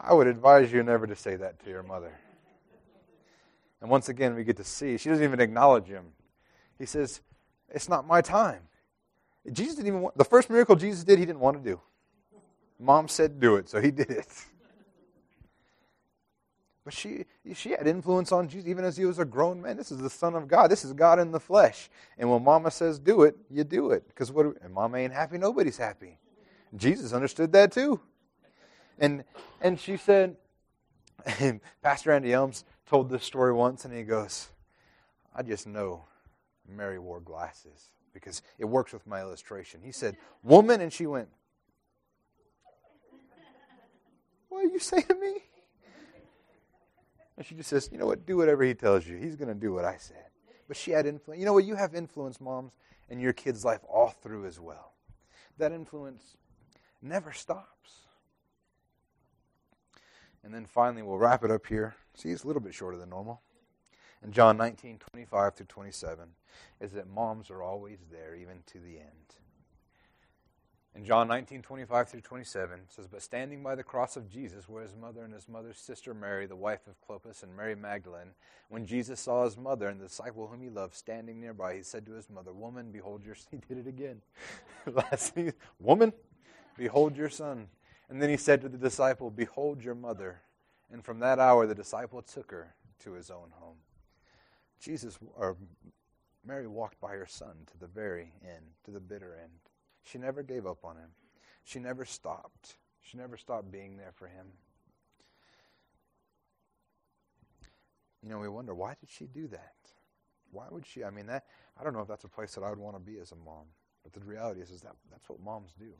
I 0.00 0.14
would 0.14 0.26
advise 0.26 0.72
you 0.72 0.82
never 0.82 1.06
to 1.06 1.14
say 1.14 1.36
that 1.36 1.62
to 1.64 1.70
your 1.70 1.82
mother. 1.82 2.12
And 3.80 3.90
once 3.90 4.08
again, 4.08 4.34
we 4.34 4.42
get 4.42 4.56
to 4.56 4.64
see, 4.64 4.96
she 4.96 5.08
doesn't 5.08 5.22
even 5.22 5.38
acknowledge 5.38 5.86
him. 5.86 6.06
He 6.78 6.86
says, 6.86 7.20
It's 7.68 7.88
not 7.88 8.06
my 8.06 8.22
time. 8.22 8.62
Jesus 9.52 9.76
didn't 9.76 9.88
even 9.88 10.00
want, 10.00 10.16
the 10.16 10.24
first 10.24 10.50
miracle 10.50 10.76
Jesus 10.76 11.04
did, 11.04 11.18
he 11.18 11.26
didn't 11.26 11.40
want 11.40 11.62
to 11.62 11.70
do. 11.70 11.80
Mom 12.80 13.06
said, 13.06 13.38
Do 13.38 13.56
it, 13.56 13.68
so 13.68 13.80
he 13.80 13.90
did 13.90 14.10
it. 14.10 14.26
But 16.84 16.94
she, 16.94 17.26
she 17.52 17.72
had 17.72 17.86
influence 17.86 18.32
on 18.32 18.48
Jesus 18.48 18.66
even 18.66 18.82
as 18.82 18.96
he 18.96 19.04
was 19.04 19.18
a 19.18 19.24
grown 19.26 19.60
man. 19.60 19.76
This 19.76 19.92
is 19.92 19.98
the 19.98 20.08
Son 20.08 20.34
of 20.34 20.48
God. 20.48 20.70
This 20.70 20.86
is 20.86 20.94
God 20.94 21.18
in 21.18 21.32
the 21.32 21.38
flesh. 21.38 21.90
And 22.16 22.30
when 22.30 22.42
Mama 22.42 22.70
says 22.70 22.98
do 22.98 23.24
it, 23.24 23.36
you 23.50 23.62
do 23.62 23.90
it. 23.90 24.08
Because 24.08 24.32
what? 24.32 24.46
And 24.62 24.72
Mama 24.72 24.96
ain't 24.96 25.12
happy. 25.12 25.36
Nobody's 25.36 25.76
happy. 25.76 26.16
Jesus 26.76 27.12
understood 27.12 27.52
that 27.52 27.72
too. 27.72 28.00
And 28.98 29.24
and 29.60 29.78
she 29.78 29.96
said, 29.96 30.36
and 31.40 31.60
Pastor 31.82 32.12
Andy 32.12 32.32
Elmes 32.32 32.64
told 32.86 33.10
this 33.10 33.24
story 33.24 33.52
once, 33.52 33.84
and 33.84 33.94
he 33.94 34.02
goes, 34.02 34.48
I 35.34 35.42
just 35.42 35.66
know 35.66 36.04
Mary 36.68 36.98
wore 36.98 37.20
glasses 37.20 37.92
because 38.12 38.42
it 38.58 38.64
works 38.64 38.92
with 38.92 39.06
my 39.06 39.20
illustration. 39.20 39.80
He 39.82 39.92
said, 39.92 40.16
Woman, 40.42 40.80
and 40.80 40.92
she 40.92 41.06
went, 41.06 41.28
What 44.48 44.64
are 44.64 44.68
you 44.68 44.78
saying 44.78 45.04
to 45.08 45.14
me? 45.14 45.36
And 47.36 47.46
she 47.46 47.54
just 47.54 47.68
says, 47.68 47.88
You 47.92 47.98
know 47.98 48.06
what? 48.06 48.26
Do 48.26 48.36
whatever 48.36 48.64
he 48.64 48.74
tells 48.74 49.06
you. 49.06 49.16
He's 49.16 49.36
going 49.36 49.48
to 49.48 49.54
do 49.54 49.72
what 49.72 49.84
I 49.84 49.96
said. 49.96 50.24
But 50.66 50.76
she 50.76 50.90
had 50.90 51.06
influence. 51.06 51.38
You 51.38 51.46
know 51.46 51.52
what? 51.52 51.64
You 51.64 51.76
have 51.76 51.94
influence, 51.94 52.40
moms, 52.40 52.72
in 53.08 53.20
your 53.20 53.32
kid's 53.32 53.64
life 53.64 53.80
all 53.88 54.10
through 54.22 54.46
as 54.46 54.60
well. 54.60 54.92
That 55.56 55.72
influence 55.72 56.36
never 57.02 57.32
stops. 57.32 58.06
And 60.44 60.54
then 60.54 60.66
finally, 60.66 61.02
we'll 61.02 61.18
wrap 61.18 61.44
it 61.44 61.50
up 61.50 61.66
here. 61.66 61.96
See, 62.14 62.30
it's 62.30 62.44
a 62.44 62.46
little 62.46 62.62
bit 62.62 62.74
shorter 62.74 62.96
than 62.96 63.10
normal. 63.10 63.40
In 64.24 64.32
John 64.32 64.56
19, 64.56 64.98
25 64.98 65.54
through 65.54 65.66
27, 65.66 66.28
is 66.80 66.92
that 66.92 67.08
moms 67.08 67.50
are 67.50 67.62
always 67.62 67.98
there, 68.10 68.34
even 68.34 68.62
to 68.66 68.78
the 68.78 68.98
end. 68.98 69.34
In 70.98 71.04
John 71.04 71.28
19, 71.28 71.62
25 71.62 72.08
through 72.08 72.20
27, 72.22 72.80
it 72.80 72.92
says, 72.92 73.06
But 73.06 73.22
standing 73.22 73.62
by 73.62 73.76
the 73.76 73.84
cross 73.84 74.16
of 74.16 74.28
Jesus 74.28 74.68
were 74.68 74.82
his 74.82 74.96
mother 74.96 75.22
and 75.22 75.32
his 75.32 75.48
mother's 75.48 75.78
sister 75.78 76.12
Mary, 76.12 76.46
the 76.46 76.56
wife 76.56 76.80
of 76.88 77.00
Clopas, 77.06 77.44
and 77.44 77.56
Mary 77.56 77.76
Magdalene. 77.76 78.32
When 78.68 78.84
Jesus 78.84 79.20
saw 79.20 79.44
his 79.44 79.56
mother 79.56 79.88
and 79.88 80.00
the 80.00 80.06
disciple 80.06 80.48
whom 80.48 80.60
he 80.60 80.70
loved 80.70 80.94
standing 80.94 81.40
nearby, 81.40 81.76
he 81.76 81.82
said 81.82 82.04
to 82.06 82.12
his 82.12 82.28
mother, 82.28 82.52
Woman, 82.52 82.90
behold 82.90 83.24
your... 83.24 83.36
He 83.50 83.58
did 83.58 83.78
it 83.78 83.86
again. 83.86 84.22
Last 84.92 85.34
thing, 85.34 85.52
Woman, 85.78 86.12
Behold 86.78 87.16
your 87.16 87.28
son. 87.28 87.68
And 88.08 88.22
then 88.22 88.30
he 88.30 88.38
said 88.38 88.62
to 88.62 88.68
the 88.70 88.78
disciple, 88.78 89.30
Behold 89.30 89.84
your 89.84 89.96
mother. 89.96 90.40
And 90.90 91.04
from 91.04 91.18
that 91.18 91.38
hour 91.38 91.66
the 91.66 91.74
disciple 91.74 92.22
took 92.22 92.50
her 92.52 92.74
to 93.00 93.12
his 93.12 93.30
own 93.30 93.50
home. 93.52 93.76
Jesus 94.80 95.18
or 95.36 95.56
Mary 96.46 96.66
walked 96.66 97.00
by 97.00 97.10
her 97.10 97.26
son 97.26 97.56
to 97.70 97.78
the 97.78 97.88
very 97.88 98.32
end, 98.42 98.64
to 98.84 98.90
the 98.90 99.00
bitter 99.00 99.36
end. 99.42 99.50
She 100.04 100.16
never 100.16 100.42
gave 100.42 100.66
up 100.66 100.84
on 100.84 100.96
him. 100.96 101.10
She 101.64 101.80
never 101.80 102.06
stopped. 102.06 102.76
She 103.02 103.18
never 103.18 103.36
stopped 103.36 103.70
being 103.70 103.96
there 103.98 104.12
for 104.14 104.28
him. 104.28 104.46
You 108.22 108.30
know, 108.30 108.38
we 108.38 108.48
wonder 108.48 108.74
why 108.74 108.94
did 108.98 109.10
she 109.10 109.26
do 109.26 109.48
that? 109.48 109.74
Why 110.50 110.66
would 110.70 110.86
she? 110.86 111.04
I 111.04 111.10
mean, 111.10 111.26
that 111.26 111.44
I 111.78 111.84
don't 111.84 111.92
know 111.92 112.00
if 112.00 112.08
that's 112.08 112.24
a 112.24 112.28
place 112.28 112.54
that 112.54 112.62
I 112.62 112.70
would 112.70 112.78
want 112.78 112.96
to 112.96 113.00
be 113.00 113.18
as 113.18 113.32
a 113.32 113.36
mom. 113.36 113.66
But 114.02 114.12
the 114.12 114.20
reality 114.20 114.60
is, 114.60 114.70
is 114.70 114.80
that 114.82 114.94
that's 115.10 115.28
what 115.28 115.40
moms 115.40 115.74
do. 115.78 115.92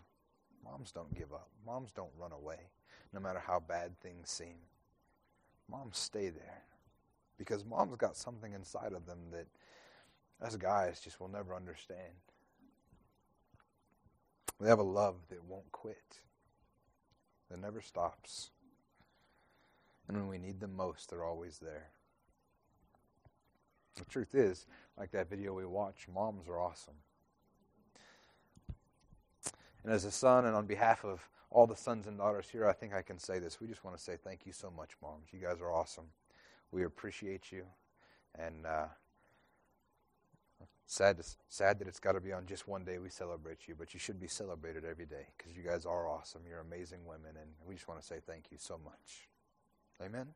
Moms 0.64 0.92
don't 0.92 1.14
give 1.14 1.32
up. 1.32 1.48
Moms 1.66 1.92
don't 1.92 2.10
run 2.18 2.32
away, 2.32 2.70
no 3.12 3.20
matter 3.20 3.42
how 3.44 3.60
bad 3.60 3.98
things 4.00 4.30
seem. 4.30 4.58
Moms 5.70 5.98
stay 5.98 6.28
there 6.28 6.62
because 7.36 7.64
moms 7.64 7.96
got 7.96 8.16
something 8.16 8.52
inside 8.52 8.92
of 8.92 9.06
them 9.06 9.18
that 9.32 9.46
us 10.44 10.56
guys 10.56 11.00
just 11.00 11.20
will 11.20 11.28
never 11.28 11.54
understand. 11.54 12.14
They 14.60 14.68
have 14.68 14.78
a 14.78 14.84
love 14.84 15.16
that 15.30 15.44
won't 15.44 15.70
quit, 15.70 16.20
that 17.50 17.60
never 17.60 17.80
stops. 17.80 18.50
And 20.08 20.16
when 20.16 20.28
we 20.28 20.38
need 20.38 20.58
them 20.58 20.74
most, 20.74 21.10
they're 21.10 21.24
always 21.24 21.58
there. 21.58 21.90
The 23.96 24.04
truth 24.06 24.34
is, 24.34 24.66
like 24.96 25.10
that 25.12 25.28
video 25.28 25.54
we 25.54 25.66
watched, 25.66 26.08
moms 26.08 26.48
are 26.48 26.58
awesome. 26.60 26.94
And 29.84 29.92
as 29.92 30.04
a 30.04 30.10
son, 30.10 30.44
and 30.46 30.56
on 30.56 30.66
behalf 30.66 31.04
of 31.04 31.28
all 31.50 31.66
the 31.66 31.76
sons 31.76 32.06
and 32.06 32.18
daughters 32.18 32.48
here, 32.50 32.66
I 32.66 32.72
think 32.72 32.92
I 32.94 33.02
can 33.02 33.18
say 33.18 33.38
this. 33.38 33.60
We 33.60 33.68
just 33.68 33.84
want 33.84 33.96
to 33.96 34.02
say 34.02 34.16
thank 34.22 34.44
you 34.44 34.52
so 34.52 34.70
much, 34.70 34.90
moms. 35.02 35.28
You 35.32 35.40
guys 35.40 35.60
are 35.60 35.72
awesome. 35.72 36.06
We 36.72 36.84
appreciate 36.84 37.50
you. 37.50 37.64
And 38.38 38.66
uh, 38.66 38.86
sad, 40.86 41.16
to, 41.18 41.24
sad 41.48 41.78
that 41.78 41.88
it's 41.88 42.00
got 42.00 42.12
to 42.12 42.20
be 42.20 42.32
on 42.32 42.46
just 42.46 42.68
one 42.68 42.84
day 42.84 42.98
we 42.98 43.08
celebrate 43.08 43.66
you, 43.66 43.74
but 43.78 43.94
you 43.94 44.00
should 44.00 44.20
be 44.20 44.28
celebrated 44.28 44.84
every 44.84 45.06
day 45.06 45.26
because 45.36 45.56
you 45.56 45.62
guys 45.62 45.86
are 45.86 46.08
awesome. 46.08 46.42
You're 46.48 46.60
amazing 46.60 47.00
women, 47.06 47.36
and 47.40 47.50
we 47.66 47.74
just 47.74 47.88
want 47.88 48.00
to 48.00 48.06
say 48.06 48.16
thank 48.26 48.46
you 48.50 48.58
so 48.58 48.78
much. 48.84 49.28
Amen? 50.04 50.26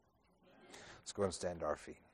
Let's 1.01 1.12
go 1.12 1.24
and 1.24 1.34
stand 1.34 1.61
to 1.61 1.66
our 1.66 1.76
feet. 1.76 2.12